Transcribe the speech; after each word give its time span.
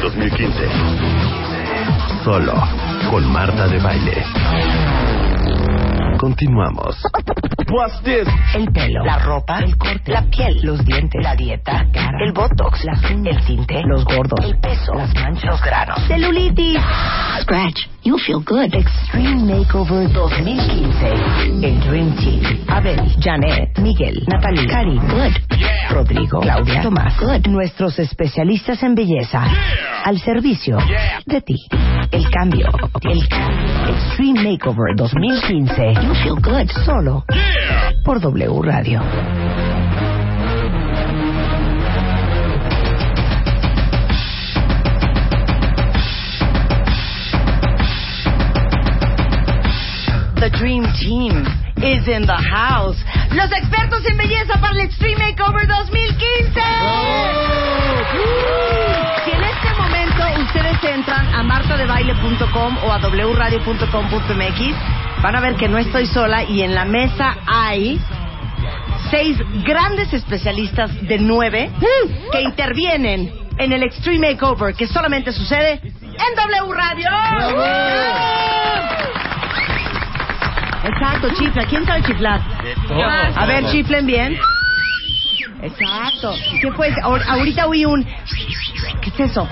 del 0.00 0.12
2015. 0.12 0.68
Solo 2.24 2.54
con 3.10 3.30
Marta 3.30 3.66
de 3.68 3.78
Baile. 3.78 4.24
Continuamos. 6.18 6.96
What's 7.70 8.02
this? 8.02 8.26
El 8.54 8.70
pelo, 8.72 9.04
la 9.04 9.18
ropa, 9.18 9.58
el 9.60 9.76
corte, 9.76 10.12
la 10.12 10.22
piel, 10.22 10.60
los 10.62 10.84
dientes, 10.84 11.22
la 11.22 11.34
dieta, 11.34 11.84
la 11.84 11.92
cara, 11.92 12.18
el 12.24 12.32
botox, 12.32 12.84
uñas, 12.84 13.36
el 13.38 13.44
tinte, 13.46 13.82
los 13.86 14.04
gordos, 14.04 14.44
el 14.44 14.58
peso, 14.58 14.94
las 14.94 15.14
manchas, 15.14 15.44
los 15.44 15.62
granos, 15.62 16.00
celulitis. 16.08 16.78
Scratch, 17.42 17.88
you'll 18.02 18.18
feel 18.18 18.40
good. 18.40 18.74
Extreme 18.74 19.46
Makeover 19.46 20.06
2015. 20.12 21.66
El 21.66 21.80
Dream 21.80 22.16
Team. 22.16 22.64
Abel, 22.68 22.98
Janet, 23.20 23.78
Miguel, 23.78 24.22
Natalie, 24.26 24.66
Cari, 24.66 24.98
good. 24.98 25.32
Rodrigo, 25.90 26.40
Claudia, 26.40 26.82
Tomás, 26.82 27.18
good. 27.18 27.46
Nuestros 27.48 27.98
especialistas 27.98 28.82
en 28.82 28.94
belleza. 28.94 29.44
Al 30.04 30.18
servicio 30.20 30.78
de 31.26 31.40
ti. 31.40 31.56
El 32.10 32.30
cambio, 32.30 32.68
el 33.02 33.28
cambio. 33.28 33.94
Extreme 33.94 34.42
Makeover 34.42 34.94
2015. 34.96 35.94
You 36.02 36.14
feel 36.22 36.36
good. 36.36 36.70
Solo 36.84 37.24
por 38.04 38.20
W 38.20 38.62
Radio. 38.62 39.00
The 50.40 50.48
Dream 50.56 50.84
Team 50.96 51.44
is 51.84 52.08
in 52.08 52.24
the 52.24 52.32
house. 52.32 52.96
Los 53.30 53.52
expertos 53.52 54.00
en 54.06 54.16
belleza 54.16 54.58
para 54.58 54.72
el 54.72 54.80
Extreme 54.80 55.18
Makeover 55.18 55.66
2015. 55.68 56.60
Si 59.22 59.30
en 59.32 59.44
este 59.44 59.74
momento 59.76 60.24
ustedes 60.40 60.82
entran 60.82 61.34
a 61.34 61.42
martadebaile.com 61.42 62.78
o 62.84 62.90
a 62.90 62.98
wradio.com.mx, 62.98 64.76
van 65.22 65.36
a 65.36 65.40
ver 65.40 65.56
que 65.56 65.68
no 65.68 65.76
estoy 65.76 66.06
sola 66.06 66.42
y 66.44 66.62
en 66.62 66.74
la 66.74 66.86
mesa 66.86 67.36
hay 67.46 68.00
seis 69.10 69.36
grandes 69.66 70.10
especialistas 70.14 70.90
de 71.06 71.18
nueve 71.18 71.70
que 72.32 72.40
intervienen 72.40 73.30
en 73.58 73.72
el 73.72 73.82
Extreme 73.82 74.30
Makeover 74.32 74.74
que 74.74 74.86
solamente 74.86 75.32
sucede 75.32 75.82
en 75.82 76.34
W 76.34 76.72
Radio. 76.72 77.10
Exacto, 80.84 81.28
chifla. 81.38 81.64
¿Quién 81.66 81.84
sabe 81.86 82.02
chiflar? 82.02 82.40
A 83.36 83.46
ver, 83.46 83.66
chiflen 83.70 84.06
bien. 84.06 84.38
Exacto. 85.62 86.32
¿Qué 86.60 86.72
fue? 86.72 86.90
Ahor- 87.02 87.22
Ahorita 87.26 87.66
oí 87.66 87.84
un... 87.84 88.04
¿Qué 89.02 89.10
es 89.10 89.20
eso? 89.30 89.46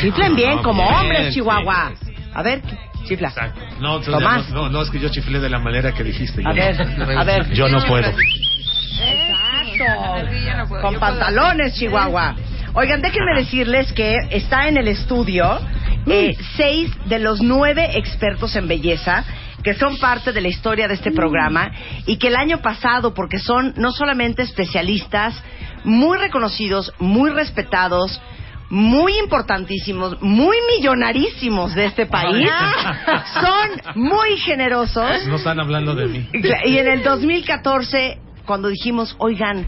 Chiflen 0.00 0.34
bien, 0.34 0.58
como 0.62 0.82
hombres, 0.86 1.34
Chihuahua. 1.34 1.92
A 2.34 2.42
ver, 2.42 2.62
chifla. 3.04 3.28
Exacto. 3.28 3.60
No, 3.80 4.00
Tomás. 4.00 4.48
no, 4.50 4.62
no, 4.62 4.68
no, 4.70 4.82
es 4.82 4.90
que 4.90 4.98
yo 5.00 5.08
chiflé 5.10 5.38
de 5.40 5.50
la 5.50 5.58
manera 5.58 5.92
que 5.92 6.02
dijiste. 6.04 6.42
A 6.46 6.50
Yo- 6.50 6.54
ver, 6.54 7.18
a 7.18 7.24
ver. 7.24 7.50
Yo 7.52 7.68
no 7.68 7.82
puedo. 7.84 8.08
Exacto. 9.02 10.80
Con 10.80 10.94
pantalones, 10.98 11.74
Chihuahua. 11.74 12.36
Oigan, 12.74 13.02
déjenme 13.02 13.34
decirles 13.34 13.92
que 13.92 14.16
está 14.30 14.68
en 14.68 14.76
el 14.76 14.86
estudio 14.88 15.58
eh, 16.06 16.36
seis 16.56 16.90
de 17.06 17.18
los 17.18 17.40
nueve 17.40 17.98
expertos 17.98 18.54
en 18.56 18.68
belleza 18.68 19.24
que 19.62 19.74
son 19.74 19.98
parte 19.98 20.32
de 20.32 20.40
la 20.40 20.48
historia 20.48 20.88
de 20.88 20.94
este 20.94 21.10
programa 21.10 21.70
y 22.06 22.16
que 22.16 22.28
el 22.28 22.36
año 22.36 22.58
pasado, 22.58 23.14
porque 23.14 23.38
son 23.38 23.74
no 23.76 23.92
solamente 23.92 24.42
especialistas 24.42 25.42
muy 25.84 26.18
reconocidos, 26.18 26.92
muy 26.98 27.30
respetados, 27.30 28.20
muy 28.70 29.18
importantísimos, 29.18 30.20
muy 30.22 30.56
millonarísimos 30.76 31.74
de 31.74 31.86
este 31.86 32.06
país, 32.06 32.48
son 33.34 33.94
muy 33.96 34.36
generosos 34.38 35.26
No 35.26 35.36
están 35.36 35.60
hablando 35.60 35.94
de 35.94 36.06
mí. 36.06 36.28
y 36.64 36.78
en 36.78 36.88
el 36.88 37.02
2014, 37.02 38.18
cuando 38.46 38.68
dijimos, 38.68 39.16
oigan, 39.18 39.66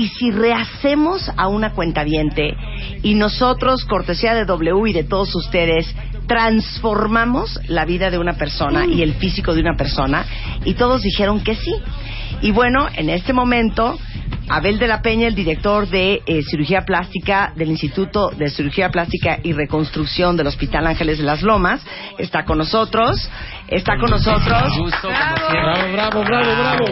¿y 0.00 0.08
si 0.08 0.30
rehacemos 0.30 1.30
a 1.36 1.48
una 1.48 1.74
cuentaviente 1.74 2.56
y 3.02 3.12
nosotros, 3.12 3.84
cortesía 3.84 4.34
de 4.34 4.46
W 4.46 4.88
y 4.88 4.94
de 4.94 5.04
todos 5.04 5.34
ustedes, 5.34 5.94
transformamos 6.26 7.60
la 7.68 7.84
vida 7.84 8.10
de 8.10 8.16
una 8.16 8.32
persona 8.32 8.86
y 8.86 9.02
el 9.02 9.12
físico 9.16 9.52
de 9.52 9.60
una 9.60 9.76
persona? 9.76 10.24
Y 10.64 10.72
todos 10.72 11.02
dijeron 11.02 11.44
que 11.44 11.54
sí. 11.54 11.74
Y 12.40 12.50
bueno, 12.50 12.88
en 12.94 13.10
este 13.10 13.34
momento, 13.34 13.98
Abel 14.50 14.80
de 14.80 14.88
la 14.88 15.00
Peña, 15.00 15.28
el 15.28 15.36
director 15.36 15.88
de 15.88 16.22
eh, 16.26 16.42
cirugía 16.42 16.82
plástica 16.82 17.52
del 17.54 17.70
Instituto 17.70 18.30
de 18.30 18.50
Cirugía 18.50 18.90
Plástica 18.90 19.38
y 19.42 19.52
Reconstrucción 19.52 20.36
del 20.36 20.48
Hospital 20.48 20.88
Ángeles 20.88 21.18
de 21.18 21.24
las 21.24 21.42
Lomas, 21.42 21.80
está 22.18 22.44
con 22.44 22.58
nosotros. 22.58 23.30
Está 23.68 23.96
con 23.98 24.10
nosotros. 24.10 24.42
Bravo, 25.02 25.92
bravo, 25.92 26.24
bravo, 26.24 26.52
bravo. 26.56 26.84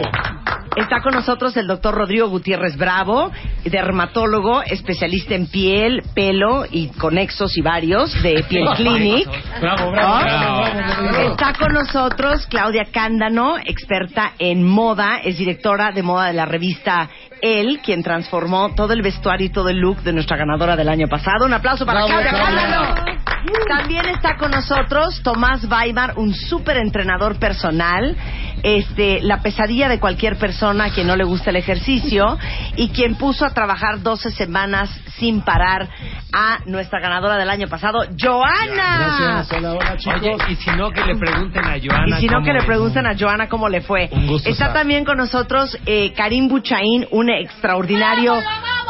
Está 0.75 1.01
con 1.01 1.13
nosotros 1.13 1.57
el 1.57 1.67
doctor 1.67 1.93
Rodrigo 1.93 2.29
Gutiérrez 2.29 2.77
Bravo, 2.77 3.31
dermatólogo, 3.65 4.61
especialista 4.61 5.35
en 5.35 5.47
piel, 5.47 6.03
pelo 6.13 6.63
y 6.71 6.87
conexos 6.89 7.57
y 7.57 7.61
varios 7.61 8.13
de 8.21 8.45
Piel 8.47 8.65
Clinic. 8.77 9.27
Bravo, 9.59 9.91
bravo, 9.91 10.13
¿No? 10.13 10.23
bravo, 10.23 10.61
bravo, 10.61 11.03
bravo. 11.09 11.31
Está 11.31 11.53
con 11.53 11.73
nosotros 11.73 12.47
Claudia 12.47 12.85
Cándano, 12.93 13.57
experta 13.57 14.33
en 14.39 14.63
moda, 14.63 15.19
es 15.23 15.37
directora 15.37 15.91
de 15.91 16.03
moda 16.03 16.27
de 16.27 16.33
la 16.33 16.45
revista 16.45 17.09
El, 17.41 17.79
quien 17.79 18.03
transformó 18.03 18.73
todo 18.75 18.93
el 18.93 19.01
vestuario 19.01 19.47
y 19.47 19.49
todo 19.49 19.69
el 19.69 19.77
look 19.77 20.01
de 20.01 20.13
nuestra 20.13 20.37
ganadora 20.37 20.75
del 20.75 20.89
año 20.89 21.07
pasado. 21.07 21.45
Un 21.45 21.53
aplauso 21.53 21.85
para 21.85 22.05
Claudia. 22.05 23.18
También 23.67 24.05
está 24.07 24.35
con 24.37 24.51
nosotros 24.51 25.21
Tomás 25.23 25.63
Weimar, 25.65 26.17
un 26.17 26.33
súper 26.33 26.77
entrenador 26.77 27.39
personal, 27.39 28.15
este, 28.63 29.21
la 29.21 29.41
pesadilla 29.41 29.87
de 29.87 29.99
cualquier 29.99 30.37
persona 30.37 30.85
a 30.85 30.89
quien 30.89 31.07
no 31.07 31.15
le 31.15 31.23
gusta 31.23 31.49
el 31.49 31.55
ejercicio 31.55 32.37
y 32.75 32.89
quien 32.89 33.15
puso 33.15 33.45
a 33.45 33.51
trabajar 33.53 34.01
12 34.01 34.31
semanas 34.31 34.89
sin 35.17 35.41
parar 35.41 35.87
a 36.33 36.59
nuestra 36.65 36.99
ganadora 36.99 37.37
del 37.37 37.49
año 37.49 37.67
pasado, 37.67 37.99
Joana. 38.19 38.97
Gracias, 38.97 39.57
hola, 39.57 39.73
hola 39.73 39.97
chicos. 39.97 40.21
Oye, 40.21 40.35
y 40.49 40.55
si 40.55 40.69
no, 40.71 40.91
que 40.91 41.01
le 41.05 41.15
pregunten 41.15 41.63
a 41.63 41.77
Joana. 41.81 42.17
Y 42.17 42.21
si 42.21 42.27
no, 42.27 42.33
cómo 42.33 42.45
que 42.45 42.53
le 42.53 42.63
pregunten 42.63 43.07
a 43.07 43.17
Joana 43.17 43.47
cómo 43.47 43.69
le 43.69 43.81
fue. 43.81 44.09
Un 44.11 44.27
gusto 44.27 44.49
Está 44.49 44.65
estar. 44.65 44.79
también 44.81 45.05
con 45.05 45.17
nosotros 45.17 45.77
eh, 45.85 46.13
Karim 46.13 46.47
Buchaín, 46.49 47.07
un 47.11 47.29
extraordinario 47.29 48.33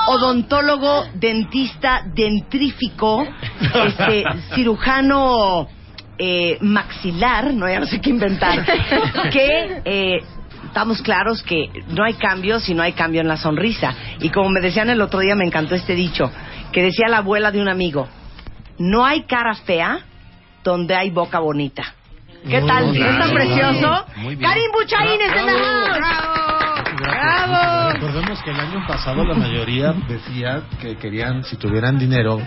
odontólogo, 0.09 1.05
dentista, 1.13 2.01
dentrífico, 2.03 3.27
este, 3.85 4.23
cirujano 4.55 5.67
eh, 6.17 6.57
maxilar, 6.61 7.53
no 7.53 7.69
ya 7.69 7.79
no 7.79 7.85
sé 7.85 8.01
qué 8.01 8.09
inventar, 8.09 8.65
que 9.31 9.81
eh, 9.85 10.17
estamos 10.65 11.01
claros 11.03 11.43
que 11.43 11.69
no 11.89 12.03
hay 12.03 12.15
cambio 12.15 12.59
si 12.59 12.73
no 12.73 12.81
hay 12.81 12.93
cambio 12.93 13.21
en 13.21 13.27
la 13.27 13.37
sonrisa. 13.37 13.93
Y 14.19 14.29
como 14.29 14.49
me 14.49 14.61
decían 14.61 14.89
el 14.89 15.01
otro 15.01 15.19
día, 15.19 15.35
me 15.35 15.45
encantó 15.45 15.75
este 15.75 15.93
dicho, 15.93 16.31
que 16.71 16.81
decía 16.81 17.07
la 17.07 17.17
abuela 17.17 17.51
de 17.51 17.61
un 17.61 17.69
amigo, 17.69 18.07
no 18.79 19.05
hay 19.05 19.23
cara 19.23 19.53
fea 19.53 19.99
donde 20.63 20.95
hay 20.95 21.11
boca 21.11 21.39
bonita. 21.39 21.83
¿Qué 22.49 22.61
Muy 22.61 22.69
tal? 22.69 22.91
bien. 22.91 23.05
¿No 23.05 23.11
está 23.11 23.25
Muy 23.25 23.35
precioso? 23.35 24.05
Muy 24.17 24.35
bien. 24.35 24.49
Karim 24.49 24.71
Buchaín 24.71 25.21
es 25.21 25.35
en 25.35 25.45
la 25.45 25.51
house. 25.53 26.48
¡Bravo! 27.19 27.91
Recordemos 27.93 28.41
que 28.43 28.51
el 28.51 28.59
año 28.59 28.85
pasado 28.87 29.23
la 29.25 29.35
mayoría 29.35 29.93
decía 30.07 30.61
que 30.81 30.97
querían, 30.97 31.43
si 31.43 31.57
tuvieran 31.57 31.97
dinero, 31.97 32.39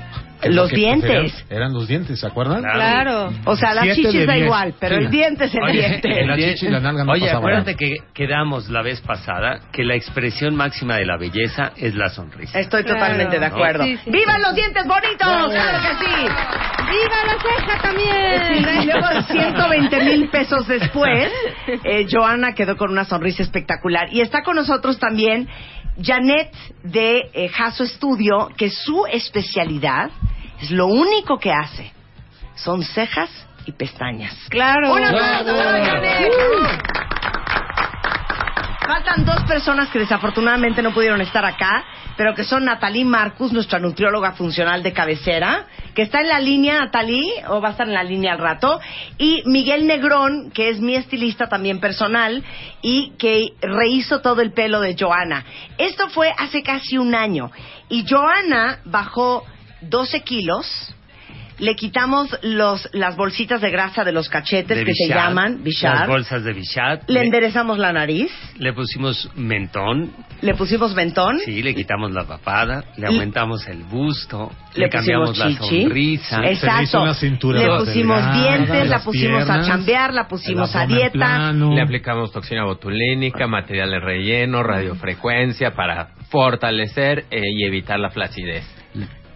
Los 0.44 0.70
dientes. 0.70 1.32
Eran 1.50 1.72
los 1.72 1.86
dientes, 1.86 2.18
¿se 2.18 2.26
acuerdan? 2.26 2.62
Claro. 2.62 3.30
O 3.44 3.54
sea, 3.54 3.74
las 3.74 3.84
Siete 3.84 4.02
chichis 4.10 4.26
da 4.26 4.36
igual, 4.36 4.74
pero 4.80 4.96
Sí. 4.96 5.04
el 5.04 5.10
diente 5.12 5.44
es 5.44 5.54
el 5.54 5.62
Oye, 5.62 5.88
diente. 5.88 6.26
la 6.26 6.34
die- 6.34 6.54
chichi 6.54 6.66
y 6.66 6.70
la 6.70 6.80
nalga 6.80 7.04
no 7.04 7.12
Oye, 7.12 7.20
pasaba 7.26 7.38
acuérdate 7.38 7.76
que 7.76 7.98
quedamos 8.12 8.68
la 8.68 8.82
vez 8.82 9.00
pasada 9.02 9.60
que 9.72 9.84
la 9.84 9.94
expresión 9.94 10.56
máxima 10.56 10.96
de 10.96 11.06
la 11.06 11.16
belleza 11.16 11.70
es 11.76 11.94
la 11.94 12.08
sonrisa. 12.08 12.58
Estoy 12.58 12.82
totalmente 12.82 13.38
de 13.38 13.48
¿no? 13.48 13.54
acuerdo. 13.54 13.84
Sí, 13.84 13.96
sí. 14.02 14.10
¡Vivan 14.10 14.42
los 14.42 14.52
dientes 14.56 14.84
bonitos! 14.84 15.52
¡Claro 15.52 15.78
que 15.80 16.04
sí! 16.04 16.22
¡Viva 16.90 17.24
la 17.24 17.38
ceja 17.40 17.82
también! 17.82 18.82
Y 18.82 18.86
luego 18.86 19.22
120 19.30 20.04
mil 20.04 20.28
pesos 20.28 20.66
después, 20.66 21.30
eh, 21.84 22.04
Joana 22.10 22.52
quedó 22.54 22.76
con 22.76 22.90
una 22.90 23.04
sonrisa 23.04 23.44
espectacular. 23.44 24.08
Y 24.12 24.20
está 24.20 24.42
con 24.42 24.58
nosotros 24.62 24.98
también 24.98 25.48
Janet 26.00 26.54
de 26.84 27.30
eh, 27.32 27.48
Jaso 27.48 27.84
Studio, 27.84 28.48
que 28.56 28.70
su 28.70 29.04
especialidad 29.06 30.10
es 30.60 30.70
lo 30.70 30.86
único 30.86 31.38
que 31.38 31.52
hace. 31.52 31.92
Son 32.54 32.82
cejas 32.82 33.30
y 33.66 33.72
pestañas. 33.72 34.34
Claro. 34.48 34.94
¡Un 34.94 35.02
aplauso 35.02 35.52
para 35.52 35.84
Janet! 35.84 36.32
Faltan 38.92 39.24
dos 39.24 39.42
personas 39.44 39.88
que 39.88 40.00
desafortunadamente 40.00 40.82
no 40.82 40.92
pudieron 40.92 41.22
estar 41.22 41.42
acá, 41.46 41.82
pero 42.14 42.34
que 42.34 42.44
son 42.44 42.66
Natalie 42.66 43.06
Marcus, 43.06 43.50
nuestra 43.50 43.78
nutrióloga 43.78 44.32
funcional 44.32 44.82
de 44.82 44.92
cabecera, 44.92 45.66
que 45.94 46.02
está 46.02 46.20
en 46.20 46.28
la 46.28 46.38
línea, 46.38 46.78
Natalie, 46.78 47.42
o 47.48 47.62
va 47.62 47.68
a 47.68 47.70
estar 47.70 47.88
en 47.88 47.94
la 47.94 48.04
línea 48.04 48.34
al 48.34 48.38
rato, 48.38 48.82
y 49.16 49.44
Miguel 49.46 49.86
Negrón, 49.86 50.50
que 50.50 50.68
es 50.68 50.80
mi 50.80 50.94
estilista 50.94 51.48
también 51.48 51.80
personal, 51.80 52.44
y 52.82 53.12
que 53.16 53.54
rehizo 53.62 54.20
todo 54.20 54.42
el 54.42 54.52
pelo 54.52 54.78
de 54.82 54.94
Joana. 54.94 55.42
Esto 55.78 56.10
fue 56.10 56.30
hace 56.36 56.62
casi 56.62 56.98
un 56.98 57.14
año, 57.14 57.50
y 57.88 58.04
Joana 58.06 58.80
bajó 58.84 59.46
12 59.80 60.20
kilos, 60.20 60.94
le 61.58 61.74
quitamos 61.76 62.28
los, 62.42 62.88
las 62.92 63.16
bolsitas 63.16 63.60
de 63.60 63.70
grasa 63.70 64.04
de 64.04 64.12
los 64.12 64.28
cachetes 64.28 64.76
De 64.78 64.84
que 64.84 64.92
se 64.94 65.04
Bichat, 65.04 65.16
llaman 65.28 65.52
Las 65.54 65.62
Bichat. 65.62 66.08
bolsas 66.08 66.44
de 66.44 66.52
Bichat. 66.52 67.08
Le 67.08 67.20
Le, 67.20 67.26
enderezamos 67.26 67.78
la 67.78 67.92
nariz, 67.92 68.30
le 68.58 68.72
pusimos 68.72 69.30
mentón. 69.36 70.12
le 70.40 70.54
pusimos 70.54 70.94
mentón, 70.94 71.38
Sí, 71.44 71.62
le 71.62 71.74
quitamos 71.74 72.10
la 72.12 72.24
papada. 72.24 72.84
Le 72.96 73.06
aumentamos 73.06 73.66
el 73.68 73.84
busto. 73.84 74.50
le, 74.74 74.84
Le, 74.84 74.88
cambiamos 74.90 75.30
pusimos 75.30 75.48
la 75.60 75.60
chichi. 75.68 75.82
sonrisa. 75.82 76.40
Le 76.40 76.52
Exacto. 76.52 77.02
una 77.02 77.14
cintura 77.14 77.60
le 77.60 77.66
pusimos 77.78 78.16
delgada, 78.16 78.42
dientes, 78.42 78.84
la 78.88 78.96
las 78.96 79.04
pusimos 79.04 79.48
a 79.48 79.62
chambear, 79.62 80.14
la 80.14 80.28
pusimos 80.28 80.74
a 80.74 80.86
dieta. 80.86 81.10
plano. 81.12 81.74
Le 81.74 81.82
aplicamos 81.82 82.32
toxina 82.32 82.64
botulínica, 82.64 83.46
material 83.46 83.90
de 83.90 84.00
relleno, 84.00 84.62
radiofrecuencia 84.62 85.74
para 85.74 86.08
fortalecer 86.30 87.26
eh, 87.30 87.40
y 87.44 87.64
evitar 87.64 87.98
la 88.00 88.10
flacidez. 88.10 88.64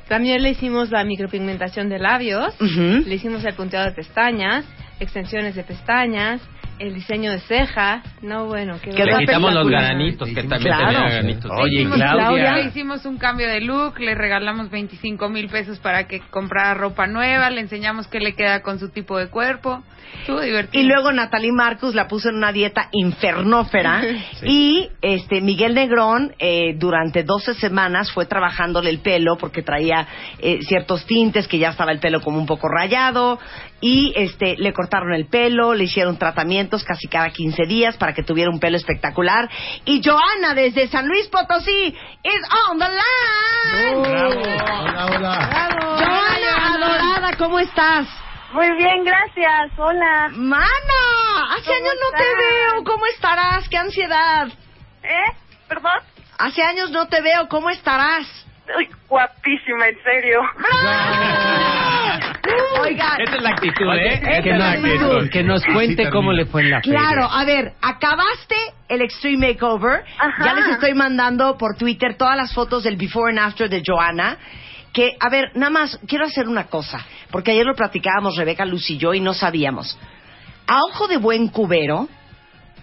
También 0.09 0.43
le 0.43 0.51
hicimos 0.51 0.91
la 0.91 1.05
micropigmentación 1.05 1.89
de 1.89 1.99
labios, 1.99 2.55
le 2.61 3.15
hicimos 3.15 3.45
el 3.45 3.55
punteado 3.55 3.87
de 3.87 3.93
pestañas, 3.93 4.65
extensiones 5.01 5.57
de 5.57 5.65
pestañas, 5.65 6.41
el 6.79 6.95
diseño 6.95 7.31
de 7.31 7.41
ceja. 7.41 8.03
No, 8.23 8.47
bueno, 8.47 8.79
Quedó 8.81 9.05
Le 9.05 9.19
quitamos 9.27 9.53
los 9.55 9.69
granitos, 9.69 10.29
que 10.29 10.43
también 10.43 10.63
Claro. 10.77 10.93
tenía 10.99 11.11
granitos. 11.11 11.51
Oye, 11.55 11.81
Hicimos- 11.83 11.97
Claudia. 11.97 12.53
Le 12.57 12.65
hicimos 12.65 13.05
un 13.07 13.19
cambio 13.19 13.49
de 13.49 13.61
look, 13.61 13.99
le 13.99 14.15
regalamos 14.15 14.71
25 14.71 15.29
mil 15.29 15.49
pesos 15.49 15.79
para 15.79 16.07
que 16.07 16.21
comprara 16.31 16.75
ropa 16.75 17.07
nueva, 17.07 17.51
le 17.51 17.61
enseñamos 17.61 18.07
qué 18.09 18.21
le 18.21 18.35
queda 18.35 18.63
con 18.63 18.79
su 18.79 18.91
tipo 18.91 19.19
de 19.19 19.29
cuerpo. 19.29 19.83
Estuvo 20.21 20.41
divertido. 20.41 20.83
Y 20.83 20.87
luego 20.87 21.13
Natalie 21.13 21.53
Marcus 21.53 21.95
la 21.95 22.07
puso 22.09 22.29
en 22.29 22.37
una 22.37 22.53
dieta 22.53 22.89
infernófera 22.93 24.03
y 24.43 24.89
este 25.03 25.41
Miguel 25.41 25.75
Negrón 25.75 26.33
eh, 26.39 26.75
durante 26.79 27.23
12 27.23 27.55
semanas 27.55 28.13
fue 28.13 28.27
trabajándole 28.27 28.91
el 28.91 29.01
pelo 29.01 29.37
porque 29.37 29.63
traía 29.63 30.07
eh, 30.39 30.61
ciertos 30.63 31.05
tintes 31.07 31.49
que 31.49 31.59
ya 31.59 31.71
estaba 31.71 31.93
el 31.93 31.99
pelo 31.99 32.21
como 32.21 32.39
un 32.39 32.47
poco 32.47 32.69
rayado 32.69 33.39
y 33.81 34.13
este 34.17 34.57
le 34.57 34.73
cortaron 34.73 35.13
el 35.13 35.27
pelo, 35.27 35.75
le 35.75 35.85
hicieron 35.85 36.19
tratamientos 36.19 36.85
casi 36.85 37.09
cada 37.09 37.31
15 37.31 37.65
días 37.65 37.97
para 37.97 38.15
que 38.15 38.23
tuviera 38.23 38.51
un 38.51 38.59
pelo 38.59 38.77
espectacular 38.77 39.49
y 39.85 40.03
Joana 40.03 40.55
desde 40.55 40.89
San 40.89 41.07
Luis 41.07 41.29
Potosí 41.29 41.95
is 42.23 42.43
on 42.71 42.79
the 42.79 42.89
line. 42.89 43.97
Hola, 43.97 45.07
hola. 45.07 45.69
Joana 45.99 46.75
adorada, 46.75 47.37
¿cómo 47.37 47.59
estás? 47.59 48.07
Muy 48.53 48.71
bien, 48.77 49.05
gracias. 49.05 49.73
Hola. 49.77 50.31
Mana, 50.33 50.67
hace 51.51 51.67
¿Cómo 51.67 51.77
años 51.77 51.95
no 52.01 52.17
te 52.17 52.25
veo, 52.25 52.85
¿cómo 52.85 53.07
estarás? 53.07 53.69
¿Qué 53.69 53.77
ansiedad? 53.77 54.49
¿Eh? 55.03 55.37
¿Perdón? 55.69 56.01
Hace 56.39 56.63
años 56.63 56.91
no 56.91 57.07
te 57.09 57.21
veo, 57.21 57.49
¿cómo 57.49 57.71
estarás? 57.71 58.46
Uy, 58.77 58.89
guapísima, 59.09 59.89
en 59.89 60.03
serio. 60.03 60.41
Oigan, 62.81 63.21
Esa 63.21 63.37
es 63.37 63.43
la 63.43 63.51
actitud, 63.51 63.95
¿eh? 63.95 64.15
Esa 64.15 64.43
que, 64.43 64.51
es 64.51 64.59
la 64.59 64.77
nos, 64.77 64.85
actitud. 64.85 65.31
que 65.31 65.43
nos 65.43 65.63
Así 65.63 65.73
cuente 65.73 66.11
cómo 66.11 66.33
le 66.33 66.47
fue 66.47 66.63
en 66.63 66.71
la 66.71 66.81
claro, 66.81 67.29
feria. 67.29 67.41
a 67.41 67.45
ver, 67.45 67.73
acabaste 67.83 68.55
el 68.89 69.03
Extreme 69.03 69.49
Makeover. 69.49 70.05
Ajá. 70.19 70.45
Ya 70.45 70.55
les 70.55 70.67
estoy 70.69 70.95
mandando 70.95 71.57
por 71.59 71.77
Twitter 71.77 72.17
todas 72.17 72.37
las 72.37 72.53
fotos 72.55 72.85
del 72.85 72.97
before 72.97 73.31
and 73.31 73.39
after 73.41 73.69
de 73.69 73.83
Joana. 73.85 74.37
Que, 74.93 75.17
a 75.21 75.29
ver, 75.29 75.51
nada 75.55 75.71
más, 75.71 75.99
quiero 76.07 76.25
hacer 76.25 76.49
una 76.49 76.65
cosa, 76.65 77.05
porque 77.31 77.51
ayer 77.51 77.67
lo 77.67 77.75
platicábamos 77.75 78.37
Rebeca, 78.37 78.65
Luz 78.65 78.89
y 78.91 78.97
yo 78.97 79.13
y 79.13 79.21
no 79.21 79.35
sabíamos. 79.35 79.99
A 80.67 80.79
ojo 80.91 81.07
de 81.09 81.19
buen 81.19 81.49
cubero, 81.49 82.09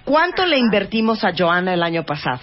¿cuánto 0.03 0.45
le 0.45 0.57
invertimos 0.59 1.23
a 1.23 1.31
Joana 1.35 1.73
el 1.73 1.81
año 1.81 2.03
pasado? 2.03 2.39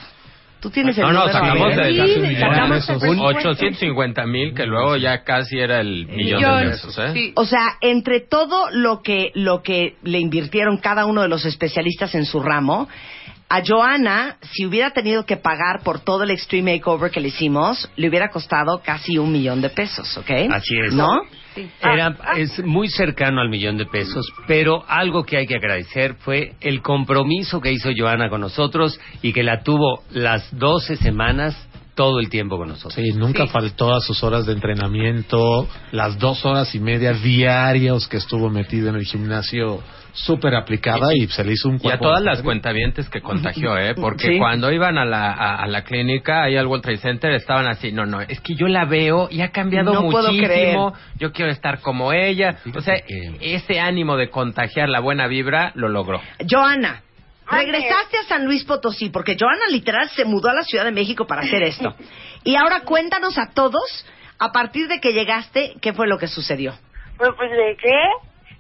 Tú 0.60 0.70
tienes 0.70 0.96
el 0.98 1.04
No, 1.04 1.12
no, 1.12 1.20
número, 1.20 1.32
sacamos 1.32 1.76
de- 1.76 2.38
sacamos 2.38 2.86
de 2.86 2.94
presupuesto. 2.98 3.24
850 3.48 4.26
mil, 4.26 4.54
que 4.54 4.66
luego 4.66 4.96
ya 4.96 5.24
casi 5.24 5.58
era 5.58 5.80
el 5.80 6.06
millón 6.06 6.38
Millón. 6.40 6.64
de 6.64 6.70
pesos, 6.72 6.98
¿eh? 6.98 7.12
Sí. 7.14 7.32
O 7.36 7.46
sea, 7.46 7.78
entre 7.80 8.20
todo 8.20 8.70
lo 8.70 9.00
que 9.00 9.32
lo 9.34 9.62
que 9.62 9.96
le 10.02 10.18
invirtieron 10.18 10.76
cada 10.78 11.06
uno 11.06 11.22
de 11.22 11.28
los 11.28 11.44
especialistas 11.46 12.14
en 12.14 12.26
su 12.26 12.40
ramo, 12.42 12.88
a 13.52 13.62
Joana, 13.66 14.36
si 14.52 14.64
hubiera 14.64 14.92
tenido 14.92 15.26
que 15.26 15.36
pagar 15.36 15.82
por 15.82 15.98
todo 15.98 16.22
el 16.22 16.30
Extreme 16.30 16.74
Makeover 16.76 17.10
que 17.10 17.20
le 17.20 17.28
hicimos, 17.28 17.90
le 17.96 18.08
hubiera 18.08 18.28
costado 18.28 18.80
casi 18.80 19.18
un 19.18 19.32
millón 19.32 19.60
de 19.60 19.70
pesos, 19.70 20.16
¿ok? 20.18 20.30
Así 20.52 20.78
es. 20.86 20.94
¿No? 20.94 21.22
Sí. 21.56 21.68
Era, 21.82 22.16
es 22.36 22.64
muy 22.64 22.88
cercano 22.88 23.40
al 23.40 23.48
millón 23.48 23.76
de 23.76 23.86
pesos, 23.86 24.24
pero 24.46 24.84
algo 24.86 25.24
que 25.24 25.36
hay 25.36 25.48
que 25.48 25.56
agradecer 25.56 26.14
fue 26.20 26.52
el 26.60 26.80
compromiso 26.80 27.60
que 27.60 27.72
hizo 27.72 27.90
Joana 27.94 28.30
con 28.30 28.40
nosotros 28.40 29.00
y 29.20 29.32
que 29.32 29.42
la 29.42 29.64
tuvo 29.64 30.04
las 30.12 30.56
12 30.56 30.94
semanas 30.96 31.56
todo 31.96 32.20
el 32.20 32.30
tiempo 32.30 32.56
con 32.56 32.68
nosotros. 32.68 32.94
Sí, 32.94 33.10
nunca 33.14 33.46
Sí. 33.46 33.50
faltó 33.52 33.92
a 33.92 34.00
sus 34.00 34.22
horas 34.22 34.46
de 34.46 34.52
entrenamiento, 34.52 35.68
las 35.90 36.16
dos 36.20 36.46
horas 36.46 36.72
y 36.76 36.78
media 36.78 37.12
diarios 37.14 38.06
que 38.06 38.18
estuvo 38.18 38.48
metida 38.48 38.90
en 38.90 38.94
el 38.94 39.04
gimnasio, 39.04 39.82
súper 40.12 40.54
aplicada 40.54 41.08
y 41.14 41.26
se 41.28 41.44
le 41.44 41.52
hizo 41.52 41.68
un 41.68 41.74
Y 41.74 41.78
a 41.78 41.80
cuerpo. 41.80 42.04
todas 42.04 42.22
las 42.22 42.42
cuentavientes 42.42 43.08
que 43.08 43.20
contagió, 43.20 43.76
¿eh? 43.78 43.94
Porque 43.94 44.28
Sí. 44.28 44.38
cuando 44.38 44.70
iban 44.72 44.98
a 44.98 45.04
la, 45.04 45.32
a, 45.32 45.62
a 45.62 45.66
la 45.66 45.82
clínica, 45.84 46.42
ahí 46.44 46.56
al 46.56 46.66
World 46.66 46.82
Trade 46.84 46.98
Center, 46.98 47.32
estaban 47.32 47.66
así, 47.66 47.92
no, 47.92 48.06
no, 48.06 48.20
es 48.20 48.40
que 48.40 48.54
yo 48.54 48.68
la 48.68 48.84
veo 48.84 49.28
y 49.30 49.40
ha 49.40 49.50
cambiado 49.50 49.92
No 49.92 50.10
puedo 50.10 50.28
creer. 50.28 50.76
muchísimo, 50.78 50.94
yo 51.18 51.32
quiero 51.32 51.50
estar 51.50 51.80
como 51.80 52.12
ella. 52.12 52.56
O 52.74 52.80
sea, 52.80 52.94
ese 53.40 53.80
ánimo 53.80 54.16
de 54.16 54.30
contagiar 54.30 54.88
la 54.88 55.00
buena 55.00 55.26
vibra 55.26 55.72
lo 55.74 55.88
logró. 55.88 56.20
Joana, 56.48 57.02
regresaste 57.50 58.18
a 58.18 58.22
San 58.24 58.44
Luis 58.44 58.64
Potosí 58.64 59.10
porque 59.10 59.36
Joana 59.38 59.66
literal 59.70 60.08
se 60.10 60.24
mudó 60.24 60.48
a 60.50 60.54
la 60.54 60.62
Ciudad 60.62 60.84
de 60.84 60.92
México 60.92 61.26
para 61.26 61.42
hacer 61.42 61.62
esto. 61.62 61.94
Y 62.42 62.56
ahora 62.56 62.80
cuéntanos 62.86 63.36
a 63.36 63.50
todos, 63.52 64.06
a 64.38 64.50
partir 64.50 64.88
de 64.88 64.98
que 64.98 65.12
llegaste, 65.12 65.74
¿qué 65.82 65.92
fue 65.92 66.06
lo 66.08 66.16
que 66.16 66.26
sucedió? 66.26 66.72
Pues, 67.18 67.30
pues 67.36 67.50
llegué 67.50 67.98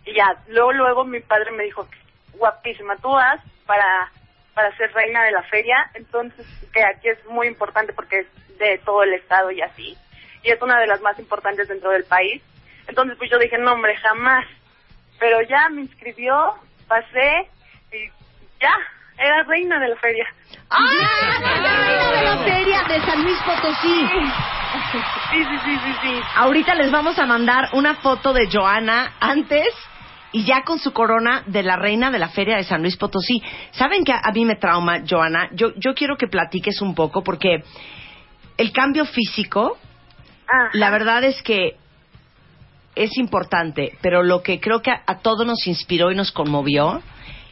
y 0.04 0.14
ya, 0.14 0.36
luego, 0.48 0.72
luego 0.72 1.04
mi 1.04 1.20
padre 1.20 1.52
me 1.52 1.64
dijo, 1.64 1.86
guapísima, 2.34 2.96
tú 2.96 3.10
vas 3.10 3.40
para, 3.66 4.10
para 4.54 4.76
ser 4.76 4.92
reina 4.92 5.24
de 5.24 5.32
la 5.32 5.42
feria, 5.44 5.90
entonces, 5.94 6.46
que 6.72 6.82
aquí 6.84 7.08
es 7.08 7.24
muy 7.26 7.46
importante 7.46 7.92
porque 7.92 8.20
es 8.20 8.58
de 8.58 8.78
todo 8.84 9.02
el 9.02 9.14
estado 9.14 9.50
y 9.50 9.60
así, 9.60 9.96
y 10.42 10.50
es 10.50 10.60
una 10.62 10.78
de 10.80 10.86
las 10.86 11.00
más 11.00 11.18
importantes 11.18 11.68
dentro 11.68 11.90
del 11.90 12.04
país. 12.04 12.42
Entonces, 12.86 13.16
pues 13.18 13.30
yo 13.30 13.38
dije, 13.38 13.58
no, 13.58 13.72
hombre, 13.72 13.94
jamás. 13.96 14.44
Pero 15.18 15.42
ya 15.42 15.68
me 15.68 15.82
inscribió, 15.82 16.54
pasé 16.88 17.48
y 17.92 18.08
ya, 18.58 18.72
era 19.18 19.42
reina 19.44 19.78
de 19.78 19.88
la 19.88 19.96
feria. 19.96 20.26
¡Ah! 20.70 20.78
¡La 21.40 21.76
reina 21.76 22.10
de 22.10 22.22
la 22.22 22.38
feria 22.38 22.82
de 22.84 23.00
San 23.02 23.22
Luis 23.22 23.38
Potosí! 23.42 24.06
Sí, 25.30 25.44
sí, 25.44 25.58
sí, 25.64 25.78
sí, 25.84 25.94
sí. 26.02 26.20
Ahorita 26.36 26.74
les 26.74 26.90
vamos 26.90 27.18
a 27.18 27.26
mandar 27.26 27.68
una 27.72 27.96
foto 27.96 28.32
de 28.32 28.48
Joana 28.50 29.14
antes 29.20 29.68
y 30.32 30.44
ya 30.44 30.62
con 30.62 30.78
su 30.78 30.92
corona 30.92 31.42
de 31.46 31.62
la 31.62 31.76
reina 31.76 32.10
de 32.10 32.18
la 32.18 32.28
feria 32.28 32.56
de 32.56 32.64
San 32.64 32.82
Luis 32.82 32.96
Potosí. 32.96 33.42
¿Saben 33.72 34.04
que 34.04 34.12
a, 34.12 34.30
mí 34.32 34.44
me 34.44 34.56
trauma, 34.56 35.02
Joana? 35.08 35.50
Yo, 35.52 35.72
yo 35.76 35.94
quiero 35.94 36.16
que 36.16 36.28
platiques 36.28 36.80
un 36.80 36.94
poco 36.94 37.22
porque 37.22 37.64
el 38.56 38.72
cambio 38.72 39.04
físico, 39.06 39.78
Ajá. 40.46 40.70
la 40.74 40.90
verdad 40.90 41.24
es 41.24 41.42
que 41.42 41.76
es 42.94 43.16
importante, 43.18 43.96
pero 44.02 44.22
lo 44.22 44.42
que 44.42 44.60
creo 44.60 44.82
que 44.82 44.90
a, 44.90 45.02
a 45.06 45.18
todos 45.18 45.46
nos 45.46 45.66
inspiró 45.66 46.12
y 46.12 46.16
nos 46.16 46.32
conmovió 46.32 47.02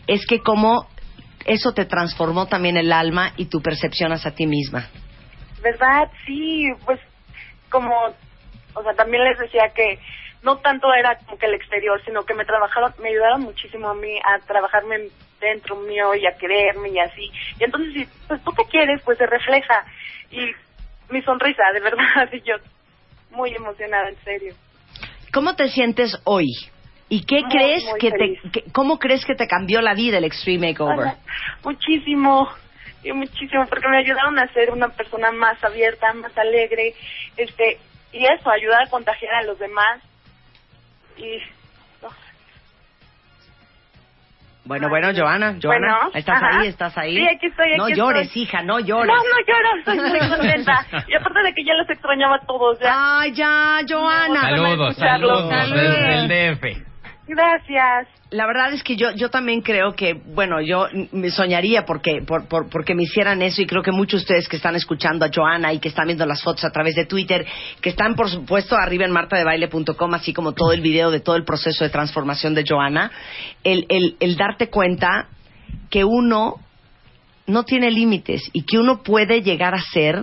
es 0.06 0.26
que 0.26 0.40
como 0.40 0.86
eso 1.46 1.72
te 1.72 1.84
transformó 1.84 2.46
también 2.46 2.76
el 2.76 2.92
alma 2.92 3.32
y 3.36 3.46
tu 3.46 3.60
percepción 3.60 4.12
hacia 4.12 4.34
ti 4.34 4.46
misma. 4.46 4.88
¿Verdad? 5.62 6.10
Sí, 6.26 6.66
pues 6.84 7.00
como, 7.70 7.94
o 8.74 8.82
sea, 8.82 8.94
también 8.94 9.24
les 9.24 9.38
decía 9.38 9.72
que 9.74 9.98
no 10.42 10.56
tanto 10.58 10.92
era 10.94 11.16
como 11.18 11.38
que 11.38 11.46
el 11.46 11.54
exterior, 11.54 12.00
sino 12.04 12.24
que 12.24 12.34
me 12.34 12.44
trabajaron, 12.44 12.92
me 13.00 13.08
ayudaron 13.10 13.42
muchísimo 13.42 13.88
a 13.88 13.94
mí 13.94 14.18
a 14.18 14.38
trabajarme 14.46 15.08
dentro 15.40 15.76
mío 15.76 16.14
y 16.14 16.26
a 16.26 16.36
quererme 16.36 16.88
y 16.90 16.98
así. 16.98 17.30
Y 17.60 17.64
entonces, 17.64 17.92
si 17.94 18.08
pues 18.26 18.42
tú 18.44 18.52
te 18.52 18.64
quieres, 18.66 19.00
pues 19.04 19.18
se 19.18 19.26
refleja. 19.26 19.84
Y 20.30 20.50
mi 21.10 21.22
sonrisa, 21.22 21.62
de 21.72 21.80
verdad, 21.80 22.28
y 22.32 22.40
yo 22.42 22.54
muy 23.30 23.54
emocionada, 23.54 24.08
en 24.08 24.16
serio. 24.24 24.54
¿Cómo 25.32 25.54
te 25.54 25.68
sientes 25.68 26.18
hoy? 26.24 26.46
¿Y 27.10 27.24
qué 27.24 27.40
Muy, 27.42 27.50
crees 27.50 27.84
muy 27.84 27.98
que 28.00 28.10
feliz. 28.10 28.40
te, 28.42 28.50
que- 28.50 28.72
cómo 28.72 28.98
crees 28.98 29.24
que 29.24 29.34
te 29.34 29.46
cambió 29.46 29.80
la 29.80 29.94
vida 29.94 30.18
el 30.18 30.24
Extreme 30.24 30.68
Makeover? 30.68 31.14
Muchísimo, 31.64 32.48
y 33.02 33.12
muchísimo, 33.12 33.66
porque 33.68 33.88
me 33.88 33.98
ayudaron 33.98 34.38
a 34.38 34.46
ser 34.52 34.70
una 34.70 34.88
persona 34.88 35.30
más 35.32 35.62
abierta, 35.62 36.12
más 36.14 36.36
alegre, 36.36 36.94
este, 37.36 37.78
y 38.12 38.24
eso, 38.24 38.50
ayudar 38.50 38.82
a 38.86 38.90
contagiar 38.90 39.34
a 39.34 39.42
los 39.44 39.58
demás. 39.58 40.00
Y, 41.18 41.38
no, 42.02 42.08
Bueno, 44.64 44.88
bueno, 44.88 45.08
Joana, 45.16 45.56
Joana, 45.62 45.98
Bueno, 46.02 46.10
¿estás 46.14 46.36
ajá. 46.42 46.60
ahí? 46.60 46.68
¿Estás 46.68 46.98
ahí? 46.98 47.16
Sí, 47.16 47.26
aquí 47.28 47.46
estoy, 47.46 47.76
no 47.76 47.84
aquí 47.84 47.94
llores, 47.94 48.26
estoy. 48.28 48.42
hija, 48.42 48.62
no 48.62 48.78
no, 48.78 48.86
llores. 48.86 49.14
no 49.16 49.22
lloro, 49.46 49.78
estoy 49.78 49.98
muy 49.98 50.18
contenta. 50.36 50.86
Y 51.08 51.14
aparte 51.14 51.42
de 51.42 51.54
que 51.54 51.64
ya 51.64 51.74
los 51.74 51.88
extrañaba 51.90 52.36
a 52.36 52.40
todos, 52.46 52.78
ya. 52.80 53.20
Ay, 53.20 53.32
ya, 53.32 53.80
Joana. 53.88 54.50
No, 54.50 54.56
Saludos, 54.66 54.90
escucharlo. 54.90 55.48
saludos 55.48 55.72
desde 55.72 56.14
el 56.18 56.28
DF. 56.28 56.88
Gracias. 57.28 58.08
La 58.30 58.46
verdad 58.46 58.72
es 58.72 58.82
que 58.82 58.96
yo, 58.96 59.10
yo 59.12 59.28
también 59.30 59.60
creo 59.60 59.92
que, 59.94 60.14
bueno, 60.14 60.60
yo 60.62 60.86
me 61.12 61.30
soñaría 61.30 61.84
porque, 61.84 62.22
por, 62.26 62.48
por- 62.48 62.68
porque 62.70 62.94
me 62.94 63.02
hicieran 63.02 63.42
eso 63.42 63.60
y 63.62 63.66
creo 63.66 63.82
que 63.82 63.92
muchos 63.92 64.20
de 64.20 64.24
ustedes 64.24 64.48
que 64.48 64.56
están 64.56 64.74
escuchando 64.76 65.24
a 65.26 65.30
Joana 65.34 65.72
y 65.74 65.78
que 65.78 65.88
están 65.88 66.06
viendo 66.06 66.24
las 66.26 66.42
fotos 66.42 66.64
a 66.64 66.70
través 66.70 66.94
de 66.94 67.04
Twitter, 67.06 67.46
que 67.82 67.90
están 67.90 68.14
por 68.16 68.30
supuesto 68.30 68.76
arriba 68.76 69.04
en 69.04 69.12
martadebaile.com, 69.12 70.14
así 70.14 70.32
como 70.32 70.52
todo 70.52 70.72
el 70.72 70.80
video 70.80 71.10
de 71.10 71.20
todo 71.20 71.36
el 71.36 71.44
proceso 71.44 71.84
de 71.84 71.90
transformación 71.90 72.54
de 72.54 72.64
Joana, 72.66 73.10
el, 73.62 73.84
el, 73.90 74.16
el 74.20 74.36
darte 74.36 74.68
cuenta 74.68 75.28
que 75.90 76.04
uno 76.04 76.56
no 77.46 77.64
tiene 77.64 77.90
límites 77.90 78.42
y 78.54 78.64
que 78.64 78.78
uno 78.78 79.02
puede 79.02 79.42
llegar 79.42 79.74
a 79.74 79.80
ser 79.82 80.22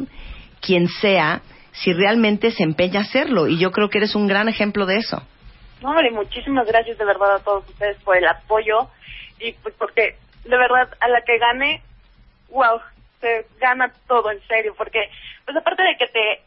quien 0.59 0.87
sea 0.87 1.41
si 1.71 1.91
realmente 1.93 2.51
se 2.51 2.63
empeña 2.63 2.99
a 3.01 3.03
hacerlo. 3.03 3.47
Y 3.47 3.57
yo 3.57 3.71
creo 3.71 3.89
que 3.89 3.97
eres 3.99 4.15
un 4.15 4.27
gran 4.27 4.47
ejemplo 4.47 4.85
de 4.85 4.97
eso. 4.97 5.23
No, 5.81 5.89
hombre, 5.89 6.11
muchísimas 6.11 6.65
gracias 6.65 6.97
de 6.97 7.05
verdad 7.05 7.35
a 7.35 7.39
todos 7.39 7.67
ustedes 7.69 7.97
por 8.03 8.17
el 8.17 8.27
apoyo 8.27 8.89
y 9.39 9.53
pues 9.53 9.75
porque 9.77 10.17
de 10.45 10.57
verdad 10.57 10.89
a 10.99 11.07
la 11.09 11.21
que 11.21 11.37
gane, 11.37 11.81
wow, 12.49 12.79
se 13.19 13.45
gana 13.59 13.93
todo 14.07 14.31
en 14.31 14.41
serio, 14.47 14.73
porque 14.77 15.09
pues 15.43 15.57
aparte 15.57 15.83
de 15.83 15.97
que 15.97 16.07
te, 16.07 16.41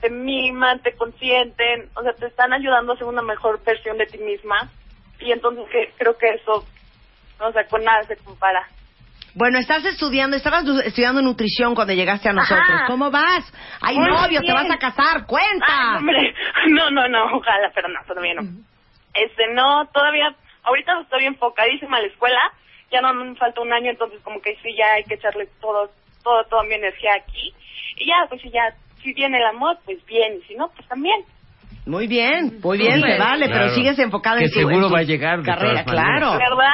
te 0.00 0.10
miman, 0.10 0.80
te 0.80 0.94
consienten, 0.94 1.88
o 1.94 2.02
sea, 2.02 2.12
te 2.12 2.26
están 2.26 2.52
ayudando 2.52 2.92
a 2.92 2.96
ser 2.96 3.06
una 3.06 3.22
mejor 3.22 3.62
versión 3.64 3.98
de 3.98 4.06
ti 4.06 4.18
misma 4.18 4.70
y 5.18 5.32
entonces 5.32 5.64
que, 5.70 5.92
creo 5.96 6.16
que 6.16 6.30
eso, 6.30 6.64
o 7.40 7.52
sea, 7.52 7.66
con 7.66 7.82
nada 7.84 8.04
se 8.04 8.16
compara. 8.18 8.68
Bueno, 9.36 9.58
estás 9.58 9.84
estudiando, 9.84 10.34
estabas 10.34 10.64
estudiando 10.86 11.20
nutrición 11.20 11.74
cuando 11.74 11.92
llegaste 11.92 12.30
a 12.30 12.32
nosotros. 12.32 12.70
Ajá. 12.70 12.86
¿Cómo 12.86 13.10
vas? 13.10 13.44
Hay 13.82 13.98
novio, 13.98 14.40
te 14.40 14.50
vas 14.50 14.70
a 14.70 14.78
casar, 14.78 15.26
cuenta. 15.26 15.66
Ay, 15.68 15.96
hombre, 15.98 16.34
no, 16.68 16.90
no, 16.90 17.06
no, 17.06 17.36
ojalá, 17.36 17.70
pero 17.74 17.86
no, 17.88 18.00
todavía 18.06 18.32
no. 18.32 18.42
Este, 19.12 19.52
no, 19.52 19.86
todavía, 19.92 20.34
ahorita 20.62 21.00
estoy 21.02 21.26
enfocadísima 21.26 21.98
a 21.98 22.00
la 22.00 22.06
escuela, 22.06 22.40
ya 22.90 23.02
no 23.02 23.12
me 23.12 23.34
falta 23.36 23.60
un 23.60 23.74
año, 23.74 23.90
entonces 23.90 24.20
como 24.22 24.40
que 24.40 24.56
sí, 24.62 24.74
ya 24.74 24.94
hay 24.94 25.04
que 25.04 25.16
echarle 25.16 25.46
todo, 25.60 25.90
todo, 26.24 26.42
toda 26.44 26.62
mi 26.62 26.72
energía 26.72 27.12
aquí. 27.14 27.52
Y 27.98 28.06
ya, 28.06 28.26
pues 28.30 28.40
si 28.40 28.48
ya, 28.50 28.74
si 29.02 29.12
viene 29.12 29.36
el 29.36 29.44
amor, 29.44 29.76
pues 29.84 30.02
bien, 30.06 30.38
y 30.40 30.46
si 30.46 30.54
no, 30.54 30.68
pues 30.68 30.88
también. 30.88 31.26
Muy 31.86 32.08
bien, 32.08 32.58
muy 32.62 32.78
bien, 32.78 33.00
te 33.00 33.16
vale, 33.16 33.48
pero 33.48 33.70
sigues 33.70 33.96
enfocada 34.00 34.38
Que 34.38 34.46
en 34.46 34.50
tu, 34.50 34.58
seguro 34.58 34.76
en 34.76 34.82
tu 34.82 34.92
va 34.92 34.98
a 34.98 35.02
llegar 35.02 35.42
carrera, 35.42 35.84
claro. 35.84 36.32
¿Verdad? 36.32 36.66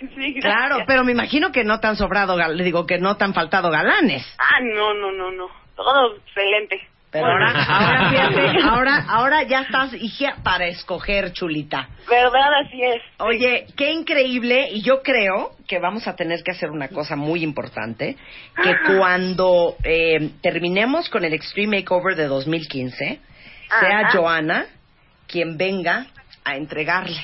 Sí. 0.16 0.34
Claro, 0.40 0.84
pero 0.86 1.04
me 1.04 1.12
imagino 1.12 1.52
que 1.52 1.62
no 1.62 1.78
te 1.78 1.86
han 1.86 1.96
sobrado, 1.96 2.36
le 2.36 2.64
digo 2.64 2.86
que 2.86 2.98
no 2.98 3.18
te 3.18 3.24
han 3.24 3.34
faltado 3.34 3.70
galanes. 3.70 4.24
Ah, 4.38 4.58
no, 4.62 4.94
no, 4.94 5.12
no, 5.12 5.30
no, 5.30 5.46
todo 5.76 6.16
excelente. 6.16 6.80
Pero 7.10 7.26
ahora, 7.26 7.50
ahora 7.50 8.10
fíjate, 8.10 8.62
ahora, 8.70 9.04
ahora 9.08 9.42
ya 9.42 9.62
estás 9.62 9.92
hija 9.94 10.36
para 10.42 10.68
escoger, 10.68 11.32
chulita. 11.32 11.88
¿Verdad? 12.08 12.60
Así 12.64 12.82
es. 12.82 13.02
Oye, 13.18 13.66
qué 13.76 13.92
increíble, 13.92 14.68
y 14.70 14.82
yo 14.82 15.02
creo 15.02 15.50
que 15.66 15.78
vamos 15.78 16.06
a 16.06 16.14
tener 16.14 16.42
que 16.42 16.52
hacer 16.52 16.70
una 16.70 16.88
cosa 16.88 17.16
muy 17.16 17.42
importante, 17.42 18.16
que 18.62 18.74
cuando 18.96 19.76
eh, 19.84 20.30
terminemos 20.40 21.10
con 21.10 21.24
el 21.24 21.34
Extreme 21.34 21.78
Makeover 21.78 22.16
de 22.16 22.26
2015, 22.26 23.20
sea 23.80 24.00
Ajá. 24.00 24.10
Joana 24.12 24.64
quien 25.26 25.56
venga 25.56 26.06
a 26.44 26.56
entregarle 26.56 27.20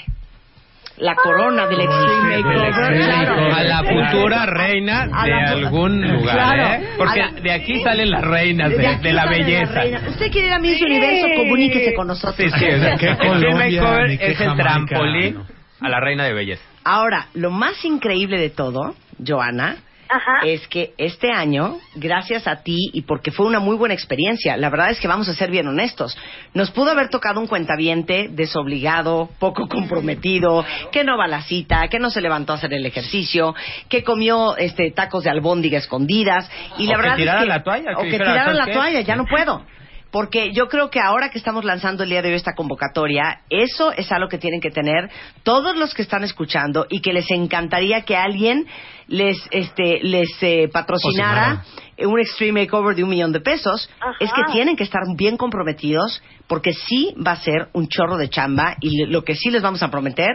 la 0.99 1.15
corona 1.15 1.67
del 1.67 1.81
Extreme 1.81 2.43
Makeover. 2.43 2.73
Claro. 3.05 3.55
A 3.55 3.63
la 3.65 3.83
futura 3.85 4.47
reina 4.47 5.07
de 5.07 5.31
la- 5.31 5.51
algún 5.51 6.01
lugar, 6.01 6.35
Claro, 6.37 6.73
¿eh? 6.85 6.89
Porque 6.97 7.19
la- 7.19 7.31
de 7.33 7.53
aquí 7.53 7.83
salen 7.83 8.11
las 8.11 8.23
reinas 8.25 8.71
de, 8.71 8.79
De 8.79 8.97
de 8.97 9.13
la 9.13 9.27
belleza. 9.27 9.73
reina. 9.75 10.01
Usted 10.09 10.31
quiere 10.31 10.47
ir 10.47 10.53
a 10.55 10.59
Miss 10.59 10.81
Universo, 10.81 11.27
comuníquese 11.37 11.95
con 11.95 12.07
nosotros. 12.07 12.37
Sí, 12.37 12.59
sí, 12.59 12.65
o 12.73 12.79
sea, 12.81 12.97
Qué 12.99 13.09
el 13.11 13.17
Colombia, 13.19 13.49
Extreme 13.49 13.79
Makeover 13.79 14.11
es 14.23 14.41
el 14.41 14.57
trampolín 14.57 15.39
a 15.81 15.89
la 15.91 16.01
reina 16.01 16.25
de 16.25 16.33
belleza. 16.33 16.63
Ahora, 16.85 17.27
lo 17.35 17.51
más 17.51 17.85
increíble 17.85 18.39
de 18.41 18.49
todo, 18.49 18.95
Joana, 19.27 19.77
Ajá. 20.09 20.47
es 20.47 20.67
que 20.69 20.93
este 20.99 21.31
año, 21.31 21.79
gracias 21.95 22.47
a 22.47 22.63
ti 22.63 22.91
y 22.93 23.03
porque 23.03 23.31
fue 23.31 23.47
una 23.47 23.61
muy 23.61 23.77
buena 23.77 23.95
experiencia, 23.95 24.57
la 24.57 24.71
verdad 24.71 24.91
es 24.91 25.01
que 25.01 25.09
vamos 25.09 25.29
a 25.29 25.35
ser 25.35 25.51
bien 25.51 25.67
honestos, 25.67 26.17
nos 26.55 26.71
pudo 26.71 26.91
haber 26.91 27.09
tocado 27.09 27.41
un 27.41 27.47
cuentaviente 27.47 28.29
desobligado, 28.31 29.29
poco 29.39 29.69
comprometido, 29.69 30.65
que 30.93 31.05
no 31.05 31.17
va 31.19 31.25
a 31.25 31.29
la 31.29 31.43
cita, 31.43 31.89
que 31.89 31.99
no 31.99 32.11
se 32.11 32.21
levantó 32.21 32.53
a 32.53 32.57
hacer 32.57 32.73
el 32.73 32.87
ejercicio, 32.87 33.55
que 33.89 34.05
comió 34.05 34.57
este 34.57 34.91
tacos 34.91 35.25
de 35.25 35.31
albóndiga 35.31 35.79
escondidas 35.79 36.51
y 36.79 36.87
la 36.87 36.95
O 36.95 36.97
que 36.97 37.03
verdad 37.03 37.17
tirara 37.17 37.39
es 37.39 37.45
que 37.45 37.49
la 37.49 37.63
toalla, 37.63 37.89
que 37.91 37.95
o 37.95 37.99
que 37.99 38.05
dijera, 38.07 38.25
tirara 38.25 38.45
¿sabes 38.45 38.59
la 38.59 38.67
qué? 38.67 38.73
toalla, 38.73 39.01
ya 39.01 39.17
no 39.17 39.25
puedo. 39.27 39.65
Porque 40.11 40.53
yo 40.53 40.69
creo 40.69 40.91
que 40.91 41.01
ahora 41.01 41.31
que 41.31 41.39
estamos 41.39 41.65
lanzando 41.65 42.05
el 42.05 42.11
día 42.11 42.23
de 42.23 42.29
hoy 42.29 42.35
esta 42.35 42.55
convocatoria, 42.55 43.41
eso 43.51 43.93
es 43.93 44.11
algo 44.13 44.29
que 44.29 44.39
tienen 44.39 44.61
que 44.61 44.71
tener 44.71 45.11
todos 45.43 45.77
los 45.77 45.95
que 45.95 46.03
están 46.03 46.25
escuchando 46.25 46.87
y 46.89 47.01
que 47.01 47.13
les 47.13 47.31
encantaría 47.31 48.03
que 48.03 48.17
alguien 48.17 48.67
les 49.09 49.37
este 49.51 50.01
les 50.03 50.31
eh, 50.43 50.69
patrocinara 50.73 51.65
un 51.99 52.21
extreme 52.21 52.63
makeover 52.63 52.95
de 52.95 53.05
un 53.05 53.11
millón 53.11 53.33
de 53.33 53.41
pesos. 53.41 53.89
Ajá. 54.01 54.13
Es 54.21 54.31
que 54.33 54.53
tienen 54.53 54.77
que 54.77 54.85
estar 54.85 55.03
bien 55.17 55.37
comprometidos 55.37 56.23
porque 56.47 56.73
sí 56.73 57.15
va 57.25 57.33
a 57.33 57.37
ser 57.37 57.69
un 57.73 57.89
chorro 57.89 58.17
de 58.17 58.29
chamba 58.29 58.77
y 58.81 59.07
lo 59.07 59.25
que 59.25 59.35
sí 59.35 59.51
les 59.51 59.63
vamos 59.63 59.83
a 59.83 59.91
prometer 59.91 60.31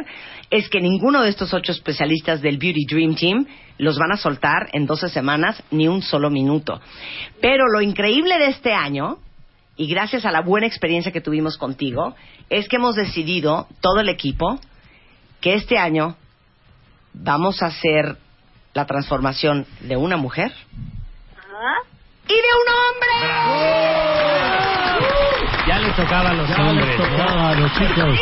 es 0.49 0.69
que 0.69 0.81
ninguno 0.81 1.21
de 1.21 1.29
estos 1.29 1.53
ocho 1.53 1.71
especialistas 1.71 2.41
del 2.41 2.57
Beauty 2.57 2.85
Dream 2.89 3.15
Team 3.15 3.45
los 3.77 3.97
van 3.97 4.11
a 4.11 4.17
soltar 4.17 4.69
en 4.73 4.85
12 4.85 5.09
semanas 5.09 5.63
ni 5.71 5.87
un 5.87 6.01
solo 6.01 6.29
minuto. 6.29 6.81
Pero 7.41 7.67
lo 7.67 7.81
increíble 7.81 8.37
de 8.37 8.47
este 8.47 8.73
año 8.73 9.19
y 9.81 9.87
gracias 9.87 10.25
a 10.25 10.31
la 10.31 10.41
buena 10.41 10.67
experiencia 10.67 11.11
que 11.11 11.21
tuvimos 11.21 11.57
contigo, 11.57 12.15
es 12.51 12.69
que 12.69 12.75
hemos 12.75 12.95
decidido, 12.95 13.67
todo 13.79 13.99
el 13.99 14.09
equipo, 14.09 14.59
que 15.39 15.55
este 15.55 15.79
año 15.79 16.17
vamos 17.13 17.63
a 17.63 17.65
hacer 17.65 18.15
la 18.75 18.85
transformación 18.85 19.65
de 19.79 19.97
una 19.97 20.17
mujer 20.17 20.53
y 22.27 22.33
de 22.33 22.37
un 22.37 22.67
hombre. 22.69 23.80
Ya 25.81 25.87
le 25.87 25.93
tocaba 25.93 26.29
a 26.29 26.33
los 26.33 26.49
hombres. 26.59 26.97
¿no? 26.99 27.15
Claro, 27.15 27.67
chicos. 27.77 28.19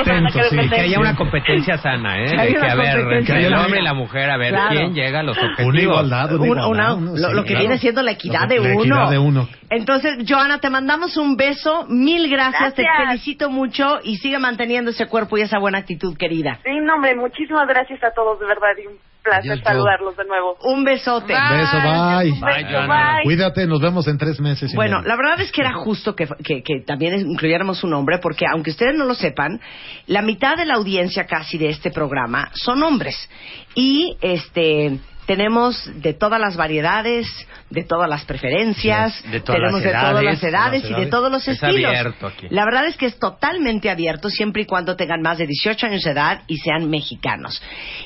Atentos, 0.00 0.46
sí. 0.50 0.68
Que 0.70 0.80
haya 0.80 0.98
una 0.98 1.14
competencia 1.14 1.78
sana, 1.78 2.18
¿eh? 2.22 2.30
Que 2.48 2.54
que, 2.54 2.66
a 2.66 2.74
ver, 2.74 3.12
entre 3.12 3.46
el 3.46 3.54
hombre 3.54 3.80
y 3.80 3.82
la 3.82 3.94
mujer, 3.94 4.30
a 4.30 4.36
ver 4.36 4.50
Claro. 4.52 4.70
quién 4.74 4.94
llega 4.94 5.20
a 5.20 5.22
los 5.22 5.36
objetivos. 5.36 5.66
Una 5.72 5.80
igualdad, 5.82 6.32
una 6.32 6.40
Un- 6.40 6.46
igualdad. 6.46 6.68
una- 6.70 6.94
uno, 6.94 7.10
lo, 7.12 7.28
sí, 7.28 7.34
lo 7.34 7.42
que 7.42 7.48
claro. 7.50 7.60
viene 7.60 7.78
siendo 7.78 8.02
la 8.02 8.10
equidad 8.12 8.48
de 8.48 8.56
La 8.58 8.70
uno. 8.74 8.80
equidad 8.82 9.10
de 9.10 9.18
uno. 9.18 9.48
Entonces, 9.70 10.18
Joana, 10.28 10.58
te 10.58 10.70
mandamos 10.70 11.16
un 11.16 11.36
beso, 11.36 11.86
mil 11.88 12.30
gracias, 12.30 12.74
te 12.74 12.82
Gracias. 12.82 13.06
felicito 13.08 13.50
mucho 13.50 13.98
y 14.02 14.16
sigue 14.16 14.38
manteniendo 14.38 14.90
ese 14.92 15.06
cuerpo 15.06 15.36
y 15.38 15.42
esa 15.42 15.58
buena 15.58 15.78
actitud, 15.78 16.16
querida. 16.16 16.58
Sí, 16.64 16.70
no, 16.82 16.94
hombre, 16.94 17.14
muchísimas 17.16 17.66
gracias 17.68 18.02
a 18.02 18.12
todos, 18.14 18.38
de 18.40 18.46
verdad, 18.46 18.68
y 18.82 18.86
un 18.86 18.94
placer 19.28 19.52
Adiós, 19.52 19.64
saludarlos 19.64 20.16
de 20.16 20.24
nuevo. 20.24 20.56
Un 20.62 20.84
besote. 20.84 21.34
Bye. 21.34 21.58
Beso, 21.58 21.76
bye. 21.78 22.30
Bye. 22.40 22.86
Bye. 22.86 23.24
Cuídate, 23.24 23.66
nos 23.66 23.80
vemos 23.80 24.06
en 24.08 24.16
tres 24.18 24.40
meses. 24.40 24.72
Bueno, 24.74 24.98
medio. 24.98 25.08
la 25.08 25.16
verdad 25.16 25.40
es 25.40 25.52
que 25.52 25.60
era 25.60 25.72
justo 25.74 26.14
que, 26.14 26.26
que- 26.44 26.62
que 26.62 26.80
también 26.86 27.20
incluyéramos 27.30 27.82
un 27.84 27.92
hombre, 27.94 28.18
porque 28.22 28.46
aunque 28.50 28.70
ustedes 28.70 28.96
no 28.96 29.04
lo 29.04 29.14
sepan, 29.14 29.60
la 30.06 30.22
mitad 30.22 30.56
de 30.56 30.64
la 30.64 30.74
audiencia 30.74 31.26
casi 31.26 31.58
de 31.58 31.68
este 31.70 31.90
programa 31.90 32.50
son 32.54 32.82
hombres. 32.82 33.16
Y 33.74 34.16
este 34.20 34.98
tenemos 35.26 35.90
de 36.00 36.14
todas 36.14 36.40
las 36.40 36.56
variedades, 36.56 37.26
de 37.70 37.82
todas 37.84 38.08
las 38.08 38.24
preferencias, 38.24 39.14
Sí, 39.24 39.28
de 39.30 39.40
todas 39.40 39.56
tenemos 39.60 39.82
las 39.82 39.82
de 39.82 39.90
todas 39.98 40.24
las 40.24 40.42
edades, 40.42 40.54
edades 40.54 40.80
y 40.84 40.86
de 40.88 40.90
edades. 40.92 41.10
todos 41.10 41.30
los 41.32 41.42
Es 41.48 41.62
estilos. 41.62 41.90
abierto 41.90 42.26
aquí. 42.26 42.46
La 42.50 42.64
verdad 42.64 42.86
es 42.86 42.96
que 42.96 43.06
es 43.06 43.18
totalmente 43.18 43.90
abierto 43.90 44.30
siempre 44.30 44.62
y 44.62 44.66
cuando 44.66 44.96
tengan 44.96 45.20
más 45.22 45.38
de 45.38 45.46
18 45.46 45.86
años 45.86 46.02
de 46.04 46.10
edad 46.12 46.42
y 46.46 46.58
sean 46.58 46.88
mexicanos. 46.88 47.60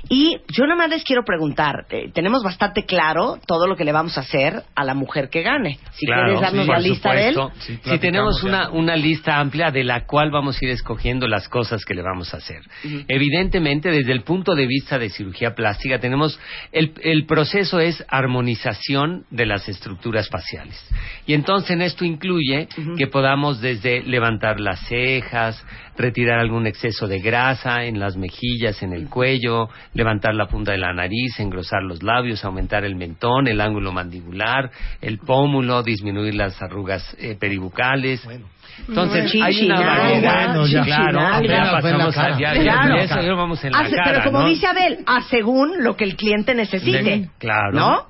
Y 0.08 0.38
yo 0.48 0.64
nada 0.64 0.76
más 0.76 0.90
les 0.90 1.04
quiero 1.04 1.22
preguntar, 1.24 1.86
eh, 1.90 2.10
tenemos 2.12 2.42
bastante 2.42 2.84
claro 2.86 3.38
todo 3.46 3.66
lo 3.66 3.76
que 3.76 3.84
le 3.84 3.92
vamos 3.92 4.16
a 4.16 4.22
hacer 4.22 4.62
a 4.74 4.84
la 4.84 4.94
mujer 4.94 5.28
que 5.28 5.42
gane. 5.42 5.78
Si 5.92 6.06
Claro, 6.06 6.22
quieres 6.24 6.40
darnos 6.40 6.64
sí, 6.66 6.70
la 6.72 6.78
lista 6.78 7.12
de 7.12 7.28
él. 7.28 7.34
supuesto. 7.34 7.60
Sí, 7.60 7.72
Sí, 7.74 7.76
platicamos 7.82 8.00
tenemos 8.00 8.42
una, 8.44 8.70
una 8.70 8.96
lista 8.96 9.38
amplia 9.38 9.70
de 9.70 9.84
la 9.84 10.06
cual 10.06 10.30
vamos 10.30 10.56
a 10.60 10.64
ir 10.64 10.70
escogiendo 10.70 11.28
las 11.28 11.48
cosas 11.48 11.84
que 11.84 11.94
le 11.94 12.02
vamos 12.02 12.32
a 12.34 12.38
hacer. 12.38 12.62
Evidentemente, 13.08 13.90
desde 13.90 14.12
el 14.12 14.22
punto 14.22 14.54
de 14.54 14.66
vista 14.66 14.98
de 14.98 15.10
cirugía 15.10 15.54
plástica, 15.54 15.98
tenemos 15.98 16.38
el, 16.72 16.92
el 17.02 17.09
proceso 17.26 17.80
es 17.80 18.04
armonización 18.08 19.24
de 19.30 19.46
las 19.46 19.68
estructuras 19.68 20.28
faciales. 20.28 20.78
Y 21.26 21.34
entonces 21.34 21.70
en 21.70 21.82
esto 21.82 22.04
incluye 22.04 22.68
que 22.96 23.06
podamos 23.06 23.60
desde 23.60 24.02
levantar 24.02 24.60
las 24.60 24.80
cejas, 24.88 25.64
retirar 25.96 26.38
algún 26.38 26.66
exceso 26.66 27.06
de 27.06 27.20
grasa 27.20 27.84
en 27.84 27.98
las 28.00 28.16
mejillas, 28.16 28.82
en 28.82 28.92
el 28.92 29.08
cuello, 29.08 29.68
levantar 29.94 30.34
la 30.34 30.46
punta 30.46 30.72
de 30.72 30.78
la 30.78 30.92
nariz, 30.92 31.38
engrosar 31.40 31.82
los 31.82 32.02
labios, 32.02 32.44
aumentar 32.44 32.84
el 32.84 32.96
mentón, 32.96 33.48
el 33.48 33.60
ángulo 33.60 33.92
mandibular, 33.92 34.70
el 35.00 35.18
pómulo, 35.18 35.82
disminuir 35.82 36.34
las 36.34 36.60
arrugas 36.62 37.16
eh, 37.18 37.36
peribucales. 37.38 38.26
Entonces 38.88 39.30
Bueno. 39.32 39.44
hay 39.46 39.66
una 39.66 39.80
variedad, 39.80 40.64
ya. 40.66 40.82
claro, 40.84 41.42
ya 41.44 41.70
pasamos 41.72 42.16
a, 42.16 42.30
ya, 42.38 42.54
ya- 42.54 42.62
Claro. 42.62 42.96
ya 42.96 43.02
eso 43.02 43.20
ya 43.20 43.34
vamos 43.34 43.62
en 43.64 43.72
la 43.72 43.84
sí, 43.88 43.94
cara, 43.94 44.04
pero 44.12 44.24
como 44.24 44.40
¿no? 44.42 44.48
dice 44.48 44.66
Abel, 44.66 44.98
a 45.06 45.20
según 45.22 45.82
lo 45.84 45.96
que 45.96 46.04
el 46.04 46.16
cliente 46.16 46.54
necesite. 46.54 47.02
De- 47.02 47.28
claro. 47.38 47.72
¿No? 47.72 48.06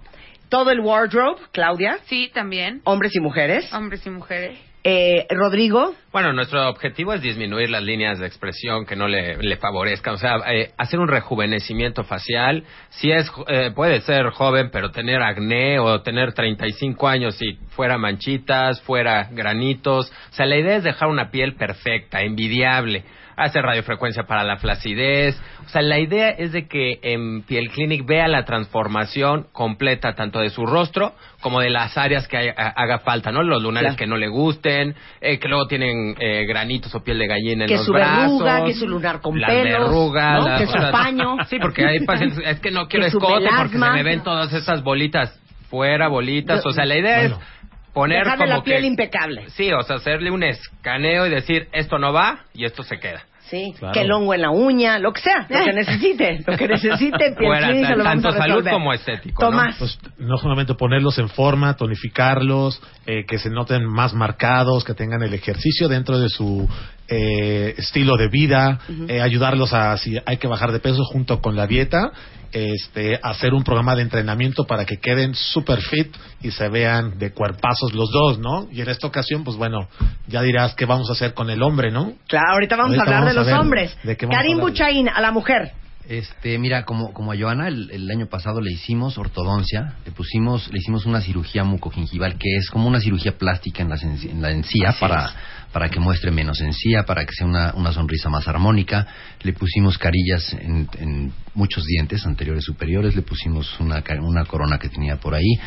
Todo 0.49 0.71
el 0.71 0.81
wardrobe, 0.81 1.41
Claudia, 1.53 1.99
Sí, 2.07 2.31
también. 2.35 2.81
hombres 2.85 3.15
y 3.15 3.21
mujeres. 3.21 3.73
Hombres 3.73 4.05
y 4.07 4.11
mujeres. 4.11 4.59
Eh, 4.83 5.27
Rodrigo, 5.29 5.95
Bueno, 6.11 6.33
nuestro 6.33 6.69
objetivo 6.71 7.13
es 7.13 7.21
disminuir 7.21 7.69
las 7.69 7.83
líneas 7.83 8.19
de 8.19 8.27
expresión 8.27 8.87
que 8.87 8.97
no 8.97 9.09
le, 9.09 9.57
favorezcan. 9.59 10.15
O 10.15 10.17
sea, 10.17 10.37
eh, 10.51 10.71
hacer 10.79 10.99
un 10.99 11.09
rejuvenecimiento 11.09 12.03
facial. 12.05 12.65
Si 12.89 13.13
es, 13.13 13.31
eh, 13.49 13.73
puede 13.75 14.01
ser 14.01 14.31
joven, 14.31 14.71
pero 14.73 14.91
tener 14.91 15.23
acné 15.23 15.79
o 15.79 16.01
tener 16.01 16.33
35 16.33 17.09
años 17.09 17.41
y 17.43 17.59
fuera 17.77 17.99
manchitas, 17.99 18.81
fuera 18.83 19.29
granitos. 19.31 20.11
O 20.31 20.35
sea, 20.35 20.47
la 20.47 20.57
idea 20.57 20.77
es 20.77 20.85
dejar 20.85 21.09
una 21.09 21.31
piel 21.31 21.57
perfecta, 21.57 22.23
envidiable. 22.23 23.05
Hacer 23.43 23.63
radiofrecuencia 23.63 24.25
para 24.25 24.45
la 24.45 24.57
flacidez. 24.59 25.41
O 25.65 25.69
sea, 25.71 25.83
la 25.83 25.99
idea 25.99 26.29
es 26.31 26.53
de 26.53 26.69
que 26.69 26.99
en 27.03 27.43
Piel 27.43 27.71
Clinic 27.71 28.05
vea 28.05 28.29
la 28.29 28.45
transformación 28.45 29.47
completa 29.53 30.15
tanto 30.15 30.41
de 30.41 30.51
su 30.51 30.67
rostro 30.67 31.15
como 31.41 31.61
de 31.61 31.71
las 31.71 31.97
áreas 31.97 32.29
que 32.29 32.53
haga 32.57 32.99
falta, 32.99 33.33
¿no? 33.33 33.43
Los 33.43 33.63
lunares 33.63 33.91
Claro. 33.93 33.99
que 33.99 34.07
no 34.07 34.17
le 34.19 34.29
gusten, 34.29 34.95
eh, 35.21 35.39
que 35.39 35.49
luego 35.49 35.67
tienen 35.67 36.15
eh, 36.19 36.45
granitos 36.47 36.95
o 36.95 37.03
piel 37.03 37.19
de 37.19 37.27
gallina 37.29 37.65
en 37.65 37.69
que 37.69 37.77
los 37.77 37.87
su 37.87 37.93
brazos. 37.93 38.41
verruga, 38.43 38.65
que 38.67 38.75
su 38.75 38.87
lunar 38.87 39.21
con 39.21 39.41
las 39.41 39.51
pelos, 39.51 39.79
verrugas, 39.81 40.39
¿no? 40.43 40.49
las- 40.49 40.61
que 40.61 40.67
su 40.67 40.91
paño. 40.93 41.37
Sí, 41.49 41.59
porque 41.59 41.87
hay 41.87 42.01
pacientes, 42.05 42.39
es 42.45 42.61
que 42.61 42.71
no 42.71 42.89
quiero 42.89 43.05
Que 43.05 43.09
escote 43.09 43.49
porque 43.57 43.79
se 43.79 43.91
me 43.91 44.03
ven 44.03 44.23
todas 44.23 44.53
estas 44.53 44.83
bolitas 44.83 45.41
fuera, 45.71 46.09
bolitas. 46.09 46.65
O 46.67 46.73
sea, 46.73 46.85
la 46.85 46.97
idea 46.99 47.19
Bueno. 47.21 47.39
es 47.41 47.93
poner 47.95 48.25
Dejarle 48.25 48.45
como 48.45 48.59
la 48.59 48.63
piel 48.65 48.81
que- 48.83 48.87
impecable. 48.87 49.51
Sí, 49.51 49.73
o 49.73 49.83
sea, 49.83 49.97
hacerle 49.97 50.31
un 50.31 50.43
escaneo 50.43 51.27
y 51.27 51.31
decir, 51.31 51.69
esto 51.73 51.99
no 51.99 52.13
va 52.13 52.41
y 52.55 52.65
esto 52.65 52.83
se 52.83 52.99
queda. 53.01 53.23
Sí, 53.51 53.75
Claro. 53.79 53.93
que 53.93 54.03
el 54.03 54.13
hongo 54.13 54.33
en 54.35 54.43
la 54.43 54.51
uña, 54.51 54.99
lo 55.01 55.13
que 55.13 55.21
sea, 55.23 55.47
lo 55.49 55.65
que 55.65 55.73
necesite, 55.75 56.45
lo 56.47 56.57
que 56.57 56.69
necesite, 56.69 57.35
lo 57.41 58.05
vamos 58.05 58.05
tanto 58.05 58.29
a 58.29 58.33
salud 58.33 58.65
como 58.71 58.93
estético, 58.93 59.43
¿no? 59.43 59.51
Tomás, 59.51 59.77
Pues 59.79 59.99
no 60.19 60.37
solamente 60.37 60.75
ponerlos 60.75 61.19
en 61.19 61.29
forma, 61.29 61.75
tonificarlos, 61.77 62.81
eh, 63.07 63.25
que 63.27 63.39
se 63.39 63.51
noten 63.51 63.85
más 63.85 64.15
marcados, 64.15 64.85
que 64.85 64.95
tengan 64.95 65.23
el 65.23 65.35
ejercicio 65.35 65.89
dentro 65.89 66.19
de 66.21 66.29
su 66.29 66.69
eh, 67.11 67.75
estilo 67.77 68.17
de 68.17 68.29
vida, 68.29 68.79
eh, 69.09 69.21
ayudarlos 69.21 69.73
a, 69.73 69.97
si 69.99 70.17
hay 70.25 70.37
que 70.37 70.47
bajar 70.47 70.71
de 70.71 70.79
peso 70.79 71.05
junto 71.05 71.41
con 71.41 71.57
la 71.57 71.67
dieta, 71.67 72.13
este, 72.53 73.19
hacer 73.23 73.53
un 73.53 73.65
programa 73.65 73.97
de 73.97 74.03
entrenamiento 74.03 74.65
para 74.65 74.85
que 74.85 74.99
queden 74.99 75.35
super 75.35 75.81
fit 75.81 76.17
y 76.41 76.51
se 76.53 76.69
vean 76.69 77.19
de 77.19 77.33
cuerpazos 77.33 77.95
los 77.95 78.11
dos, 78.11 78.39
¿no? 78.39 78.69
Y 78.73 78.81
en 78.81 78.89
esta 78.89 79.07
ocasión, 79.07 79.45
pues 79.45 79.57
bueno, 79.57 79.89
ya 80.29 80.43
dirás 80.43 80.75
qué 80.75 80.87
vamos 80.87 81.09
a 81.11 81.13
hacer 81.13 81.35
con 81.35 81.51
el 81.51 81.63
hombre, 81.63 81.91
¿no? 81.91 82.15
claro, 82.29 82.53
ahorita 82.55 82.77
vamos 82.77 82.97
Ahorita 82.97 83.03
a 83.03 83.19
hablar 83.19 83.35
vamos 83.35 83.35
de 83.35 83.51
a 83.51 83.55
los 83.55 83.61
hombres. 83.61 83.97
de 84.05 84.13
a 84.13 84.17
Karim 84.17 84.53
hablar. 84.59 84.71
Buchaín, 84.71 85.09
a 85.09 85.21
la 85.21 85.33
mujer. 85.33 85.73
Este, 86.09 86.59
mira, 86.59 86.85
como, 86.85 87.13
como 87.13 87.31
a 87.31 87.37
Joana 87.37 87.69
el, 87.69 87.89
el 87.93 88.11
año 88.11 88.27
pasado 88.27 88.61
le 88.61 88.73
hicimos 88.73 89.17
ortodoncia, 89.17 89.95
le 90.05 90.11
pusimos, 90.11 90.73
le 90.73 90.79
hicimos 90.79 91.07
una 91.07 91.21
cirugía 91.21 91.63
mucogingival 91.63 92.37
que 92.37 92.57
es 92.57 92.69
como 92.69 92.89
una 92.89 93.01
cirugía 93.01 93.39
plástica 93.39 93.83
en 93.85 93.93
en 93.93 94.43
la 94.43 94.51
encía 94.51 94.97
para, 94.99 95.33
para 95.73 95.89
que 95.89 96.01
muestre 96.01 96.31
menos 96.31 96.61
encía, 96.61 97.05
para 97.05 97.25
que 97.25 97.33
sea 97.33 97.47
una, 97.47 97.73
una 97.75 97.93
sonrisa 97.93 98.29
más 98.29 98.47
armónica. 98.49 99.07
Le 99.43 99.53
pusimos 99.53 99.99
carillas 99.99 100.53
en, 100.55 100.89
en 100.99 101.33
muchos 101.55 101.85
dientes 101.85 102.27
anteriores 102.27 102.65
superiores, 102.65 103.15
le 103.15 103.23
pusimos 103.23 103.79
una, 103.81 104.03
ca- 104.03 104.21
una 104.21 104.45
corona 104.45 104.79
que 104.79 104.89
tenía 104.89 105.17
por 105.17 105.35
ahí. 105.35 105.59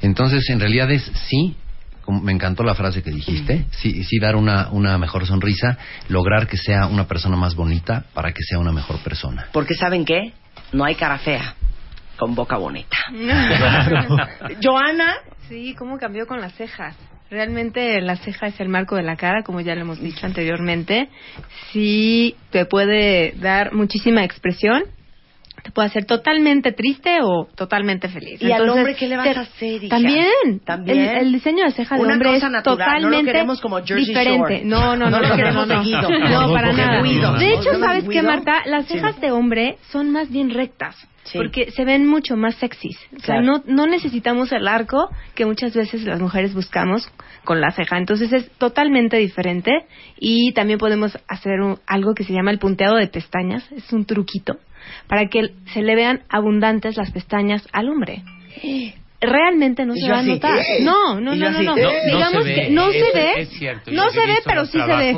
Entonces, 0.00 0.48
en 0.50 0.58
realidad 0.60 0.90
es 0.90 1.02
sí, 1.28 1.56
como- 2.04 2.20
me 2.20 2.32
encantó 2.32 2.64
la 2.64 2.74
frase 2.74 3.02
que 3.02 3.10
dijiste, 3.12 3.66
sí, 3.70 4.02
sí 4.04 4.18
dar 4.18 4.34
una, 4.36 4.68
una 4.70 4.98
mejor 4.98 5.26
sonrisa, 5.26 5.78
lograr 6.08 6.48
que 6.48 6.56
sea 6.56 6.86
una 6.86 7.06
persona 7.06 7.36
más 7.36 7.54
bonita 7.54 8.04
para 8.14 8.32
que 8.32 8.42
sea 8.42 8.58
una 8.58 8.72
mejor 8.72 8.98
persona. 8.98 9.46
Porque 9.52 9.74
¿saben 9.74 10.04
qué? 10.04 10.32
No 10.72 10.84
hay 10.84 10.96
cara 10.96 11.18
fea 11.18 11.54
con 12.16 12.34
boca 12.34 12.56
bonita. 12.56 12.96
Joana, 14.62 15.14
Sí, 15.48 15.74
cómo 15.78 15.98
cambió 15.98 16.26
con 16.26 16.40
las 16.40 16.54
cejas. 16.54 16.96
Realmente 17.32 17.98
la 18.02 18.16
ceja 18.16 18.48
es 18.48 18.60
el 18.60 18.68
marco 18.68 18.94
de 18.94 19.02
la 19.02 19.16
cara, 19.16 19.42
como 19.42 19.62
ya 19.62 19.74
lo 19.74 19.80
hemos 19.80 19.98
dicho 20.02 20.26
anteriormente. 20.26 21.08
Sí, 21.72 22.36
te 22.50 22.66
puede 22.66 23.32
dar 23.40 23.72
muchísima 23.72 24.22
expresión. 24.22 24.82
Te 25.62 25.70
puede 25.70 25.86
hacer 25.88 26.04
totalmente 26.04 26.72
triste 26.72 27.20
o 27.22 27.46
totalmente 27.54 28.08
feliz. 28.08 28.42
¿Y 28.42 28.52
al 28.52 28.60
Entonces, 28.62 28.76
hombre 28.76 28.94
qué 28.96 29.08
le 29.08 29.16
vas 29.16 29.32
te- 29.32 29.38
a 29.38 29.42
hacer, 29.42 29.84
hija? 29.84 29.96
También. 29.96 30.60
¿También? 30.66 30.98
El, 30.98 31.16
el 31.18 31.32
diseño 31.32 31.64
de 31.64 31.70
ceja 31.70 31.94
de 31.94 32.02
Una 32.02 32.12
hombre 32.14 32.36
es 32.36 32.42
natural, 32.42 32.52
no 32.52 32.60
lo 32.60 32.76
totalmente 32.76 33.32
queremos 33.32 33.60
como 33.62 33.76
Jersey 33.78 34.04
diferente. 34.04 34.54
Shore. 34.58 34.64
No, 34.66 34.94
no, 34.96 35.08
No 35.08 35.10
no, 35.12 35.20
lo 35.20 35.28
no, 35.28 35.36
queremos 35.36 35.66
no, 35.68 35.82
no. 35.84 36.02
No, 36.18 36.46
No, 36.48 36.52
para 36.52 36.72
nada. 36.74 37.38
De 37.38 37.54
hecho, 37.54 37.72
¿No 37.72 37.78
¿sabes 37.78 38.04
qué, 38.10 38.20
Marta? 38.22 38.60
Las 38.66 38.86
Sí. 38.86 38.94
cejas 38.94 39.18
de 39.22 39.30
hombre 39.30 39.78
son 39.90 40.10
más 40.10 40.30
bien 40.30 40.50
rectas. 40.50 40.96
Sí. 41.24 41.38
Porque 41.38 41.70
se 41.70 41.84
ven 41.84 42.06
mucho 42.06 42.36
más 42.36 42.56
sexys. 42.56 42.98
O 43.16 43.20
sea, 43.20 43.36
Claro. 43.36 43.42
no, 43.42 43.62
no 43.66 43.86
necesitamos 43.86 44.50
el 44.52 44.66
arco 44.66 45.08
que 45.34 45.46
muchas 45.46 45.74
veces 45.74 46.02
las 46.02 46.20
mujeres 46.20 46.52
buscamos 46.52 47.08
con 47.44 47.60
la 47.60 47.70
ceja. 47.70 47.96
Entonces 47.96 48.32
es 48.32 48.50
totalmente 48.58 49.16
diferente. 49.18 49.70
Y 50.18 50.52
también 50.52 50.78
podemos 50.78 51.16
hacer 51.28 51.60
un- 51.60 51.78
algo 51.86 52.14
que 52.14 52.24
se 52.24 52.32
llama 52.32 52.50
el 52.50 52.58
punteado 52.58 52.96
de 52.96 53.06
pestañas. 53.06 53.70
Es 53.72 53.92
un 53.92 54.04
truquito 54.04 54.56
para 55.06 55.26
que 55.28 55.52
se 55.72 55.82
le 55.82 55.94
vean 55.94 56.22
abundantes 56.28 56.96
las 56.96 57.12
pestañas 57.12 57.66
al 57.72 57.88
hombre. 57.88 58.22
Realmente 59.22 59.86
no 59.86 59.94
se 59.94 60.06
yo 60.06 60.12
va 60.12 60.18
a 60.18 60.22
notar. 60.22 60.58
¡eh! 60.58 60.82
No, 60.82 61.14
no, 61.20 61.34
no, 61.34 61.36
no, 61.36 61.48
así, 61.48 61.64
no. 61.64 61.76
¡eh! 61.76 61.82
No, 61.82 61.90
no 61.90 62.16
Digamos 62.16 62.44
que 62.44 62.70
no 62.70 62.90
se 62.90 63.12
ve. 63.14 63.48
no 63.92 64.10
se 64.10 64.26
ve, 64.26 64.34
pero 64.44 64.66
sí 64.66 64.78
se 64.80 64.96
ve. 64.96 65.16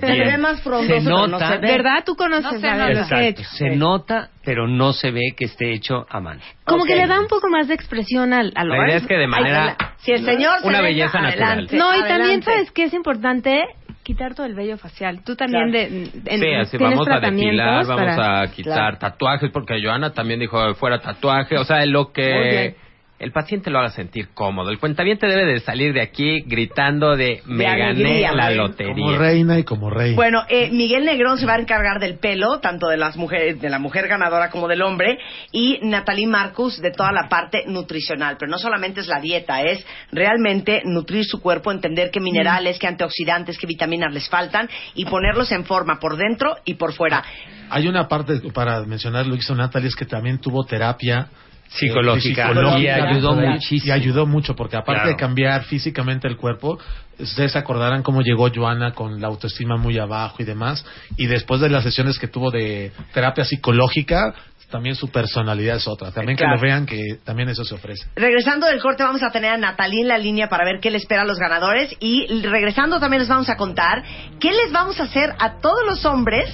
Se 0.00 0.06
ve 0.24 0.38
más 0.38 0.62
frondoso, 0.62 1.08
no 1.10 1.26
nota, 1.26 1.48
se 1.52 1.58
ve. 1.58 1.68
¿Verdad? 1.72 2.02
Tú 2.04 2.16
conoces 2.16 2.44
No 2.52 2.58
se 2.60 2.66
a 2.68 3.70
nota. 3.76 4.30
pero 4.44 4.66
no 4.66 4.92
se 4.92 5.10
ve 5.10 5.34
que 5.36 5.44
esté 5.44 5.72
hecho 5.72 6.06
a 6.08 6.20
mano. 6.20 6.40
Como 6.64 6.84
que 6.84 6.96
le 6.96 7.06
da 7.06 7.20
un 7.20 7.26
poco 7.28 7.48
más 7.48 7.68
de 7.68 7.74
expresión 7.74 8.32
al, 8.32 8.52
al 8.54 8.68
La 8.68 8.86
idea 8.86 8.96
es 8.96 9.06
que 9.06 9.14
de 9.16 9.26
manera... 9.26 9.76
Si 9.98 10.12
el 10.12 10.24
señor 10.24 10.60
se 10.60 10.68
Una 10.68 10.80
belleza 10.80 11.20
natural. 11.20 11.48
adelante, 11.48 11.76
No, 11.76 11.94
y 11.96 12.02
también 12.04 12.42
sabes 12.42 12.70
que 12.70 12.84
es 12.84 12.94
importante 12.94 13.62
quitar 14.02 14.34
todo 14.36 14.46
el 14.46 14.54
vello 14.54 14.78
facial. 14.78 15.24
Tú 15.24 15.34
también 15.34 15.70
Claro. 15.72 15.88
de, 15.90 15.96
en- 15.96 16.40
Sí, 16.40 16.54
así 16.54 16.78
tienes 16.78 16.96
vamos 16.96 17.08
a 17.08 17.18
depilar, 17.18 17.86
vamos 17.86 18.04
para- 18.16 18.40
a 18.42 18.46
quitar 18.52 18.72
Claro. 18.74 18.98
tatuajes, 18.98 19.50
porque 19.50 19.82
Joana 19.82 20.12
también 20.12 20.38
dijo 20.38 20.74
fuera 20.76 21.00
tatuaje, 21.00 21.56
o 21.58 21.64
sea, 21.64 21.84
lo 21.86 22.12
que. 22.12 22.76
El 23.18 23.32
paciente 23.32 23.70
lo 23.70 23.78
haga 23.78 23.90
sentir 23.90 24.28
cómodo. 24.34 24.70
El 24.70 24.78
cuentaviente 24.78 25.26
debe 25.26 25.46
de 25.46 25.60
salir 25.60 25.94
de 25.94 26.02
aquí 26.02 26.42
gritando 26.42 27.16
de 27.16 27.40
me 27.46 27.64
gané 27.64 27.86
alegría, 27.86 28.32
la 28.32 28.50
lotería. 28.50 28.94
Como 28.94 29.16
reina 29.16 29.58
y 29.58 29.64
como 29.64 29.88
rey. 29.88 30.14
Bueno, 30.14 30.42
eh, 30.50 30.68
Miguel 30.70 31.06
Negrón 31.06 31.38
se 31.38 31.46
va 31.46 31.54
a 31.54 31.58
encargar 31.58 31.98
del 31.98 32.18
pelo, 32.18 32.60
tanto 32.60 32.88
de 32.88 32.98
las 32.98 33.16
mujeres, 33.16 33.58
de 33.60 33.70
la 33.70 33.78
mujer 33.78 34.06
ganadora 34.06 34.50
como 34.50 34.68
del 34.68 34.82
hombre, 34.82 35.18
y 35.50 35.78
Natalie 35.82 36.26
Marcus 36.26 36.80
de 36.82 36.90
toda 36.90 37.10
la 37.10 37.28
parte 37.28 37.64
nutricional. 37.66 38.36
Pero 38.38 38.50
no 38.50 38.58
solamente 38.58 39.00
es 39.00 39.06
la 39.06 39.20
dieta, 39.20 39.62
es 39.62 39.84
realmente 40.12 40.82
nutrir 40.84 41.24
su 41.24 41.40
cuerpo, 41.40 41.72
entender 41.72 42.10
qué 42.10 42.20
minerales, 42.20 42.78
qué 42.78 42.86
antioxidantes, 42.86 43.56
qué 43.56 43.66
vitaminas 43.66 44.12
les 44.12 44.28
faltan 44.28 44.68
y 44.94 45.06
ponerlos 45.06 45.52
en 45.52 45.64
forma 45.64 45.98
por 45.98 46.16
dentro 46.18 46.56
y 46.66 46.74
por 46.74 46.92
fuera. 46.92 47.24
Hay 47.70 47.88
una 47.88 48.08
parte 48.08 48.40
para 48.52 48.82
mencionar, 48.82 49.26
lo 49.26 49.34
hizo 49.36 49.54
Natalie, 49.54 49.88
es 49.88 49.96
que 49.96 50.04
también 50.04 50.38
tuvo 50.38 50.64
terapia 50.64 51.30
Psicológica. 51.68 52.52
Y 52.78 52.88
ayudó 52.88 53.34
muchísimo. 53.34 53.88
Y 53.88 53.90
ayudó 53.90 54.26
mucho, 54.26 54.54
porque 54.54 54.76
aparte 54.76 55.02
Claro. 55.02 55.08
de 55.10 55.16
cambiar 55.16 55.64
físicamente 55.64 56.28
el 56.28 56.36
cuerpo, 56.36 56.78
ustedes 57.18 57.52
se 57.52 57.58
acordarán 57.58 58.02
cómo 58.02 58.22
llegó 58.22 58.48
Joana 58.54 58.92
con 58.92 59.20
la 59.20 59.28
autoestima 59.28 59.76
muy 59.76 59.98
abajo 59.98 60.36
y 60.40 60.44
demás, 60.44 60.84
y 61.16 61.26
después 61.26 61.60
de 61.60 61.68
las 61.70 61.82
sesiones 61.84 62.18
que 62.18 62.28
tuvo 62.28 62.50
de 62.50 62.92
terapia 63.12 63.44
psicológica, 63.44 64.34
también 64.70 64.96
su 64.96 65.08
personalidad 65.10 65.76
es 65.76 65.86
otra. 65.86 66.10
También 66.10 66.36
Claro. 66.36 66.54
que 66.54 66.56
lo 66.56 66.62
vean 66.62 66.86
que 66.86 67.18
también 67.24 67.48
eso 67.48 67.64
se 67.64 67.74
ofrece. 67.76 68.04
Regresando 68.16 68.66
del 68.66 68.80
corte 68.80 69.04
vamos 69.04 69.22
a 69.22 69.30
tener 69.30 69.52
a 69.52 69.56
Natalie 69.56 70.02
en 70.02 70.08
la 70.08 70.18
línea 70.18 70.48
para 70.48 70.64
ver 70.64 70.80
qué 70.80 70.90
le 70.90 70.96
espera 70.98 71.22
a 71.22 71.24
los 71.24 71.38
ganadores 71.38 71.94
y 72.00 72.26
regresando 72.42 72.98
también 72.98 73.20
les 73.20 73.28
vamos 73.28 73.48
a 73.48 73.56
contar 73.56 74.02
qué 74.40 74.50
les 74.50 74.72
vamos 74.72 74.98
a 74.98 75.04
hacer 75.04 75.30
a 75.38 75.60
todos 75.60 75.78
los 75.86 76.04
hombres 76.04 76.50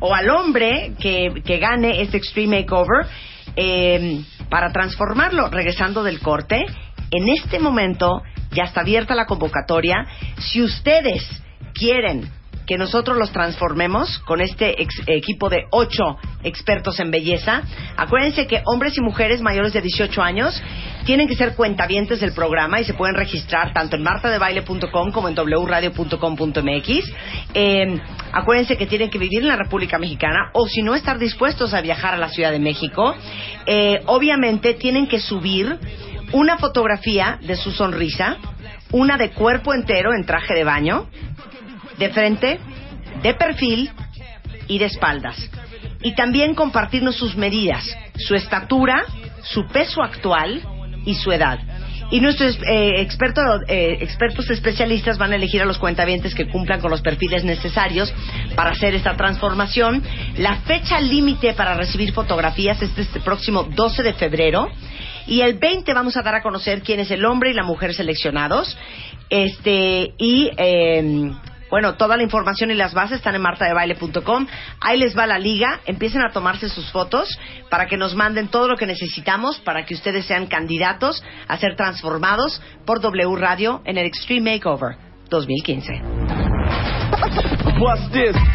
o 0.00 0.12
al 0.12 0.28
hombre 0.30 0.94
que, 0.98 1.32
que 1.44 1.58
gane 1.58 2.02
este 2.02 2.16
Extreme 2.16 2.62
Makeover 2.62 3.06
eh, 3.54 4.22
para 4.52 4.70
transformarlo. 4.70 5.48
Regresando 5.48 6.02
del 6.04 6.20
corte, 6.20 6.66
en 7.10 7.28
este 7.30 7.58
momento 7.58 8.22
ya 8.50 8.64
está 8.64 8.82
abierta 8.82 9.14
la 9.14 9.24
convocatoria. 9.24 10.06
Si 10.38 10.60
ustedes 10.60 11.24
quieren 11.72 12.30
que 12.72 12.78
nosotros 12.78 13.18
los 13.18 13.30
transformemos 13.32 14.18
con 14.20 14.40
este 14.40 14.80
ex- 14.80 15.02
equipo 15.06 15.50
de 15.50 15.66
ocho 15.72 16.16
expertos 16.42 16.98
en 17.00 17.10
belleza. 17.10 17.60
Acuérdense 17.98 18.46
que 18.46 18.62
hombres 18.64 18.96
y 18.96 19.02
mujeres 19.02 19.42
mayores 19.42 19.74
de 19.74 19.82
18 19.82 20.22
años 20.22 20.58
tienen 21.04 21.28
que 21.28 21.34
ser 21.34 21.54
cuentavientes 21.54 22.18
del 22.20 22.32
programa 22.32 22.80
y 22.80 22.84
se 22.84 22.94
pueden 22.94 23.14
registrar 23.14 23.74
tanto 23.74 23.96
en 23.96 24.02
martadebaile.com 24.02 25.12
como 25.12 25.28
en 25.28 25.34
wradio.com.mx. 25.34 27.12
Eh, 27.52 28.00
acuérdense 28.32 28.78
que 28.78 28.86
tienen 28.86 29.10
que 29.10 29.18
vivir 29.18 29.42
en 29.42 29.48
la 29.48 29.56
República 29.56 29.98
Mexicana 29.98 30.48
o 30.54 30.66
si 30.66 30.80
no 30.80 30.94
estar 30.94 31.18
dispuestos 31.18 31.74
a 31.74 31.82
viajar 31.82 32.14
a 32.14 32.16
la 32.16 32.30
Ciudad 32.30 32.52
de 32.52 32.58
México. 32.58 33.14
Eh, 33.66 34.00
obviamente 34.06 34.72
tienen 34.72 35.08
que 35.08 35.20
subir 35.20 35.76
una 36.32 36.56
fotografía 36.56 37.38
de 37.42 37.54
su 37.56 37.70
sonrisa, 37.70 38.38
una 38.92 39.18
de 39.18 39.28
cuerpo 39.32 39.74
entero 39.74 40.14
en 40.14 40.24
traje 40.24 40.54
de 40.54 40.64
baño, 40.64 41.08
de 41.98 42.08
frente, 42.10 42.58
de 43.22 43.34
perfil 43.34 43.90
y 44.68 44.78
de 44.78 44.86
espaldas. 44.86 45.50
Y 46.02 46.14
también 46.14 46.54
compartirnos 46.54 47.16
sus 47.16 47.36
medidas, 47.36 47.84
su 48.16 48.34
estatura, 48.34 49.04
su 49.42 49.66
peso 49.66 50.02
actual 50.02 50.62
y 51.04 51.14
su 51.14 51.30
edad. 51.32 51.60
Y 52.10 52.20
nuestros 52.20 52.58
eh, 52.68 53.00
expertos, 53.00 53.62
eh, 53.68 53.96
expertos 54.00 54.50
especialistas 54.50 55.16
van 55.16 55.32
a 55.32 55.36
elegir 55.36 55.62
a 55.62 55.64
los 55.64 55.78
cuentavientes 55.78 56.34
que 56.34 56.46
cumplan 56.46 56.80
con 56.80 56.90
los 56.90 57.00
perfiles 57.00 57.42
necesarios 57.42 58.12
para 58.54 58.72
hacer 58.72 58.94
esta 58.94 59.16
transformación. 59.16 60.02
La 60.36 60.56
fecha 60.56 61.00
límite 61.00 61.54
para 61.54 61.74
recibir 61.74 62.12
fotografías 62.12 62.82
es 62.82 62.90
este 62.98 63.20
próximo 63.20 63.62
12 63.62 64.02
de 64.02 64.12
febrero. 64.12 64.70
Y 65.26 65.40
el 65.40 65.54
20 65.54 65.94
vamos 65.94 66.16
a 66.18 66.22
dar 66.22 66.34
a 66.34 66.42
conocer 66.42 66.82
quién 66.82 67.00
es 67.00 67.10
el 67.10 67.24
hombre 67.24 67.50
y 67.50 67.54
la 67.54 67.62
mujer 67.62 67.94
seleccionados. 67.94 68.76
Este, 69.30 70.12
y 70.18 70.50
eh, 70.58 71.32
bueno, 71.72 71.94
toda 71.94 72.18
la 72.18 72.22
información 72.22 72.70
y 72.70 72.74
las 72.74 72.92
bases 72.92 73.16
están 73.16 73.34
en 73.34 73.40
martadebaile.com. 73.40 74.46
Ahí 74.82 74.98
les 74.98 75.16
va 75.16 75.26
la 75.26 75.38
liga. 75.38 75.80
Empiecen 75.86 76.20
a 76.20 76.30
tomarse 76.30 76.68
sus 76.68 76.92
fotos 76.92 77.26
para 77.70 77.86
que 77.86 77.96
nos 77.96 78.14
manden 78.14 78.48
todo 78.48 78.68
lo 78.68 78.76
que 78.76 78.84
necesitamos 78.84 79.58
para 79.60 79.86
que 79.86 79.94
ustedes 79.94 80.26
sean 80.26 80.48
candidatos 80.48 81.24
a 81.48 81.56
ser 81.56 81.74
transformados 81.74 82.60
por 82.84 83.00
W 83.00 83.36
Radio 83.36 83.80
en 83.86 83.96
el 83.96 84.04
Extreme 84.04 84.52
Makeover 84.52 84.98
2015. 85.30 86.02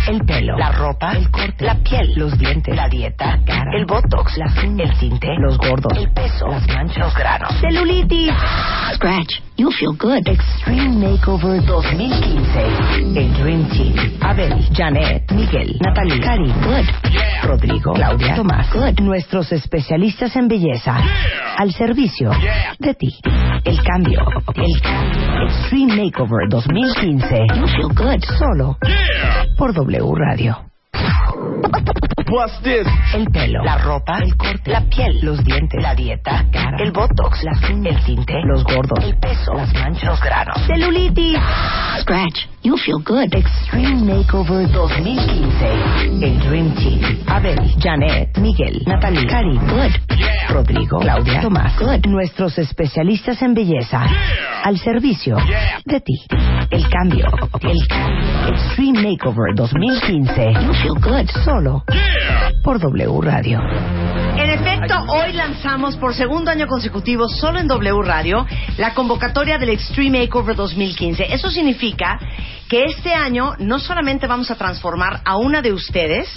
El 0.10 0.23
pelo, 0.23 0.56
la 0.56 0.71
ropa, 0.73 1.13
el 1.13 1.32
corte, 1.32 1.65
la 1.65 1.75
piel, 1.80 2.13
los 2.17 2.38
dientes, 2.38 2.75
la 2.75 2.88
dieta, 2.88 3.39
cara, 3.47 3.71
el 3.75 3.88
botox, 3.88 4.38
las 4.38 4.63
uñas, 4.63 4.91
el 4.91 4.99
tinte, 4.99 5.27
los 5.39 5.58
gordos, 5.58 5.97
el 5.97 6.13
peso, 6.13 6.45
las 6.49 6.67
manchas, 6.67 6.97
los 6.99 7.15
granos, 7.15 7.51
celulitis. 7.60 8.32
Scratch, 8.93 9.46
you 9.58 9.72
feel 9.72 9.93
good. 9.98 10.28
Extreme 10.28 11.00
Makeover 11.02 11.60
2015. 11.65 13.20
El 13.20 13.34
Dream 13.34 13.67
Team. 13.70 14.17
Abel, 14.22 14.54
Janet, 14.74 15.32
Miguel, 15.32 15.78
Natalie, 15.82 16.20
Cari, 16.22 16.52
good. 16.63 16.86
Rodrigo, 17.43 17.93
Claudia, 17.93 18.36
Tomás, 18.36 18.72
good. 18.72 19.00
Nuestros 19.02 19.52
especialistas 19.52 20.36
en 20.36 20.48
belleza. 20.48 21.00
Al 21.58 21.72
servicio 21.74 22.32
de 22.80 22.93
ti. 22.93 23.20
El 23.65 23.82
cambio. 23.84 24.22
El 24.56 24.82
cambio. 24.82 25.48
Extreme 25.48 26.04
Makeover 26.04 26.48
2015. 26.50 27.48
You 27.56 27.67
feel 27.67 27.89
good. 27.96 28.24
Solo 28.38 28.78
por 29.58 29.74
W 29.74 30.13
Radio. 30.15 30.66
El 33.13 33.26
pelo, 33.32 33.63
la 33.63 33.78
ropa, 33.78 34.19
el 34.19 34.36
corte, 34.38 34.71
la 34.71 34.82
piel, 34.82 35.19
los 35.21 35.43
dientes, 35.43 35.82
la 35.82 35.95
dieta, 35.95 36.45
cara, 36.52 36.78
el 36.78 36.91
botox, 36.91 37.43
las 37.43 37.69
uñas, 37.69 37.95
el 37.95 38.06
tinte, 38.06 38.34
los 38.45 38.63
gordos, 38.63 39.04
el 39.04 39.17
peso, 39.17 39.54
las 39.54 39.73
manchas, 39.73 40.04
los 40.04 40.21
granos, 40.21 40.58
celulitis. 40.67 41.39
Scratch, 42.02 42.47
you 42.63 42.78
feel 42.78 43.00
good. 43.04 43.34
Extreme 43.34 44.06
Makeover 44.06 44.69
2015. 44.71 46.26
El 46.26 46.39
Dream 46.39 46.76
Team. 46.76 47.23
Abel, 47.28 47.76
Janet, 47.80 48.38
Miguel, 48.38 48.84
Natalie, 48.86 49.26
Cari, 49.26 49.58
good. 49.58 49.91
Rodrigo, 50.58 50.98
Claudia, 50.98 51.41
Tomás, 51.41 51.78
good. 51.78 52.08
Nuestros 52.08 52.58
especialistas 52.58 53.39
en 53.43 53.54
belleza. 53.54 54.04
Al 54.63 54.76
servicio 54.80 55.38
de 55.86 56.02
ti. 56.02 56.15
El 56.72 56.89
cambio. 56.89 57.28
El 57.62 57.88
cambio. 57.88 58.48
Extreme 58.48 59.04
Makeover 59.04 59.54
2015. 59.54 60.54
You 60.54 60.74
feel 60.74 60.96
good. 61.00 61.30
Solo 61.46 61.84
por 62.63 62.80
W 62.80 63.22
Radio. 63.22 63.60
En 64.36 64.50
efecto, 64.50 64.96
hoy 65.10 65.34
lanzamos 65.34 65.96
por 65.98 66.15
segundo 66.15 66.50
año 66.50 66.65
consecutivo, 66.65 67.28
solo 67.30 67.60
en 67.60 67.67
W 67.67 68.02
Radio, 68.02 68.48
la 68.78 68.96
convocatoria 68.96 69.60
del 69.60 69.70
Extreme 69.70 70.22
Makeover 70.22 70.56
2015. 70.56 71.36
Eso 71.36 71.52
significa 71.52 72.17
que 72.67 72.86
este 72.86 73.13
año 73.13 73.54
no 73.60 73.78
solamente 73.78 74.26
vamos 74.26 74.50
a 74.50 74.56
transformar 74.56 75.22
a 75.24 75.38
una 75.38 75.62
de 75.62 75.72
ustedes 75.72 76.28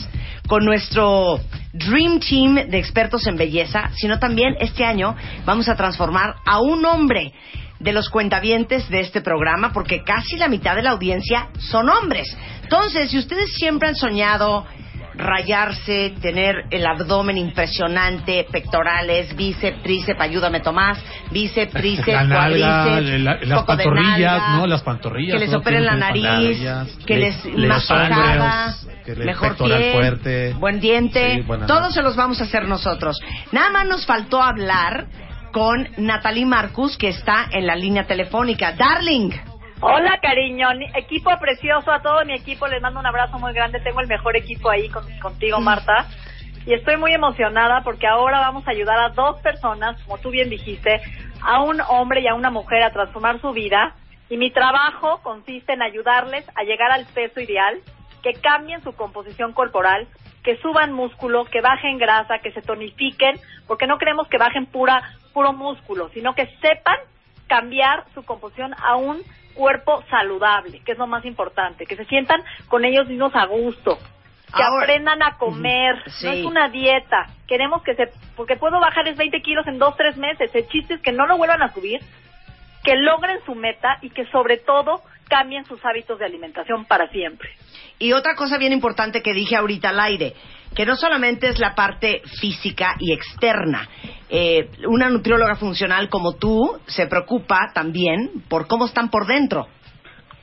con 0.50 0.64
nuestro 0.64 1.38
Dream 1.72 2.18
Team 2.18 2.68
de 2.68 2.78
expertos 2.80 3.24
en 3.28 3.36
belleza, 3.36 3.92
sino 3.94 4.18
también 4.18 4.56
este 4.58 4.84
año 4.84 5.14
vamos 5.44 5.68
a 5.68 5.76
transformar 5.76 6.34
a 6.44 6.60
un 6.60 6.84
hombre 6.84 7.32
de 7.78 7.92
los 7.92 8.10
cuentavientes 8.10 8.88
de 8.88 8.98
este 8.98 9.20
programa, 9.20 9.72
porque 9.72 10.02
casi 10.02 10.36
la 10.36 10.48
mitad 10.48 10.74
de 10.74 10.82
la 10.82 10.90
audiencia 10.90 11.50
son 11.60 11.88
hombres. 11.88 12.36
Entonces, 12.64 13.10
si 13.10 13.18
ustedes 13.18 13.52
siempre 13.54 13.90
han 13.90 13.94
soñado 13.94 14.66
rayarse, 15.14 16.14
tener 16.20 16.64
el 16.70 16.86
abdomen 16.86 17.36
impresionante, 17.38 18.46
pectorales, 18.50 19.34
bíceps, 19.36 19.82
tríceps, 19.82 20.20
ayúdame 20.20 20.60
Tomás, 20.60 20.98
bíceps, 21.30 21.72
tríceps, 21.80 22.06
La 22.08 22.24
nalga, 22.24 22.84
cuádriceps, 22.84 23.20
la- 23.22 23.34
las 23.42 23.60
poco 23.60 23.76
de 23.76 23.84
pantorrillas, 23.84 24.32
nalga, 24.42 24.56
¿no? 24.56 24.66
Las 24.66 24.82
pantorrillas. 24.82 25.34
que 25.34 25.46
les 25.46 25.54
operen 25.54 25.84
la 25.84 25.96
nariz, 25.96 26.58
que 27.06 27.14
le- 27.16 27.20
les 27.56 27.90
hombros, 27.90 28.86
que 29.04 29.14
les 29.16 29.26
mejor 29.26 29.56
piel, 29.56 29.92
fuerte. 29.92 30.52
buen 30.58 30.80
diente, 30.80 31.34
Sí, 31.36 31.42
todos 31.66 31.92
se 31.94 32.02
los 32.02 32.16
vamos 32.16 32.40
a 32.40 32.44
hacer 32.44 32.66
nosotros. 32.68 33.18
Nada 33.52 33.70
más 33.70 33.86
nos 33.86 34.06
faltó 34.06 34.42
hablar 34.42 35.06
con 35.52 35.88
Natalie 35.96 36.46
Marcus, 36.46 36.96
que 36.96 37.08
está 37.08 37.46
en 37.50 37.66
la 37.66 37.74
línea 37.74 38.06
telefónica. 38.06 38.72
Darling. 38.72 39.30
Hola, 39.82 40.18
cariño. 40.20 40.68
Equipo 40.94 41.30
precioso. 41.38 41.90
A 41.90 42.02
todo 42.02 42.24
mi 42.24 42.34
equipo 42.34 42.66
les 42.66 42.82
mando 42.82 43.00
un 43.00 43.06
abrazo 43.06 43.38
muy 43.38 43.52
grande. 43.54 43.80
Tengo 43.80 44.00
el 44.00 44.08
mejor 44.08 44.36
equipo 44.36 44.70
ahí 44.70 44.88
con- 44.90 45.06
contigo, 45.20 45.60
Marta. 45.60 46.06
Y 46.66 46.74
estoy 46.74 46.98
muy 46.98 47.14
emocionada 47.14 47.80
porque 47.82 48.06
ahora 48.06 48.40
vamos 48.40 48.66
a 48.68 48.72
ayudar 48.72 48.98
a 49.00 49.08
dos 49.08 49.40
personas, 49.40 50.00
como 50.02 50.18
tú 50.18 50.30
bien 50.30 50.50
dijiste, 50.50 51.00
a 51.42 51.62
un 51.62 51.80
hombre 51.88 52.20
y 52.20 52.28
a 52.28 52.34
una 52.34 52.50
mujer 52.50 52.82
a 52.82 52.92
transformar 52.92 53.40
su 53.40 53.52
vida. 53.52 53.94
Y 54.28 54.36
mi 54.36 54.50
trabajo 54.50 55.20
consiste 55.22 55.72
en 55.72 55.82
ayudarles 55.82 56.44
a 56.54 56.62
llegar 56.64 56.92
al 56.92 57.06
peso 57.06 57.40
ideal, 57.40 57.80
que 58.22 58.34
cambien 58.34 58.82
su 58.82 58.92
composición 58.94 59.54
corporal, 59.54 60.06
que 60.44 60.58
suban 60.58 60.92
músculo, 60.92 61.46
que 61.46 61.62
bajen 61.62 61.96
grasa, 61.96 62.38
que 62.40 62.52
se 62.52 62.60
tonifiquen, 62.60 63.36
porque 63.66 63.86
no 63.86 63.96
queremos 63.96 64.28
que 64.28 64.36
bajen 64.36 64.66
pura, 64.66 65.02
puro 65.32 65.54
músculo, 65.54 66.10
sino 66.10 66.34
que 66.34 66.46
sepan 66.60 66.96
cambiar 67.48 68.04
su 68.14 68.22
composición 68.24 68.74
a 68.78 68.96
un 68.96 69.22
cuerpo 69.54 70.02
saludable, 70.10 70.80
que 70.84 70.92
es 70.92 70.98
lo 70.98 71.06
más 71.06 71.24
importante, 71.24 71.86
que 71.86 71.96
se 71.96 72.04
sientan 72.06 72.42
con 72.68 72.84
ellos 72.84 73.06
mismos 73.08 73.34
a 73.34 73.46
gusto, 73.46 73.98
que 74.56 74.62
Ahora- 74.62 74.82
aprendan 74.84 75.22
a 75.22 75.36
comer, 75.38 76.02
Sí. 76.06 76.26
no 76.26 76.32
es 76.32 76.44
una 76.44 76.68
dieta, 76.68 77.28
queremos 77.46 77.82
que 77.82 77.94
se, 77.94 78.12
porque 78.36 78.56
puedo 78.56 78.80
bajarles 78.80 79.16
20 79.16 79.40
kilos 79.42 79.66
en 79.66 79.78
dos, 79.78 79.96
tres 79.96 80.16
meses, 80.16 80.50
el 80.54 80.66
chiste 80.68 80.94
es 80.94 81.00
que 81.00 81.12
no 81.12 81.26
lo 81.26 81.36
vuelvan 81.36 81.62
a 81.62 81.72
subir, 81.72 82.00
que 82.82 82.96
logren 82.96 83.38
su 83.44 83.54
meta 83.54 83.98
y 84.00 84.10
que 84.10 84.24
sobre 84.26 84.56
todo 84.56 85.02
cambien 85.30 85.64
sus 85.64 85.80
hábitos 85.84 86.18
de 86.18 86.26
alimentación 86.26 86.84
para 86.84 87.08
siempre. 87.08 87.48
Y 87.98 88.12
otra 88.12 88.34
cosa 88.34 88.58
bien 88.58 88.72
importante 88.72 89.22
que 89.22 89.32
dije 89.32 89.56
ahorita 89.56 89.90
al 89.90 90.00
aire, 90.00 90.34
que 90.74 90.84
no 90.84 90.96
solamente 90.96 91.48
es 91.48 91.58
la 91.58 91.74
parte 91.74 92.20
física 92.40 92.96
y 92.98 93.12
externa. 93.12 93.88
Eh, 94.28 94.68
una 94.86 95.08
nutrióloga 95.08 95.56
funcional 95.56 96.08
como 96.08 96.34
tú 96.34 96.78
se 96.86 97.06
preocupa 97.06 97.70
también 97.72 98.42
por 98.48 98.66
cómo 98.66 98.86
están 98.86 99.08
por 99.08 99.26
dentro. 99.26 99.66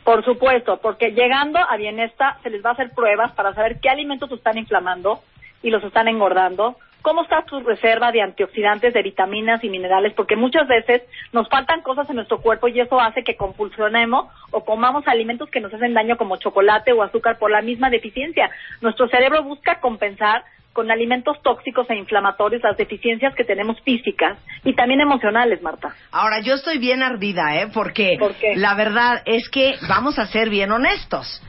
Por 0.03 0.23
supuesto, 0.23 0.79
porque 0.81 1.11
llegando 1.11 1.59
a 1.59 1.75
Bienesta 1.75 2.39
se 2.41 2.49
les 2.49 2.63
va 2.63 2.69
a 2.69 2.73
hacer 2.73 2.91
pruebas 2.95 3.33
para 3.33 3.53
saber 3.53 3.79
qué 3.81 3.89
alimentos 3.89 4.31
están 4.31 4.57
inflamando 4.57 5.19
y 5.61 5.69
los 5.69 5.83
están 5.83 6.07
engordando, 6.07 6.77
cómo 7.01 7.23
está 7.23 7.43
tu 7.43 7.59
reserva 7.61 8.11
de 8.11 8.21
antioxidantes, 8.21 8.93
de 8.93 9.01
vitaminas 9.01 9.63
y 9.63 9.69
minerales, 9.69 10.13
porque 10.13 10.35
muchas 10.35 10.67
veces 10.67 11.03
nos 11.31 11.47
faltan 11.49 11.81
cosas 11.81 12.09
en 12.09 12.17
nuestro 12.17 12.41
cuerpo 12.41 12.67
y 12.67 12.79
eso 12.79 12.99
hace 12.99 13.23
que 13.23 13.35
compulsionemos 13.35 14.27
o 14.51 14.65
comamos 14.65 15.07
alimentos 15.07 15.49
que 15.49 15.59
nos 15.59 15.73
hacen 15.73 15.93
daño 15.93 16.17
como 16.17 16.37
chocolate 16.37 16.91
o 16.93 17.03
azúcar 17.03 17.37
por 17.37 17.51
la 17.51 17.61
misma 17.61 17.89
deficiencia. 17.89 18.49
Nuestro 18.81 19.07
cerebro 19.07 19.43
busca 19.43 19.79
compensar 19.79 20.43
con 20.77 20.91
alimentos 20.91 21.41
tóxicos 21.41 21.89
e 21.89 21.95
inflamatorios 21.95 22.61
las 22.61 22.77
deficiencias 22.77 23.33
que 23.33 23.43
tenemos 23.43 23.81
físicas 23.81 24.37
y 24.63 24.75
también 24.75 25.01
emocionales, 25.01 25.59
Marta. 25.63 25.95
Ahora, 26.11 26.39
yo 26.41 26.53
estoy 26.53 26.77
bien 26.77 27.01
ardida, 27.01 27.59
¿eh? 27.59 27.67
Porque 27.73 28.15
la 28.55 28.75
verdad 28.75 29.23
es 29.25 29.49
que 29.49 29.73
vamos 29.89 30.19
a 30.19 30.27
ser 30.27 30.51
bien 30.51 30.71
honestos. 30.71 31.41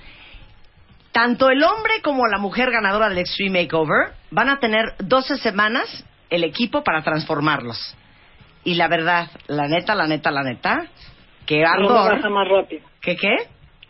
Tanto 1.19 1.51
el 1.51 1.61
hombre 1.65 1.95
como 2.01 2.29
la 2.29 2.39
mujer 2.39 2.71
ganadora 2.71 3.09
del 3.09 3.19
Extreme 3.19 3.63
Makeover 3.63 4.13
van 4.31 4.49
a 4.49 4.61
tener 4.61 4.95
12 5.01 5.39
semanas 5.39 6.05
el 6.31 6.45
equipo 6.45 6.85
para 6.85 7.03
transformarlos. 7.03 7.77
Y 8.63 8.75
la 8.77 8.87
verdad, 8.87 9.27
la 9.49 9.67
neta, 9.67 9.97
la 9.97 10.07
neta, 10.07 10.31
la 10.31 10.45
neta, 10.45 10.85
que 11.45 11.63
El 11.63 11.67
hombre 11.67 11.89
ardor. 11.99 12.17
baja 12.19 12.29
más 12.29 12.47
rápido. 12.49 12.83
¿Qué 13.01 13.17
qué? 13.17 13.35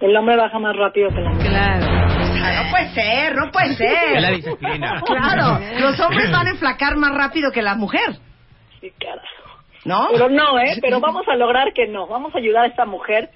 El 0.01 0.17
hombre 0.17 0.37
baja 0.39 0.59
más 0.59 0.75
rápido 0.75 1.11
que 1.11 1.21
la 1.21 1.29
mujer. 1.29 1.51
Claro. 1.51 1.87
Ah, 1.87 2.63
no 2.65 2.71
puede 2.71 2.89
ser, 2.95 3.35
no 3.37 3.51
puede 3.51 3.75
ser. 3.77 4.17
Es 4.17 4.23
la 4.23 4.31
disciplina. 4.31 5.03
Claro, 5.05 5.61
los 5.81 6.01
hombres 6.01 6.33
van 6.33 6.47
a 6.47 6.51
enflacar 6.51 6.97
más 6.97 7.13
rápido 7.15 7.51
que 7.53 7.61
la 7.61 7.75
mujer, 7.75 8.17
Sí, 8.81 8.91
carajo. 8.99 9.61
¿no? 9.85 10.09
Pero 10.13 10.31
no, 10.31 10.59
¿eh? 10.61 10.79
Pero 10.81 10.99
vamos 11.01 11.29
a 11.29 11.37
lograr 11.37 11.75
que 11.75 11.89
no. 11.89 12.07
Vamos 12.07 12.35
a 12.35 12.39
ayudar 12.39 12.65
a 12.65 12.69
esta 12.69 12.87
mujer 12.87 13.29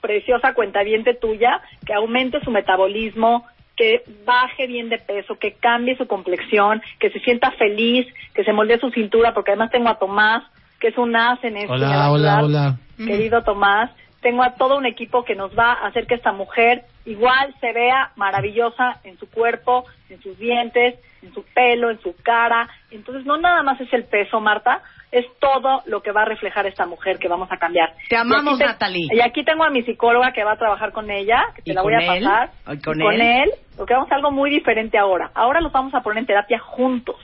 preciosa 0.00 0.54
cuentaviente 0.54 1.14
tuya 1.14 1.60
que 1.84 1.94
aumente 1.94 2.40
su 2.44 2.50
metabolismo, 2.50 3.46
que 3.76 4.02
baje 4.26 4.66
bien 4.66 4.88
de 4.88 4.98
peso, 4.98 5.38
que 5.38 5.52
cambie 5.52 5.96
su 5.96 6.06
complexión, 6.06 6.82
que 6.98 7.10
se 7.10 7.20
sienta 7.20 7.52
feliz, 7.52 8.06
que 8.34 8.44
se 8.44 8.52
moldee 8.52 8.78
su 8.78 8.90
cintura, 8.90 9.32
porque 9.34 9.52
además 9.52 9.70
tengo 9.70 9.88
a 9.88 9.98
Tomás, 9.98 10.42
que 10.80 10.88
es 10.88 10.98
un 10.98 11.14
as 11.14 11.42
en 11.44 11.56
esto. 11.56 11.72
Hola, 11.72 12.10
hola, 12.10 12.40
hola. 12.42 12.78
Querido 12.96 13.42
Tomás, 13.44 13.90
tengo 14.20 14.42
a 14.42 14.54
todo 14.54 14.76
un 14.76 14.86
equipo 14.86 15.24
que 15.24 15.34
nos 15.34 15.56
va 15.56 15.72
a 15.72 15.86
hacer 15.86 16.06
que 16.06 16.14
esta 16.14 16.32
mujer 16.32 16.84
igual 17.04 17.54
se 17.60 17.72
vea 17.72 18.10
maravillosa 18.16 19.00
en 19.04 19.18
su 19.18 19.30
cuerpo, 19.30 19.84
en 20.10 20.20
sus 20.22 20.36
dientes, 20.38 20.96
en 21.22 21.32
su 21.34 21.42
pelo, 21.54 21.90
en 21.90 22.00
su 22.00 22.14
cara. 22.22 22.68
Entonces, 22.90 23.24
no 23.24 23.36
nada 23.36 23.62
más 23.62 23.80
es 23.80 23.92
el 23.92 24.04
peso, 24.04 24.40
Marta, 24.40 24.82
es 25.10 25.24
todo 25.38 25.82
lo 25.86 26.02
que 26.02 26.12
va 26.12 26.22
a 26.22 26.24
reflejar 26.26 26.66
esta 26.66 26.84
mujer 26.84 27.18
que 27.18 27.28
vamos 27.28 27.50
a 27.50 27.56
cambiar. 27.56 27.94
Te 28.08 28.16
amamos, 28.16 28.56
Y 28.56 28.58
te- 28.58 28.66
Natalie. 28.66 29.08
Y 29.10 29.20
aquí 29.20 29.42
tengo 29.44 29.64
a 29.64 29.70
mi 29.70 29.82
psicóloga 29.82 30.32
que 30.32 30.44
va 30.44 30.52
a 30.52 30.58
trabajar 30.58 30.92
con 30.92 31.10
ella, 31.10 31.44
que 31.54 31.62
te 31.62 31.70
¿Y 31.70 31.74
la 31.74 31.82
voy 31.82 31.94
con 31.94 32.02
a 32.02 32.16
él? 32.16 32.24
pasar. 32.24 32.50
¿Y 32.74 32.82
con 32.82 33.00
Y 33.00 33.20
él? 33.20 33.50
porque 33.76 33.94
vamos 33.94 34.10
a 34.12 34.16
algo 34.16 34.30
muy 34.32 34.50
diferente 34.50 34.98
ahora. 34.98 35.30
Ahora 35.34 35.60
los 35.60 35.72
vamos 35.72 35.94
a 35.94 36.00
poner 36.02 36.18
en 36.18 36.26
terapia 36.26 36.58
juntos. 36.58 37.16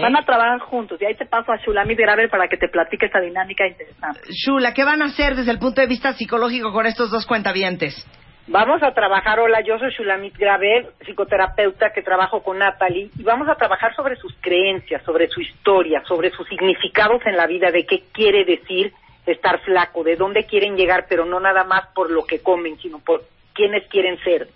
Van 0.00 0.16
a 0.16 0.24
trabajar 0.24 0.60
juntos. 0.60 1.00
Y 1.00 1.04
ahí 1.04 1.14
te 1.14 1.26
paso 1.26 1.52
a 1.52 1.56
Shulamit 1.56 1.98
Graver 1.98 2.28
para 2.30 2.48
que 2.48 2.56
te 2.56 2.68
platique 2.68 3.06
esta 3.06 3.20
dinámica 3.20 3.66
interesante. 3.66 4.20
Shula, 4.30 4.72
¿qué 4.74 4.84
van 4.84 5.02
a 5.02 5.06
hacer 5.06 5.34
desde 5.34 5.50
el 5.50 5.58
punto 5.58 5.80
de 5.80 5.86
vista 5.86 6.12
psicológico 6.12 6.72
con 6.72 6.86
estos 6.86 7.10
dos 7.10 7.26
cuentavientes? 7.26 8.06
Vamos 8.46 8.82
a 8.82 8.92
trabajar, 8.92 9.40
hola, 9.40 9.62
yo 9.62 9.78
soy 9.78 9.90
Shulamit 9.90 10.36
Graver, 10.36 10.92
psicoterapeuta 11.06 11.92
que 11.94 12.02
trabajo 12.02 12.42
con 12.42 12.58
Natalie, 12.58 13.08
y 13.18 13.22
vamos 13.22 13.48
a 13.48 13.54
trabajar 13.54 13.96
sobre 13.96 14.16
sus 14.16 14.34
creencias, 14.42 15.02
sobre 15.02 15.28
su 15.28 15.40
historia, 15.40 16.02
sobre 16.06 16.30
sus 16.30 16.46
significados 16.48 17.22
en 17.24 17.38
la 17.38 17.46
vida, 17.46 17.70
de 17.70 17.86
qué 17.86 18.02
quiere 18.12 18.44
decir 18.44 18.92
estar 19.24 19.60
flaco, 19.60 20.04
de 20.04 20.16
dónde 20.16 20.44
quieren 20.44 20.76
llegar, 20.76 21.06
pero 21.08 21.24
no 21.24 21.40
nada 21.40 21.64
más 21.64 21.86
por 21.94 22.10
lo 22.10 22.24
que 22.24 22.42
comen, 22.42 22.76
sino 22.80 22.98
por 22.98 23.22
quiénes 23.54 23.88
quieren 23.88 24.18
ser. 24.18 24.48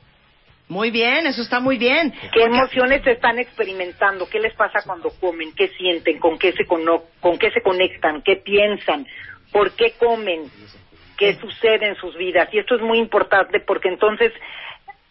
Muy 0.68 0.90
bien, 0.90 1.26
eso 1.26 1.40
está 1.42 1.60
muy 1.60 1.78
bien. 1.78 2.12
¿Qué 2.32 2.42
emociones 2.42 3.06
están 3.06 3.38
experimentando? 3.38 4.28
¿Qué 4.28 4.38
les 4.38 4.54
pasa 4.54 4.80
cuando 4.84 5.10
comen? 5.18 5.54
¿Qué 5.54 5.68
sienten? 5.68 6.18
¿Con 6.18 6.38
qué 6.38 6.52
se, 6.52 6.66
cono- 6.66 7.04
con 7.20 7.38
qué 7.38 7.50
se 7.50 7.62
conectan? 7.62 8.22
¿Qué 8.22 8.36
piensan? 8.36 9.06
¿Por 9.50 9.72
qué 9.76 9.92
comen? 9.98 10.42
¿Qué 11.16 11.34
sucede 11.34 11.88
en 11.88 11.96
sus 11.96 12.16
vidas? 12.16 12.48
Y 12.52 12.58
esto 12.58 12.74
es 12.76 12.82
muy 12.82 12.98
importante 12.98 13.60
porque 13.60 13.88
entonces 13.88 14.32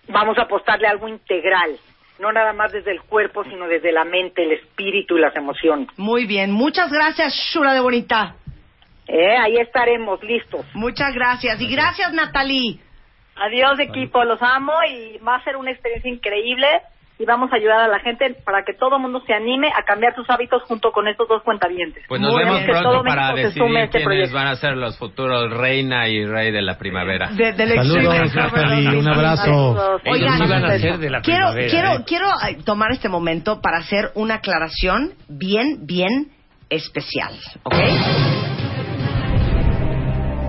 vamos 0.08 0.38
a 0.38 0.44
apostarle 0.44 0.88
a 0.88 0.92
algo 0.92 1.08
integral, 1.08 1.72
no 2.20 2.32
nada 2.32 2.54
más 2.54 2.72
desde 2.72 2.92
el 2.92 3.02
cuerpo, 3.02 3.44
sino 3.44 3.68
desde 3.68 3.92
la 3.92 4.06
mente, 4.06 4.44
el 4.44 4.52
espíritu 4.54 5.18
y 5.18 5.22
las 5.22 5.36
emociones. 5.36 5.88
Muy 5.98 6.26
bien, 6.26 6.52
muchas 6.52 6.92
gracias, 6.92 7.34
Shula 7.52 7.74
de 7.74 7.80
Bonita. 7.82 8.36
Eh, 9.08 9.38
ahí 9.38 9.58
estaremos 9.58 10.22
listos. 10.24 10.66
Muchas 10.74 11.14
gracias. 11.14 11.60
Y 11.62 11.68
gracias, 11.68 12.14
Natalie. 12.14 12.80
Adiós, 13.40 13.80
equipo. 13.80 14.24
Los 14.24 14.42
amo 14.42 14.74
y 14.90 15.18
va 15.20 15.36
a 15.36 15.44
ser 15.44 15.56
una 15.58 15.72
experiencia 15.72 16.10
increíble. 16.12 16.68
Y 17.20 17.26
vamos 17.26 17.52
a 17.52 17.56
ayudar 17.56 17.80
a 17.80 17.88
la 17.88 17.98
gente 17.98 18.36
para 18.46 18.62
que 18.64 18.74
todo 18.76 18.98
el 18.98 19.02
mundo 19.02 19.24
se 19.26 19.34
anime 19.34 19.70
a 19.76 19.82
cambiar 19.82 20.14
sus 20.14 20.30
hábitos 20.30 20.62
junto 20.68 20.92
con 20.92 21.08
estos 21.08 21.28
dos 21.28 21.42
cuentavientes. 21.42 22.04
Pues 22.08 22.22
nos 22.22 22.32
Muy 22.32 22.44
vemos 22.44 22.60
bien. 22.64 22.70
Pronto 22.80 23.04
para 23.04 23.34
decidir 23.34 23.50
este 23.78 23.90
quiénes 23.90 24.04
proyecto. 24.06 24.36
van 24.36 24.48
a 24.50 24.56
ser 24.56 24.78
los 24.78 25.00
futuros 25.00 25.52
reina 25.52 26.08
y 26.08 26.24
rey 26.28 26.52
de 26.52 26.62
la 26.62 26.78
primavera. 26.78 27.32
De- 27.32 27.56
Saludos. 27.56 28.36
Natalie, 28.36 28.98
un 29.00 29.08
abrazo. 29.10 30.00
Oigan, 30.06 30.36
Ellos 30.36 30.48
iban 30.48 30.66
a 30.66 30.78
ser 30.78 30.98
de 31.00 31.10
la 31.10 31.22
quiero, 31.22 31.54
primavera, 31.54 31.70
quiero, 31.72 31.92
¿eh? 31.94 32.04
quiero 32.06 32.64
tomar 32.66 32.92
este 32.92 33.10
momento 33.10 33.62
para 33.62 33.78
hacer 33.80 34.12
una 34.14 34.36
aclaración 34.36 35.14
bien, 35.28 35.88
bien 35.88 36.28
especial, 36.70 37.34
¿ok? 37.64 37.74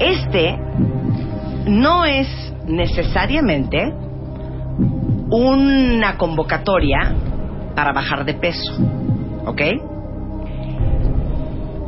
Este 0.01 0.57
no 1.67 2.05
es 2.05 2.48
necesariamente 2.69 3.93
una 5.31 6.17
convocatoria 6.17 7.15
para 7.75 7.93
bajar 7.93 8.25
de 8.25 8.35
peso, 8.35 8.73
¿ok? 9.45 9.61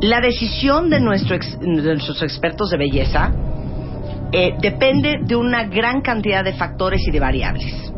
La 0.01 0.19
decisión 0.19 0.89
de, 0.89 0.99
nuestro 0.99 1.37
de 1.37 1.93
nuestros 1.93 2.21
expertos 2.23 2.71
de 2.71 2.77
belleza 2.77 3.31
eh, 4.31 4.55
depende 4.59 5.19
de 5.21 5.35
una 5.35 5.65
gran 5.65 6.01
cantidad 6.01 6.43
de 6.43 6.53
factores 6.53 7.01
y 7.07 7.11
de 7.11 7.19
variables. 7.19 7.93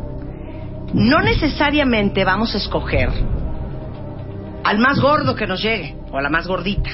No 0.93 1.21
necesariamente 1.21 2.23
vamos 2.23 2.53
a 2.53 2.57
escoger 2.57 3.09
al 4.63 4.79
más 4.79 4.99
gordo 4.99 5.35
que 5.35 5.47
nos 5.47 5.61
llegue 5.61 5.95
o 6.11 6.17
a 6.17 6.21
la 6.21 6.29
más 6.29 6.47
gordita. 6.47 6.89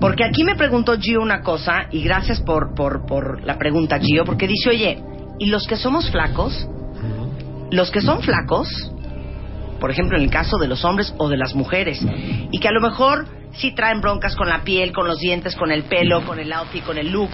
Porque 0.00 0.24
aquí 0.24 0.44
me 0.44 0.54
preguntó 0.54 0.98
Gio 0.98 1.20
una 1.20 1.42
cosa, 1.42 1.86
y 1.90 2.02
gracias 2.02 2.40
por, 2.40 2.74
por, 2.74 3.06
por 3.06 3.44
la 3.44 3.58
pregunta, 3.58 3.98
Gio, 4.00 4.24
porque 4.24 4.46
dice, 4.46 4.70
oye, 4.70 5.02
¿y 5.38 5.46
los 5.46 5.66
que 5.66 5.76
somos 5.76 6.10
flacos? 6.10 6.68
Los 7.70 7.90
que 7.90 8.00
son 8.00 8.22
flacos, 8.22 8.68
por 9.78 9.90
ejemplo, 9.90 10.16
en 10.16 10.24
el 10.24 10.30
caso 10.30 10.58
de 10.58 10.68
los 10.68 10.84
hombres 10.84 11.14
o 11.18 11.28
de 11.28 11.36
las 11.36 11.54
mujeres, 11.54 12.00
y 12.50 12.58
que 12.58 12.68
a 12.68 12.72
lo 12.72 12.80
mejor 12.80 13.26
sí 13.52 13.72
traen 13.74 14.00
broncas 14.00 14.34
con 14.36 14.48
la 14.48 14.62
piel, 14.62 14.92
con 14.92 15.06
los 15.06 15.18
dientes, 15.18 15.54
con 15.54 15.70
el 15.70 15.84
pelo, 15.84 16.24
con 16.24 16.38
el 16.38 16.52
outfit, 16.52 16.84
con 16.84 16.98
el 16.98 17.10
look, 17.12 17.30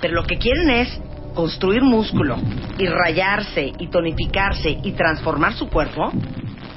pero 0.00 0.14
lo 0.14 0.24
que 0.24 0.36
quieren 0.36 0.70
es 0.70 1.00
construir 1.34 1.82
músculo 1.82 2.36
y 2.78 2.86
rayarse 2.86 3.72
y 3.78 3.88
tonificarse 3.88 4.78
y 4.82 4.92
transformar 4.92 5.54
su 5.54 5.68
cuerpo, 5.68 6.12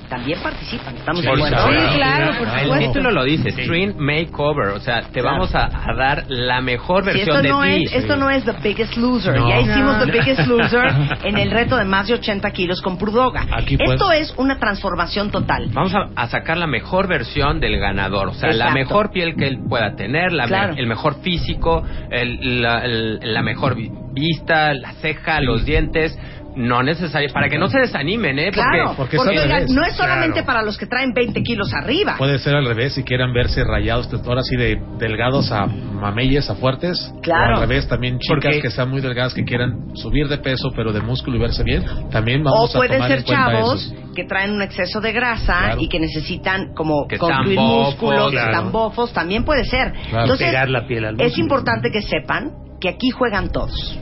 también 0.10 0.40
participan. 0.42 0.96
¿Estamos 0.98 1.22
de 1.24 1.30
acuerdo? 1.30 1.68
Sí, 1.70 1.96
claro, 1.96 2.38
por 2.38 2.48
El 2.48 2.60
supuesto. 2.64 2.88
título 2.92 3.12
lo 3.12 3.24
dice, 3.24 3.52
Stream 3.52 3.96
Makeover, 3.98 4.68
o 4.70 4.80
sea, 4.80 5.02
te 5.04 5.22
Claro. 5.22 5.38
vamos 5.38 5.56
a, 5.56 5.66
a 5.66 5.94
dar 5.96 6.26
la 6.28 6.62
mejor 6.62 7.04
Sí, 7.04 7.08
versión 7.08 7.36
esto, 7.38 7.42
de 7.42 7.50
no 7.50 7.62
ti. 7.64 7.84
es, 7.86 7.94
esto 7.94 8.16
no 8.16 8.30
es 8.30 8.44
The 8.46 8.54
Biggest 8.64 8.98
Loser. 8.98 9.36
No. 9.38 9.50
Ya 9.50 9.60
hicimos 9.62 10.00
The. 10.06 10.12
Biggest 10.12 10.48
Loser 10.48 10.86
en 11.24 11.38
el 11.38 11.52
reto 11.52 11.76
de 11.78 11.86
más 11.86 12.08
de 12.08 12.14
80 12.16 12.50
kilos 12.52 12.82
con 12.82 12.98
Prudoga. 12.98 13.46
Aquí, 13.52 13.78
pues. 13.78 13.92
Esto 13.92 14.12
es 14.12 14.34
una 14.38 14.58
transformación 14.60 15.32
total. 15.32 15.70
Vamos 15.74 15.94
a, 15.96 16.10
a 16.16 16.28
sacar 16.28 16.58
la 16.58 16.68
mejor 16.68 17.08
versión 17.08 17.60
del 17.60 17.80
ganador, 17.80 18.30
o 18.30 18.34
sea, 18.34 18.50
la 18.50 18.56
Exacto. 18.70 18.74
mejor 18.80 19.12
piel 19.12 19.36
que 19.36 19.48
él 19.48 19.60
pueda 19.68 19.96
tener, 19.96 20.32
la 20.32 20.44
me- 20.44 20.50
Claro. 20.50 20.74
el 20.78 20.88
mejor 20.88 21.22
físico, 21.22 21.84
el- 22.12 22.62
la, 22.62 22.86
el- 22.86 23.20
la 23.22 23.42
mejor 23.42 23.76
vi- 23.76 23.92
vista, 24.14 24.74
la 24.74 24.94
ceja, 25.02 25.42
los 25.42 25.66
dientes, 25.66 26.18
no 26.56 26.82
necesario, 26.84 27.30
para 27.34 27.50
que 27.50 27.58
no 27.58 27.68
se 27.68 27.80
desanimen, 27.80 28.40
¿eh? 28.40 28.52
Claro, 28.52 28.94
porque 28.96 29.18
porque, 29.18 29.34
es 29.36 29.40
al 29.42 29.46
oigan, 29.46 29.58
revés. 29.60 29.72
no 29.72 29.84
es 29.86 29.96
solamente 29.96 30.34
Claro. 30.34 30.46
para 30.48 30.62
los 30.64 30.78
que 30.78 30.86
traen 30.86 31.14
20 31.14 31.44
kilos 31.44 31.74
arriba. 31.74 32.16
Puede 32.18 32.40
ser 32.40 32.56
al 32.56 32.66
revés 32.66 32.94
si 32.94 33.04
quieran 33.04 33.34
verse 33.34 33.64
rayados, 33.64 34.10
ahora 34.26 34.42
sí 34.44 34.56
de 34.56 34.80
delgados 34.98 35.52
a 35.52 35.66
mameyes, 35.66 36.50
a 36.50 36.56
fuertes. 36.56 37.12
Claro. 37.22 37.56
O 37.56 37.62
al 37.62 37.68
revés 37.68 37.88
también 37.88 38.20
chicas 38.20 38.40
Porque- 38.44 38.62
que 38.62 38.70
sean 38.70 38.90
muy 38.90 39.02
delgadas 39.02 39.34
que 39.34 39.44
quieran 39.44 39.96
subir 39.96 40.28
de 40.28 40.38
peso 40.38 40.72
pero 40.76 40.92
de 40.94 41.02
músculo 41.02 41.38
y 41.38 41.40
verse 41.42 41.64
bien. 41.64 41.84
También 42.12 42.42
O 42.42 42.52
vamos 42.52 42.76
a 42.76 42.80
pueden 42.80 42.94
tomar 42.94 43.10
ser 43.10 43.20
en 43.20 43.26
cuenta 43.26 43.52
chavos 43.52 43.94
que 44.16 44.24
traen 44.24 44.52
un 44.52 44.62
exceso 44.62 45.02
de 45.02 45.12
grasa 45.12 45.58
Claro. 45.66 45.82
y 45.82 45.90
que 45.90 46.00
necesitan 46.00 46.74
como 46.74 47.06
Que 47.08 47.18
construir 47.18 47.58
bofos, 47.58 47.88
músculo, 47.90 48.26
que 48.28 48.32
claro. 48.38 48.52
están 48.52 48.72
bofos, 48.72 49.12
también 49.14 49.44
puede 49.44 49.66
ser. 49.66 49.92
Claro. 50.10 50.22
Entonces, 50.24 50.48
Pegar 50.48 50.70
la 50.70 50.88
piel 50.88 51.04
al 51.06 51.20
es 51.20 51.38
importante 51.38 51.90
que 51.92 52.02
sepan 52.02 52.52
que 52.80 52.88
aquí 52.90 53.10
juegan 53.10 53.52
todos. 53.52 54.00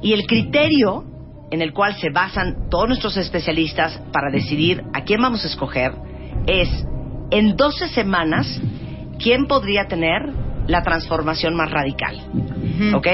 Y 0.00 0.14
el 0.14 0.26
criterio 0.26 1.04
en 1.52 1.62
el 1.62 1.72
cual 1.72 1.94
se 1.94 2.10
basan 2.10 2.68
todos 2.70 2.88
nuestros 2.88 3.16
especialistas 3.16 4.00
para 4.12 4.30
decidir 4.32 4.82
a 4.94 5.02
quién 5.04 5.20
vamos 5.22 5.44
a 5.44 5.48
escoger 5.48 5.92
es 6.46 6.68
en 7.30 7.56
12 7.56 7.88
semanas 7.88 8.60
quién 9.22 9.46
podría 9.46 9.86
tener 9.86 10.22
la 10.66 10.82
transformación 10.82 11.54
más 11.54 11.70
radical. 11.70 12.16
Ujú. 12.34 12.96
¿Ok? 12.96 13.06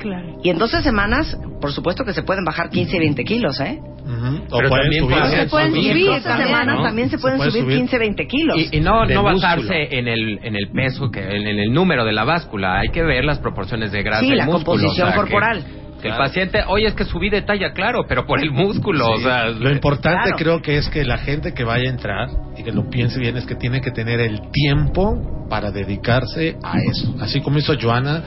Claro. 0.00 0.38
Y 0.42 0.50
en 0.50 0.58
12 0.58 0.82
semanas, 0.82 1.38
por 1.60 1.72
supuesto 1.72 2.04
que 2.04 2.12
se 2.12 2.22
pueden 2.22 2.44
bajar 2.44 2.70
15 2.70 2.96
y 2.96 2.98
20 2.98 3.24
kilos, 3.24 3.60
¿eh? 3.60 3.78
Ujú. 4.04 4.36
O 4.50 4.56
Pero 4.58 4.70
también 4.70 5.04
subir. 5.04 5.16
Se 5.16 5.46
pueden 5.46 5.68
en 5.76 5.82
subir 5.82 6.06
12 6.06 6.20
también, 6.22 6.48
semanas 6.48 6.76
¿no? 6.76 6.82
también 6.82 7.08
se 7.10 7.16
Se 7.16 7.22
pueden 7.22 7.36
puede 7.38 7.50
subir, 7.52 7.62
subir. 7.64 7.76
15, 7.78 7.98
20 7.98 8.26
kilos. 8.26 8.56
Y, 8.58 8.76
y 8.78 8.80
no, 8.80 9.04
no 9.04 9.22
músculo. 9.22 9.22
basarse 9.22 9.96
en 9.98 10.08
el, 10.08 10.40
en 10.42 10.56
el 10.56 10.68
peso, 10.70 11.08
que 11.10 11.20
en, 11.20 11.46
en 11.46 11.58
el 11.60 11.72
número 11.72 12.04
de 12.04 12.12
la 12.12 12.24
báscula. 12.24 12.80
Hay 12.80 12.88
que 12.88 13.02
ver 13.02 13.24
las 13.24 13.38
proporciones 13.38 13.92
de 13.92 14.02
grasa 14.02 14.22
Sí, 14.22 14.32
y 14.32 14.34
la 14.34 14.46
músculo. 14.46 14.64
composición 14.64 15.08
o 15.08 15.12
sea, 15.12 15.24
que- 15.24 15.30
el 16.08 16.16
paciente, 16.16 16.62
oye, 16.66 16.86
es 16.86 16.94
que 16.94 17.04
subí 17.04 17.30
de 17.30 17.42
talla, 17.42 17.72
claro, 17.72 18.04
pero 18.08 18.26
por 18.26 18.40
el 18.40 18.50
músculo, 18.50 19.06
o 19.10 19.18
sea... 19.18 19.48
lo 19.48 19.70
importante 19.70 20.22
claro. 20.22 20.36
creo 20.36 20.62
que 20.62 20.78
es 20.78 20.88
que 20.88 21.04
la 21.04 21.18
gente 21.18 21.54
que 21.54 21.64
vaya 21.64 21.88
a 21.88 21.92
entrar 21.92 22.28
y 22.56 22.62
que 22.62 22.72
lo 22.72 22.88
piense 22.88 23.18
bien 23.18 23.36
es 23.36 23.46
que 23.46 23.54
tiene 23.54 23.80
que 23.80 23.90
tener 23.90 24.20
el 24.20 24.50
tiempo 24.50 25.46
para 25.48 25.70
dedicarse 25.70 26.56
a 26.62 26.78
eso. 26.78 27.14
Así 27.20 27.40
como 27.40 27.58
hizo 27.58 27.74
Joana, 27.80 28.22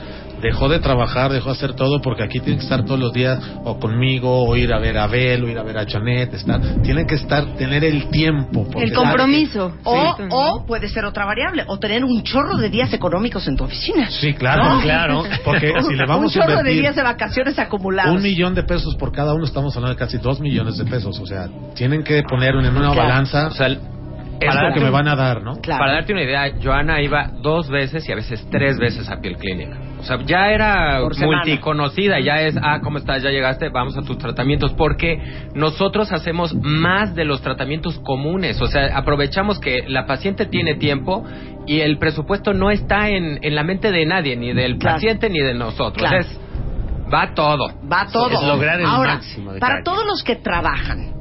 dejó 0.45 0.69
de 0.69 0.79
trabajar, 0.79 1.31
dejó 1.31 1.47
de 1.49 1.55
hacer 1.55 1.73
todo 1.73 2.01
porque 2.01 2.23
aquí 2.23 2.39
tiene 2.39 2.57
que 2.57 2.63
estar 2.63 2.83
todos 2.85 2.99
los 2.99 3.13
días 3.13 3.39
o 3.63 3.79
conmigo 3.79 4.43
o 4.47 4.55
ir 4.55 4.73
a 4.73 4.79
ver 4.79 4.97
a 4.97 5.03
Abel 5.05 5.43
o 5.43 5.49
ir 5.49 5.57
a 5.57 5.63
ver 5.63 5.77
a 5.77 5.85
Janet, 5.87 6.33
estar, 6.33 6.59
tienen 6.83 7.05
que 7.07 7.15
estar 7.15 7.55
tener 7.57 7.83
el 7.83 8.09
tiempo. 8.09 8.65
porque 8.71 8.83
El 8.83 8.93
compromiso. 8.93 9.73
O, 9.83 10.15
Sí. 10.17 10.23
o 10.29 10.65
puede 10.65 10.87
ser 10.89 11.05
otra 11.05 11.25
variable, 11.25 11.63
o 11.67 11.77
tener 11.79 12.03
un 12.05 12.23
chorro 12.23 12.57
de 12.57 12.69
días 12.69 12.93
económicos 12.93 13.47
en 13.47 13.55
tu 13.57 13.63
oficina. 13.65 14.09
Sí, 14.09 14.33
claro, 14.33 14.75
¿No? 14.75 14.81
claro, 14.81 15.23
porque 15.43 15.73
si 15.87 15.95
le 15.95 16.05
vamos 16.05 16.33
un 16.35 16.41
a 16.41 16.45
chorro 16.45 16.63
de 16.63 16.71
días 16.71 16.95
de 16.95 17.03
vacaciones 17.03 17.57
acumulados. 17.59 18.15
un 18.15 18.21
millón 18.21 18.53
de 18.55 18.63
pesos 18.63 18.95
por 18.95 19.11
cada 19.11 19.33
uno, 19.33 19.45
estamos 19.45 19.75
hablando 19.75 19.95
de 19.95 19.99
casi 19.99 20.17
dos 20.17 20.39
millones 20.39 20.77
de 20.77 20.85
pesos, 20.85 21.19
o 21.19 21.25
sea, 21.25 21.47
tienen 21.75 22.03
que 22.03 22.21
poner 22.23 22.51
en 22.55 22.67
una 22.75 22.91
Claro. 22.91 22.95
balanza 22.95 23.47
O 23.47 23.51
sea, 23.51 23.67
para 24.39 24.53
lo 24.53 24.59
que 24.59 24.79
darte 24.79 24.79
me 24.81 24.89
van 24.89 25.07
a 25.07 25.15
dar, 25.15 25.41
¿no? 25.43 25.55
Claro. 25.61 25.79
Para 25.79 25.93
darte 25.93 26.13
una 26.13 26.23
idea, 26.23 26.51
Joana 26.61 27.01
iba 27.01 27.29
dos 27.41 27.69
veces 27.69 28.07
y 28.07 28.11
a 28.11 28.15
veces 28.15 28.45
tres 28.51 28.77
veces 28.77 29.09
a 29.09 29.17
piel 29.21 29.37
clínica. 29.37 29.77
O 29.99 30.03
sea, 30.03 30.19
ya 30.25 30.49
era 30.51 30.99
multiconocida, 31.01 32.19
ya 32.19 32.41
es, 32.41 32.55
ah, 32.61 32.79
¿cómo 32.83 32.97
estás? 32.97 33.23
Ya 33.23 33.29
llegaste, 33.31 33.69
vamos 33.69 33.97
a 33.97 34.01
tus 34.01 34.17
tratamientos. 34.17 34.73
Porque 34.73 35.19
nosotros 35.55 36.11
hacemos 36.11 36.53
más 36.61 37.15
de 37.15 37.25
los 37.25 37.41
tratamientos 37.41 37.99
comunes. 37.99 38.61
O 38.61 38.67
sea, 38.67 38.95
aprovechamos 38.97 39.59
que 39.59 39.83
la 39.87 40.05
paciente 40.05 40.45
tiene 40.45 40.75
tiempo 40.75 41.23
y 41.65 41.79
el 41.79 41.97
presupuesto 41.97 42.53
no 42.53 42.69
está 42.69 43.09
en, 43.09 43.39
en 43.41 43.55
la 43.55 43.63
mente 43.63 43.91
de 43.91 44.05
nadie, 44.05 44.35
ni 44.35 44.53
del 44.53 44.77
Claro. 44.77 44.95
paciente 44.97 45.29
ni 45.29 45.39
de 45.39 45.53
nosotros. 45.55 45.97
Claro. 46.07 46.19
Es, 46.19 46.39
va 47.11 47.33
todo. 47.33 47.67
Va 47.91 48.07
todo. 48.11 48.29
Es 48.29 48.43
lograr 48.43 48.79
el 48.79 48.85
Ahora, 48.85 49.15
máximo 49.15 49.53
de 49.53 49.59
para 49.59 49.81
todos 49.83 50.05
los 50.05 50.21
que 50.23 50.35
trabajan 50.35 51.13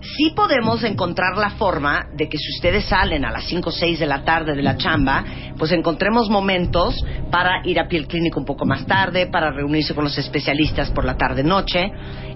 sí 0.00 0.32
podemos 0.34 0.82
encontrar 0.84 1.36
la 1.36 1.50
forma 1.50 2.06
de 2.14 2.28
que 2.28 2.38
si 2.38 2.48
ustedes 2.56 2.84
salen 2.86 3.24
a 3.24 3.30
las 3.30 3.44
5 3.44 3.68
o 3.68 3.72
6 3.72 3.98
de 3.98 4.06
la 4.06 4.24
tarde 4.24 4.54
de 4.54 4.62
la 4.62 4.76
chamba, 4.76 5.24
pues 5.58 5.72
encontremos 5.72 6.28
momentos 6.30 6.94
para 7.30 7.66
ir 7.66 7.80
a 7.80 7.88
piel 7.88 8.06
clínico 8.06 8.38
un 8.38 8.46
poco 8.46 8.66
más 8.66 8.86
tarde, 8.86 9.26
para 9.26 9.50
reunirse 9.50 9.94
con 9.94 10.04
los 10.04 10.16
especialistas 10.18 10.90
por 10.90 11.04
la 11.04 11.16
tarde-noche. 11.16 11.90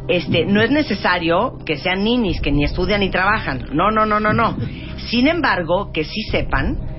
Este, 0.09 0.44
no 0.44 0.61
es 0.61 0.70
necesario 0.70 1.59
que 1.64 1.77
sean 1.77 2.03
ninis 2.03 2.40
que 2.40 2.53
ni 2.53 2.64
estudian 2.64 3.01
ni 3.01 3.11
trabajan. 3.11 3.66
No, 3.73 3.90
no, 3.90 4.07
no, 4.07 4.20
no, 4.20 4.33
no. 4.33 4.57
Sin 5.09 5.29
embargo, 5.29 5.90
que 5.92 6.05
sí 6.05 6.23
sepan 6.31 6.89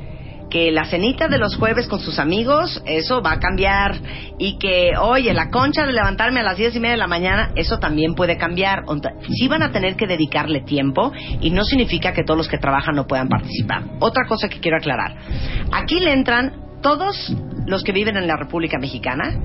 que 0.51 0.69
la 0.69 0.85
cenita 0.85 1.27
de 1.27 1.39
los 1.39 1.55
jueves 1.55 1.87
con 1.87 1.99
sus 1.99 2.19
amigos, 2.19 2.83
eso 2.85 3.21
va 3.21 3.31
a 3.31 3.39
cambiar. 3.39 3.95
Y 4.37 4.59
que, 4.59 4.91
oye, 4.99 5.33
la 5.33 5.49
concha 5.49 5.85
de 5.85 5.93
levantarme 5.93 6.41
a 6.41 6.43
las 6.43 6.57
diez 6.57 6.75
y 6.75 6.79
media 6.79 6.91
de 6.91 6.97
la 6.97 7.07
mañana, 7.07 7.51
eso 7.55 7.79
también 7.79 8.13
puede 8.13 8.37
cambiar. 8.37 8.83
Sí 9.29 9.47
van 9.47 9.63
a 9.63 9.71
tener 9.71 9.95
que 9.95 10.05
dedicarle 10.05 10.61
tiempo 10.61 11.11
y 11.39 11.49
no 11.49 11.63
significa 11.63 12.13
que 12.13 12.23
todos 12.23 12.37
los 12.37 12.47
que 12.47 12.57
trabajan 12.57 12.95
no 12.95 13.07
puedan 13.07 13.29
participar. 13.29 13.83
Otra 13.99 14.27
cosa 14.27 14.49
que 14.49 14.59
quiero 14.59 14.77
aclarar. 14.77 15.15
Aquí 15.71 15.99
le 15.99 16.13
entran 16.13 16.53
todos 16.83 17.33
los 17.65 17.83
que 17.83 17.93
viven 17.93 18.17
en 18.17 18.27
la 18.27 18.35
República 18.35 18.77
Mexicana 18.77 19.39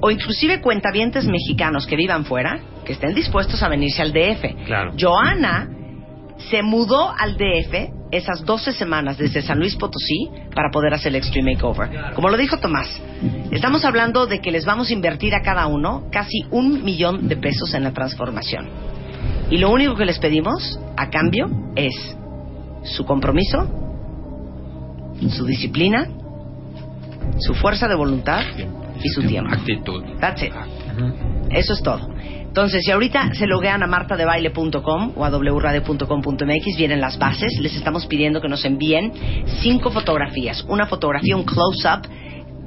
o 0.00 0.10
inclusive 0.10 0.60
cuentavientes 0.60 1.24
mexicanos 1.26 1.86
que 1.86 1.96
vivan 1.96 2.26
fuera, 2.26 2.60
que 2.84 2.92
estén 2.92 3.14
dispuestos 3.14 3.62
a 3.62 3.68
venirse 3.68 4.02
al 4.02 4.12
DF. 4.12 4.66
Claro. 4.66 4.92
Joana 5.00 5.68
se 6.38 6.62
mudó 6.62 7.12
al 7.16 7.36
DF 7.36 7.92
esas 8.10 8.44
12 8.44 8.72
semanas 8.72 9.18
desde 9.18 9.42
San 9.42 9.58
Luis 9.58 9.76
Potosí 9.76 10.30
para 10.54 10.70
poder 10.70 10.94
hacer 10.94 11.10
el 11.10 11.16
Extreme 11.16 11.54
Makeover. 11.54 12.14
Como 12.14 12.28
lo 12.28 12.36
dijo 12.36 12.58
Tomás, 12.58 12.88
estamos 13.50 13.84
hablando 13.84 14.26
de 14.26 14.40
que 14.40 14.50
les 14.50 14.64
vamos 14.64 14.90
a 14.90 14.92
invertir 14.92 15.34
a 15.34 15.42
cada 15.42 15.66
uno 15.66 16.04
casi 16.10 16.44
un 16.50 16.84
millón 16.84 17.28
de 17.28 17.36
pesos 17.36 17.74
en 17.74 17.84
la 17.84 17.92
transformación. 17.92 18.68
Y 19.50 19.58
lo 19.58 19.70
único 19.70 19.94
que 19.94 20.04
les 20.04 20.18
pedimos 20.18 20.78
a 20.96 21.10
cambio 21.10 21.46
es 21.76 21.94
su 22.84 23.04
compromiso, 23.04 23.68
su 25.30 25.44
disciplina, 25.44 26.08
su 27.38 27.54
fuerza 27.54 27.88
de 27.88 27.94
voluntad 27.94 28.42
y 29.02 29.08
su 29.08 29.22
tiempo. 29.22 29.52
Actitud. 29.52 30.02
That's 30.20 30.42
it. 30.42 30.52
Eso 31.50 31.72
es 31.74 31.82
todo. 31.82 32.13
Entonces, 32.54 32.84
si 32.84 32.92
ahorita 32.92 33.34
se 33.34 33.48
loguean 33.48 33.82
a 33.82 33.88
martadebaile.com 33.88 35.14
o 35.16 35.24
a 35.24 35.28
wradio.com.mx, 35.28 36.76
vienen 36.76 37.00
las 37.00 37.18
bases. 37.18 37.58
Les 37.58 37.74
estamos 37.74 38.06
pidiendo 38.06 38.40
que 38.40 38.48
nos 38.48 38.64
envíen 38.64 39.12
cinco 39.60 39.90
fotografías. 39.90 40.64
Una 40.68 40.86
fotografía, 40.86 41.34
un 41.34 41.42
close-up 41.42 42.08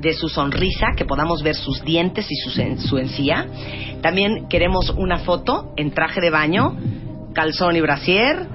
de 0.02 0.12
su 0.12 0.28
sonrisa, 0.28 0.88
que 0.98 1.06
podamos 1.06 1.42
ver 1.42 1.56
sus 1.56 1.82
dientes 1.86 2.28
y 2.30 2.36
su, 2.36 2.52
su 2.86 2.98
encía. 2.98 3.48
También 4.02 4.50
queremos 4.50 4.90
una 4.90 5.20
foto 5.20 5.72
en 5.78 5.92
traje 5.92 6.20
de 6.20 6.32
baño, 6.32 6.76
calzón 7.34 7.78
y 7.78 7.80
brasier, 7.80 8.46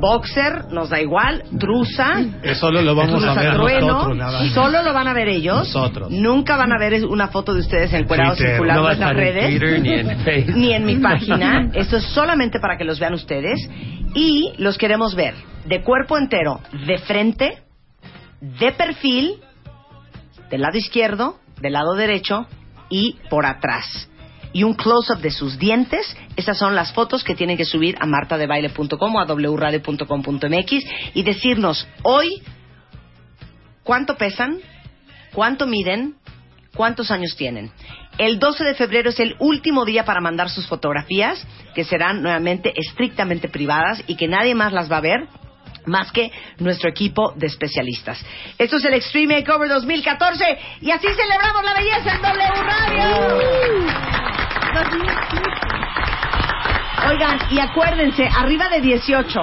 boxer, 0.00 0.66
nos 0.70 0.90
da 0.90 1.00
igual, 1.00 1.42
trusa. 1.58 2.20
Eso 2.42 2.66
solo 2.66 2.82
lo 2.82 2.94
vamos 2.94 3.24
a 3.24 3.34
ver 3.34 3.54
trueno. 3.54 3.86
nosotros, 3.86 4.16
nada. 4.16 4.48
Solo 4.50 4.82
lo 4.82 4.92
van 4.92 5.08
a 5.08 5.12
ver 5.14 5.28
ellos. 5.28 5.58
Nosotros. 5.58 6.10
Nunca 6.10 6.56
van 6.56 6.72
a 6.72 6.78
ver 6.78 7.04
una 7.06 7.28
foto 7.28 7.54
de 7.54 7.60
ustedes 7.60 7.92
encuerados 7.92 8.38
circulando 8.38 8.82
No 8.82 8.90
en 8.90 9.00
las 9.00 9.14
redes. 9.14 9.46
Twitter 9.50 9.80
ni 9.80 9.92
en. 9.92 10.14
Ni 10.60 10.72
en 10.72 10.84
mi 10.84 10.96
página. 10.96 11.70
Esto 11.74 11.96
es 11.96 12.04
solamente 12.04 12.60
para 12.60 12.76
que 12.76 12.84
los 12.84 12.98
vean 12.98 13.14
ustedes. 13.14 13.58
Y 14.14 14.52
los 14.58 14.78
queremos 14.78 15.14
ver 15.14 15.34
de 15.64 15.82
cuerpo 15.82 16.18
entero, 16.18 16.60
de 16.86 16.98
frente, 16.98 17.62
de 18.40 18.72
perfil, 18.72 19.40
del 20.50 20.60
lado 20.60 20.76
izquierdo, 20.76 21.38
del 21.60 21.72
lado 21.72 21.94
derecho 21.94 22.46
y 22.90 23.16
por 23.30 23.46
atrás. 23.46 24.08
Y 24.54 24.62
un 24.62 24.72
close-up 24.72 25.20
de 25.20 25.30
sus 25.30 25.58
dientes. 25.58 26.16
Esas 26.36 26.56
son 26.56 26.74
las 26.74 26.92
fotos 26.92 27.22
que 27.22 27.34
tienen 27.34 27.58
que 27.58 27.66
subir 27.66 27.96
a 28.00 28.06
martadebaile.com 28.06 29.14
o 29.14 29.20
a 29.20 29.26
wradio.com.mx 29.26 30.84
y 31.12 31.22
decirnos 31.22 31.86
hoy 32.02 32.42
cuánto 33.82 34.16
pesan, 34.16 34.60
cuánto 35.34 35.66
miden, 35.66 36.14
cuántos 36.74 37.10
años 37.10 37.36
tienen. 37.36 37.70
El 38.16 38.38
12 38.38 38.64
de 38.64 38.74
febrero 38.74 39.10
es 39.10 39.20
el 39.20 39.34
último 39.40 39.84
día 39.84 40.04
para 40.04 40.20
mandar 40.20 40.48
sus 40.48 40.66
fotografías, 40.66 41.44
que 41.74 41.84
serán 41.84 42.22
nuevamente 42.22 42.72
estrictamente 42.76 43.48
privadas 43.48 44.02
y 44.06 44.16
que 44.16 44.28
nadie 44.28 44.54
más 44.54 44.72
las 44.72 44.90
va 44.90 44.98
a 44.98 45.02
ver 45.02 45.28
más 45.86 46.12
que 46.12 46.30
nuestro 46.58 46.88
equipo 46.88 47.32
de 47.36 47.46
especialistas. 47.46 48.24
Esto 48.58 48.76
es 48.76 48.84
el 48.84 48.94
Extreme 48.94 49.36
Makeover 49.36 49.68
2014 49.68 50.44
y 50.80 50.90
así 50.90 51.06
celebramos 51.08 51.64
la 51.64 51.74
belleza 51.74 52.14
en 52.14 52.22
W 52.22 52.62
Radio. 52.62 54.33
Oigan, 57.08 57.38
y 57.50 57.58
acuérdense, 57.58 58.28
arriba 58.34 58.68
de 58.68 58.80
18. 58.80 59.40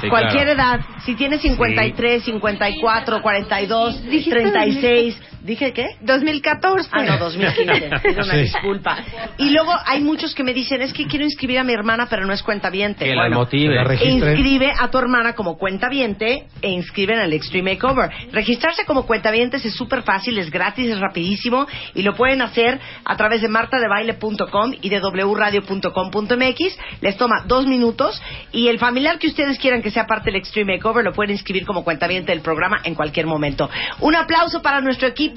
Sí, 0.00 0.08
Cualquier 0.08 0.46
claro. 0.46 0.60
edad, 0.60 0.80
si 1.04 1.14
tienes 1.14 1.40
53, 1.42 2.24
54, 2.24 3.22
42, 3.22 4.02
36, 4.02 5.20
¿dije 5.42 5.72
qué? 5.72 5.96
2014. 6.02 6.88
Ah, 6.92 7.02
no, 7.04 7.18
2015. 7.18 7.90
Pido 8.02 8.24
una 8.24 8.34
Sí. 8.34 8.38
disculpa. 8.40 8.98
Y 9.38 9.50
luego 9.50 9.72
hay 9.86 10.00
muchos 10.00 10.34
que 10.34 10.42
me 10.44 10.52
dicen, 10.54 10.82
es 10.82 10.92
que 10.92 11.06
quiero 11.06 11.24
inscribir 11.24 11.58
a 11.58 11.64
mi 11.64 11.72
hermana, 11.72 12.06
pero 12.08 12.26
no 12.26 12.32
es 12.32 12.42
cuentaviente. 12.42 13.04
Que 13.04 13.14
la 13.14 13.22
Bueno, 13.22 13.36
motive. 13.40 13.74
la. 13.74 13.94
Inscribe 13.94 14.72
a 14.78 14.88
tu 14.90 14.98
hermana 14.98 15.34
como 15.34 15.56
cuentaviente 15.58 16.44
e 16.62 16.68
inscribe 16.70 17.14
en 17.14 17.20
el 17.20 17.32
Extreme 17.32 17.72
Makeover. 17.74 18.10
Registrarse 18.32 18.84
como 18.84 19.06
cuentavientes 19.06 19.64
es 19.64 19.74
súper 19.74 20.02
fácil, 20.02 20.38
es 20.38 20.50
gratis, 20.50 20.90
es 20.90 20.98
rapidísimo 21.00 21.66
y 21.94 22.02
lo 22.02 22.14
pueden 22.14 22.42
hacer 22.42 22.78
a 23.04 23.16
través 23.16 23.42
de 23.42 23.48
martadebaile.com 23.48 24.74
y 24.80 24.88
de 24.88 25.00
wradio.com.mx. 25.00 26.78
Les 27.00 27.16
toma 27.16 27.44
dos 27.46 27.66
minutos 27.66 28.20
y 28.52 28.68
el 28.68 28.78
familiar 28.78 29.18
que 29.18 29.26
ustedes 29.28 29.58
quieran 29.58 29.82
que 29.82 29.90
sea 29.90 30.06
parte 30.06 30.26
del 30.30 30.36
Extreme 30.36 30.74
Makeover 30.74 31.04
lo 31.04 31.12
pueden 31.12 31.32
inscribir 31.32 31.64
como 31.64 31.84
cuentaviente 31.84 32.32
del 32.32 32.40
programa 32.40 32.80
en 32.84 32.94
cualquier 32.94 33.26
momento. 33.26 33.68
Un 34.00 34.14
aplauso 34.14 34.62
para 34.62 34.80
nuestro 34.80 35.08
equipo 35.08 35.29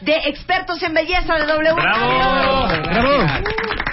de 0.00 0.16
expertos 0.28 0.82
en 0.82 0.94
belleza 0.94 1.34
de 1.34 1.46
W. 1.46 1.72
¡Bravo! 1.74 2.68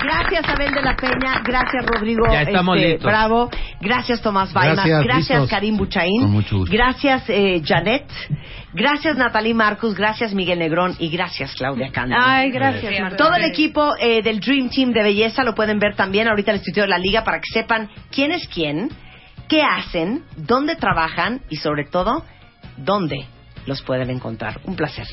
Gracias. 0.03 0.49
Abel 0.49 0.73
de 0.73 0.81
la 0.81 0.95
Peña, 0.95 1.41
gracias 1.43 1.85
Rodrigo. 1.85 2.25
Ya 2.31 2.41
estamos 2.41 2.75
este, 2.77 2.89
listos. 2.89 3.05
Bravo, 3.05 3.49
gracias 3.79 4.21
Tomás 4.21 4.51
Baima, 4.51 4.75
Gracias, 4.75 5.03
gracias. 5.03 5.49
Karim 5.49 5.77
Buchaín, 5.77 6.21
Con 6.21 6.31
mucho 6.31 6.57
gusto. 6.57 6.73
gracias 6.73 7.23
eh, 7.29 7.61
Janet, 7.63 8.05
gracias 8.73 9.15
Natalie 9.17 9.53
Marcus, 9.53 9.95
gracias 9.95 10.33
Miguel 10.33 10.59
Negrón. 10.59 10.95
Y 10.99 11.09
gracias 11.09 11.53
Claudia 11.55 11.91
Canda. 11.91 12.17
Ay, 12.19 12.51
gracias, 12.51 12.99
Marta. 12.99 13.17
Todo 13.17 13.35
el 13.35 13.43
equipo 13.45 13.93
eh, 13.99 14.21
del 14.21 14.39
Dream 14.39 14.69
Team 14.69 14.91
de 14.91 15.03
belleza 15.03 15.43
lo 15.43 15.53
pueden 15.53 15.79
ver 15.79 15.95
también 15.95 16.27
ahorita 16.27 16.51
en 16.51 16.57
el 16.57 16.63
sitio 16.63 16.83
de 16.83 16.89
la 16.89 16.97
liga 16.97 17.23
para 17.23 17.39
que 17.39 17.49
sepan 17.53 17.89
quién 18.11 18.31
es 18.31 18.47
quién, 18.47 18.89
qué 19.47 19.61
hacen, 19.61 20.23
dónde 20.35 20.75
trabajan 20.75 21.41
y 21.49 21.57
sobre 21.57 21.85
todo 21.85 22.25
dónde 22.77 23.27
los 23.65 23.81
pueden 23.81 24.09
encontrar. 24.09 24.59
Un 24.63 24.75
placer. 24.75 25.07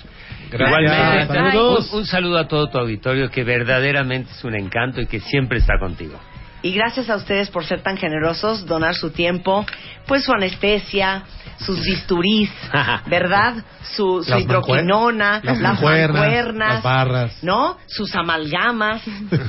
Igualmente, 0.52 1.26
Saludos. 1.26 1.92
un, 1.92 2.00
un 2.00 2.06
saludo 2.06 2.38
a 2.38 2.48
todo 2.48 2.68
tu 2.68 2.78
auditorio 2.78 3.30
que 3.30 3.44
verdaderamente 3.44 4.30
es 4.32 4.44
un 4.44 4.54
encanto 4.54 5.00
y 5.00 5.06
que 5.06 5.20
siempre 5.20 5.58
está 5.58 5.78
contigo. 5.78 6.18
Y 6.60 6.72
gracias 6.72 7.08
a 7.08 7.14
ustedes 7.16 7.50
por 7.50 7.64
ser 7.64 7.82
tan 7.82 7.96
generosos, 7.96 8.66
donar 8.66 8.96
su 8.96 9.10
tiempo, 9.10 9.64
pues 10.06 10.24
su 10.24 10.32
anestesia, 10.32 11.22
sus 11.60 11.80
bisturís, 11.84 12.50
¿verdad? 13.06 13.62
Su, 13.94 14.24
su 14.24 14.30
Las 14.30 14.40
hidroquinona, 14.40 15.34
las 15.34 15.44
las 15.44 15.58
mancuernas, 15.60 16.20
mancuernas, 16.20 16.74
las 16.74 16.82
barras. 16.82 17.38
¿no? 17.42 17.76
Sus 17.86 18.12
amalgamas, 18.16 19.02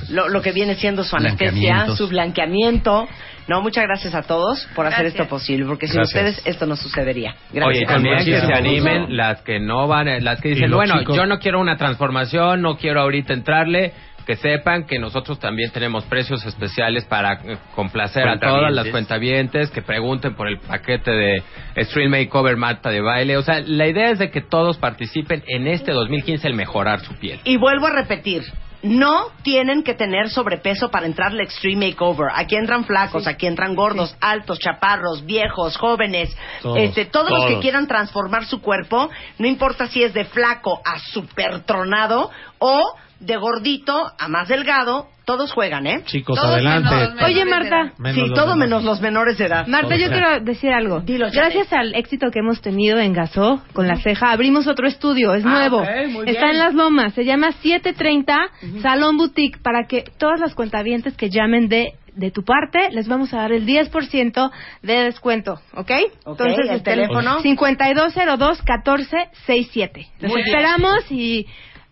lo, 0.10 0.30
lo 0.30 0.42
que 0.44 0.52
viene 0.52 0.76
siendo 0.76 1.04
su 1.04 1.16
anestesia, 1.16 1.88
su 1.96 2.08
blanqueamiento. 2.08 3.08
No, 3.50 3.62
muchas 3.62 3.84
gracias 3.86 4.14
a 4.14 4.22
todos 4.22 4.66
por 4.76 4.86
hacer 4.86 5.00
Gracias. 5.06 5.22
esto 5.22 5.28
posible, 5.30 5.66
porque 5.66 5.88
sin 5.88 5.96
Gracias. 5.98 6.16
ustedes 6.38 6.42
esto 6.48 6.66
no 6.68 6.76
sucedería. 6.76 7.32
Oye, 7.52 7.60
Gracias. 7.60 7.88
también 7.90 8.18
que 8.24 8.40
se 8.40 8.54
animen 8.54 9.18
las 9.18 9.42
que 9.42 9.60
no 9.60 9.88
van, 9.88 10.08
eh, 10.08 10.22
las 10.22 10.40
que 10.40 10.50
dicen, 10.50 10.70
bueno, 10.72 11.00
chicos. 11.00 11.16
yo 11.18 11.26
no 11.26 11.40
quiero 11.40 11.60
una 11.60 11.76
transformación, 11.76 12.62
no 12.62 12.78
quiero 12.78 13.02
ahorita 13.02 13.34
entrarle, 13.34 13.92
que 14.28 14.36
sepan 14.36 14.86
que 14.86 15.00
nosotros 15.00 15.40
también 15.40 15.72
tenemos 15.72 16.06
precios 16.06 16.46
especiales 16.46 17.06
para 17.06 17.34
eh, 17.44 17.58
complacer 17.74 18.28
a 18.28 18.38
todas 18.40 18.72
las 18.72 18.88
Cuentavientes. 18.90 18.92
cuentavientes, 18.92 19.72
que 19.72 19.82
pregunten 19.82 20.36
por 20.36 20.48
el 20.48 20.60
paquete 20.60 21.10
de 21.10 21.44
Stream 21.86 22.12
Makeover 22.12 22.56
Marta 22.56 22.92
de 22.92 23.02
baile. 23.02 23.38
O 23.38 23.42
sea, 23.42 23.62
la 23.62 23.88
idea 23.88 24.12
es 24.12 24.20
de 24.20 24.30
que 24.30 24.42
todos 24.42 24.78
participen 24.78 25.44
en 25.48 25.66
este 25.66 25.92
2015 25.94 26.48
el 26.48 26.54
mejorar 26.54 27.00
su 27.00 27.16
piel. 27.16 27.40
Y 27.44 27.58
vuelvo 27.58 27.88
a 27.88 27.92
repetir. 27.94 28.44
No 28.82 29.28
tienen 29.44 29.84
que 29.84 29.94
tener 29.94 30.30
sobrepeso 30.30 30.90
para 30.90 31.06
entrar 31.06 31.32
al 31.32 31.42
Extreme 31.42 31.90
Makeover. 31.90 32.28
Aquí 32.34 32.56
entran 32.56 32.86
flacos, 32.86 33.28
aquí 33.28 33.46
entran 33.46 33.76
gordos, 33.76 34.16
altos, 34.22 34.60
chaparros, 34.60 35.26
viejos, 35.26 35.76
jóvenes, 35.78 36.36
Todos. 36.62 36.78
este, 36.78 37.06
todos, 37.06 37.30
los 37.30 37.46
que 37.46 37.60
quieran 37.60 37.88
transformar 37.88 38.46
su 38.46 38.62
cuerpo, 38.62 39.10
no 39.38 39.48
importa 39.48 39.88
si 39.88 40.04
es 40.04 40.14
de 40.14 40.26
flaco 40.26 40.82
a 40.86 41.00
super 41.00 41.62
tronado 41.62 42.32
o 42.60 42.82
de 43.20 43.36
gordito 43.38 44.12
a 44.18 44.28
más 44.30 44.48
delgado, 44.48 45.08
todos 45.26 45.52
juegan, 45.52 45.86
¿eh? 45.86 46.02
Chicos, 46.06 46.40
Todos 46.40 46.54
adelante. 46.56 46.90
menos- 46.96 47.22
Oye, 47.24 47.44
de 47.44 47.46
Marta. 47.46 47.68
edad. 47.82 47.94
Menos 48.00 48.16
sí, 48.16 48.22
los 48.22 48.34
todo 48.34 48.46
demás. 48.54 48.58
menos 48.58 48.84
los 48.84 49.02
menores 49.02 49.38
de 49.38 49.46
edad. 49.46 49.68
Marta, 49.68 49.96
yo 49.98 50.10
quiero 50.10 50.40
decir 50.40 50.72
algo. 50.72 51.02
Dilo, 51.02 51.28
Gracias 51.32 51.72
al 51.74 51.94
éxito 51.96 52.32
que 52.32 52.40
hemos 52.40 52.62
tenido 52.62 52.98
en 52.98 53.14
Gasó 53.14 53.62
con 53.74 53.88
la 53.88 53.98
ceja, 53.98 54.32
abrimos 54.32 54.66
otro 54.68 54.88
estudio, 54.88 55.34
es 55.36 55.44
nuevo. 55.44 55.82
ok, 55.82 55.88
muy 56.10 56.30
Está 56.30 56.50
en 56.50 56.58
Las 56.60 56.74
Lomas, 56.74 57.14
se 57.14 57.26
llama 57.26 57.52
730 57.52 58.38
Salón 58.82 59.18
Boutique 59.18 59.60
para 59.62 59.86
que 59.88 60.06
todas 60.18 60.40
las 60.40 60.56
cuentavientes 60.56 61.16
que 61.16 61.30
llamen 61.30 61.68
de 61.70 61.94
de 62.16 62.32
tu 62.32 62.44
parte, 62.44 62.90
les 62.92 63.08
vamos 63.08 63.34
a 63.34 63.38
dar 63.38 63.52
el 63.54 63.66
10% 63.66 64.52
de 64.82 65.04
descuento, 65.04 65.62
¿ok? 65.74 65.92
Entonces, 66.26 66.70
¿el 66.70 66.84
teléfono? 66.84 67.40
5202-1467. 67.42 70.08
Los 70.20 70.32
Muy 70.32 70.44
bien. 70.44 70.48
esperamos 70.48 71.12
y 71.12 71.46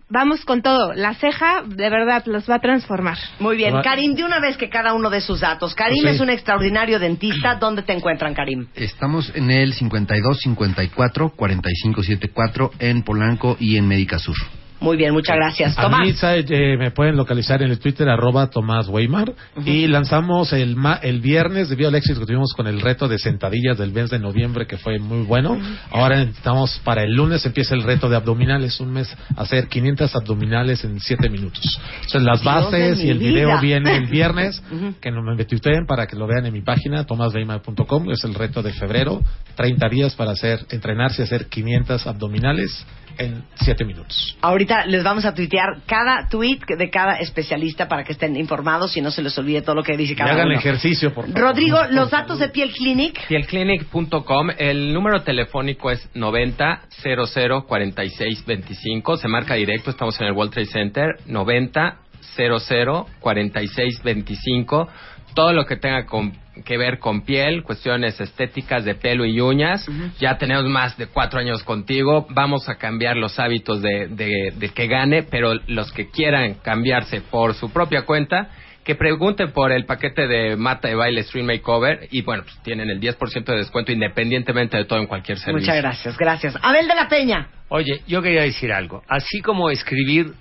vamos 0.09 0.45
con 0.45 0.61
todo. 0.61 0.93
La 0.93 1.13
ceja, 1.15 1.63
de 1.65 1.89
verdad, 1.89 2.23
los 2.25 2.49
va 2.49 2.55
a 2.55 2.59
transformar. 2.59 3.17
Muy 3.39 3.57
bien, 3.57 3.73
Karim, 3.83 4.15
de 4.15 4.23
una 4.23 4.39
vez 4.39 4.57
que 4.57 4.69
cada 4.69 4.93
uno 4.93 5.09
de 5.09 5.21
sus 5.21 5.41
datos. 5.41 5.75
Karim 5.75 6.01
Pues 6.01 6.13
sí. 6.13 6.15
es 6.15 6.21
un 6.21 6.29
extraordinario 6.29 6.99
dentista. 6.99 7.55
¿Dónde 7.59 7.83
te 7.83 7.93
encuentran, 7.93 8.33
Karim? 8.33 8.67
Estamos 8.75 9.31
en 9.35 9.51
el 9.51 9.73
52 9.73 10.39
54 10.39 11.29
45 11.29 12.03
74 12.03 12.71
en 12.79 13.03
Polanco 13.03 13.57
y 13.59 13.77
en 13.77 13.87
Médica 13.87 14.19
Sur. 14.19 14.35
Muy 14.79 14.95
bien, 14.95 15.11
muchas 15.13 15.35
gracias. 15.35 15.77
A 15.77 15.83
Tomás. 15.83 16.01
mí, 16.01 16.13
¿sabe? 16.13 16.45
Eh, 16.47 16.77
me 16.77 16.91
pueden 16.91 17.15
localizar 17.17 17.61
en 17.63 17.71
el 17.71 17.79
Twitter 17.79 18.07
arroba 18.09 18.49
Tomás 18.49 18.87
Weimar 18.87 19.33
y 19.65 19.87
lanzamos 19.87 20.53
el 20.53 20.75
ma- 20.75 20.99
el 21.01 21.19
viernes 21.19 21.69
debido 21.69 21.89
al 21.89 21.95
éxito 21.95 22.19
que 22.19 22.25
tuvimos 22.27 22.53
con 22.53 22.67
el 22.67 22.79
reto 22.79 23.07
de 23.07 23.17
sentadillas 23.17 23.77
del 23.77 23.91
mes 23.91 24.09
de 24.11 24.19
noviembre 24.19 24.67
que 24.67 24.77
fue 24.77 24.99
muy 24.99 25.23
bueno. 25.25 25.57
Ahora 25.91 26.21
estamos 26.21 26.79
para 26.83 27.03
el 27.03 27.11
lunes 27.13 27.45
empieza 27.45 27.73
el 27.73 27.83
reto 27.83 28.07
de 28.07 28.15
abdominales, 28.17 28.79
un 28.79 28.93
mes 28.93 29.15
hacer 29.35 29.67
500 29.67 30.15
abdominales 30.15 30.83
en 30.83 30.99
7 30.99 31.29
minutos. 31.29 31.79
Entonces 31.95 32.21
las 32.23 32.43
bases 32.43 33.03
y 33.03 33.09
el 33.09 33.17
video 33.19 33.59
viene 33.59 33.95
el 33.97 34.05
viernes, 34.07 34.61
que 35.01 35.09
no 35.11 35.21
me 35.23 35.43
tuiteen 35.45 35.85
para 35.87 36.05
que 36.05 36.15
lo 36.15 36.27
vean 36.27 36.45
en 36.45 36.53
mi 36.53 36.61
página 36.61 37.03
tomasweimar.com, 37.05 38.09
es 38.11 38.23
el 38.23 38.33
reto 38.33 38.61
de 38.61 38.73
febrero, 38.73 39.21
30 39.55 39.89
días 39.89 40.15
para 40.15 40.31
hacer 40.31 40.59
entrenarse 40.69 41.21
y 41.21 41.25
hacer 41.25 41.47
500 41.47 42.05
abdominales 42.07 42.85
en 43.17 43.43
7 43.55 43.83
minutos. 43.83 44.37
Ahorita 44.41 44.66
les 44.87 45.03
vamos 45.03 45.25
a 45.25 45.33
tuitear 45.33 45.77
cada 45.85 46.27
tweet 46.29 46.59
de 46.77 46.89
cada 46.89 47.15
especialista 47.19 47.87
para 47.87 48.03
que 48.03 48.11
estén 48.13 48.35
informados 48.35 48.95
y 48.97 49.01
no 49.01 49.11
se 49.11 49.21
les 49.21 49.37
olvide 49.37 49.61
todo 49.61 49.75
lo 49.75 49.83
que 49.83 49.95
dice 49.97 50.15
cada 50.15 50.31
hagan 50.33 50.47
uno. 50.47 50.57
ejercicio, 50.57 51.13
por 51.13 51.25
favor. 51.27 51.39
Rodrigo, 51.41 51.79
los 51.91 52.09
datos 52.11 52.39
de 52.39 52.49
Piel 52.49 52.71
Clinic. 52.71 53.27
Pielclinic.com, 53.27 54.49
el 54.57 54.93
número 54.93 55.21
telefónico 55.23 55.91
es 55.91 56.07
90 56.13 56.81
00 57.01 57.65
46 57.65 58.45
25, 58.45 59.17
se 59.17 59.27
marca 59.27 59.55
directo, 59.55 59.89
estamos 59.91 60.19
en 60.21 60.27
el 60.27 60.33
World 60.33 60.51
Trade 60.53 60.67
Center, 60.67 61.05
90 61.25 61.97
00 62.35 63.07
46 63.19 64.01
25, 64.03 64.87
todo 65.33 65.53
lo 65.53 65.65
que 65.65 65.77
tenga 65.77 66.05
con- 66.05 66.33
que 66.63 66.77
ver 66.77 66.99
con 66.99 67.21
piel, 67.21 67.63
cuestiones 67.63 68.19
estéticas 68.19 68.85
de 68.85 68.95
pelo 68.95 69.25
y 69.25 69.39
uñas, 69.41 69.85
ya 70.19 70.37
tenemos 70.37 70.65
más 70.65 70.97
de 70.97 71.07
cuatro 71.07 71.39
años 71.39 71.63
contigo, 71.63 72.27
vamos 72.29 72.67
a 72.69 72.75
cambiar 72.75 73.15
los 73.17 73.39
hábitos 73.39 73.81
de, 73.81 74.07
de- 74.07 74.53
de 74.55 74.69
que 74.69 74.87
gane, 74.87 75.23
pero 75.23 75.53
los 75.67 75.91
que 75.91 76.09
quieran 76.09 76.55
cambiarse 76.63 77.21
por 77.21 77.53
su 77.53 77.69
propia 77.71 78.03
cuenta, 78.03 78.49
que 78.83 78.95
pregunten 78.95 79.51
por 79.51 79.73
el 79.73 79.85
paquete 79.85 80.27
de 80.27 80.55
Mata 80.55 80.87
de 80.87 80.95
Baile 80.95 81.21
Stream 81.23 81.45
Makeover 81.47 82.07
y 82.09 82.21
bueno, 82.21 82.43
pues 82.43 82.57
tienen 82.63 82.89
el 82.89 83.01
10% 83.01 83.43
de 83.43 83.57
descuento 83.57 83.91
independientemente 83.91 84.77
de 84.77 84.85
todo 84.85 84.99
en 84.99 85.07
cualquier 85.07 85.37
servicio. 85.37 85.59
Muchas 85.73 85.75
gracias, 85.83 86.17
gracias. 86.17 86.55
Abel 86.61 86.87
de 86.87 86.95
la 86.95 87.09
Peña. 87.09 87.49
Oye, 87.67 88.01
yo 88.07 88.21
quería 88.21 88.43
decir 88.43 88.71
algo. 88.71 89.03
Así 89.09 89.41
como 89.41 89.69
escribir 89.69 90.31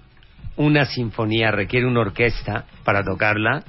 una 0.56 0.84
sinfonía 0.84 1.50
requiere 1.50 1.86
una 1.86 2.00
orquesta 2.00 2.64
para 2.84 3.02
tocarla, 3.02 3.64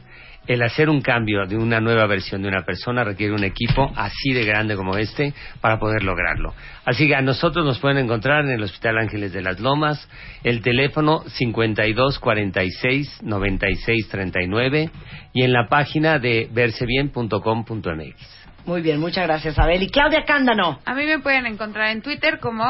el 0.48 0.62
hacer 0.64 0.90
un 0.90 1.02
cambio 1.02 1.46
de 1.46 1.58
una 1.58 1.80
nueva 1.80 2.08
versión 2.08 2.42
de 2.42 2.48
una 2.48 2.64
persona 2.64 3.04
requiere 3.04 3.34
un 3.34 3.44
equipo 3.44 3.92
así 3.96 4.34
de 4.34 4.46
grande 4.46 4.76
como 4.76 4.98
este 4.98 5.34
para 5.62 5.78
poder 5.80 6.04
lograrlo. 6.04 6.54
Así 6.86 7.08
que 7.08 7.16
a 7.16 7.22
nosotros 7.22 7.66
nos 7.66 7.80
pueden 7.80 7.98
encontrar 7.98 8.46
en 8.46 8.52
el 8.52 8.64
Hospital 8.64 8.98
Ángeles 8.98 9.34
de 9.34 9.42
las 9.42 9.60
Lomas, 9.60 10.10
el 10.44 10.62
teléfono 10.62 11.24
52 11.28 12.20
46 12.20 13.24
96 13.24 14.10
39 14.10 14.90
y 15.34 15.44
en 15.44 15.54
la 15.54 15.68
página 15.68 16.20
de 16.20 16.50
versebien.com.mx. 16.52 18.38
Muy 18.66 18.82
bien, 18.82 19.00
muchas 19.00 19.26
gracias, 19.26 19.58
Abel. 19.60 19.84
Y 19.84 19.90
Claudia 19.90 20.26
Cándano. 20.26 20.80
A 20.86 20.94
mí 20.94 21.06
me 21.06 21.20
pueden 21.20 21.46
encontrar 21.46 21.90
en 21.92 22.02
Twitter 22.02 22.40
como 22.40 22.66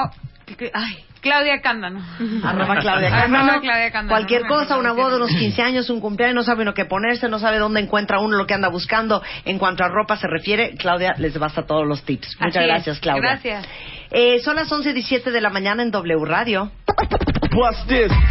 ay, 0.73 0.97
Claudia 1.21 1.61
Cándano. 1.61 2.01
Arroba 2.43 2.77
Claudia 2.77 3.07
Arroba 3.07 3.21
Cándano. 3.21 3.61
Claudia 3.61 3.91
Cándano. 3.91 4.09
Cualquier 4.09 4.47
cosa, 4.47 4.77
una 4.77 4.93
boda, 4.93 5.17
unos 5.17 5.31
15 5.31 5.61
años, 5.61 5.89
un 5.89 5.99
cumpleaños, 5.99 6.35
no 6.35 6.43
sabe 6.43 6.63
uno 6.63 6.73
qué 6.73 6.85
ponerse, 6.85 7.27
no 7.29 7.39
sabe 7.39 7.57
dónde 7.57 7.79
encuentra 7.79 8.19
uno 8.19 8.37
lo 8.37 8.45
que 8.45 8.53
anda 8.53 8.69
buscando. 8.69 9.21
En 9.45 9.57
cuanto 9.57 9.83
a 9.83 9.89
ropa 9.89 10.17
se 10.17 10.27
refiere, 10.27 10.75
Claudia 10.77 11.15
les 11.17 11.37
basta 11.37 11.65
todos 11.65 11.87
los 11.87 12.03
tips. 12.03 12.37
Muchas 12.39 12.57
Así 12.57 12.67
gracias, 12.67 12.99
Claudia. 12.99 13.21
Gracias. 13.21 13.67
Eh, 14.11 14.39
son 14.39 14.55
las 14.55 14.71
11.17 14.71 15.31
de 15.31 15.41
la 15.41 15.49
mañana 15.49 15.83
en 15.83 15.91
W 15.91 16.25
Radio. 16.25 16.71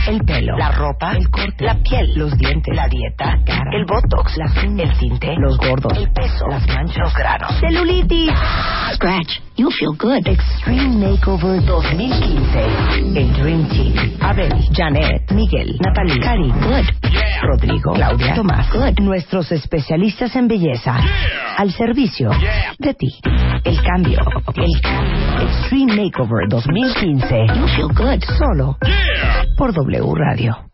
El 0.07 0.21
pelo, 0.25 0.57
la 0.57 0.71
ropa, 0.71 1.17
el 1.17 1.29
corte, 1.31 1.65
la 1.65 1.75
piel, 1.83 2.13
los 2.15 2.39
dientes, 2.39 2.73
la 2.77 2.87
dieta, 2.87 3.37
cara, 3.45 3.71
el 3.73 3.85
botox, 3.85 4.37
las 4.37 4.57
uñas, 4.63 4.91
el 4.91 4.99
tinte, 4.99 5.35
los 5.37 5.59
gordos, 5.59 5.99
el 5.99 6.13
peso, 6.13 6.47
las 6.49 6.65
manchas, 6.69 6.99
los 6.99 7.13
granos, 7.15 7.59
celulitis. 7.59 8.31
Scratch, 8.95 9.41
you 9.57 9.69
feel 9.73 9.97
good. 9.99 10.25
Extreme 10.29 10.99
Makeover 10.99 11.61
2015. 11.65 13.19
El 13.19 13.33
Dream 13.33 13.69
Team. 13.69 14.17
Abel, 14.21 14.53
Janet, 14.73 15.33
Miguel, 15.33 15.77
Natalie, 15.81 16.21
Cari, 16.21 16.49
good. 16.53 16.87
Rodrigo, 17.43 17.93
Claudia, 17.95 18.35
Tomás, 18.37 18.71
good. 18.73 19.01
Nuestros 19.01 19.51
especialistas 19.51 20.37
en 20.37 20.47
belleza. 20.47 21.01
Al 21.57 21.73
servicio 21.73 22.31
de 22.79 22.95
ti. 22.95 23.09
El 23.65 23.83
cambio, 23.83 24.21
el 24.55 24.81
cambio. 24.81 25.66
Extreme 25.67 25.97
Makeover 25.97 26.47
2015. 26.49 27.49
You 27.59 27.67
feel 27.75 27.89
good. 27.89 28.23
Solo 28.39 28.77
por 29.57 29.73
W 29.75 30.15
Radio. 30.15 30.67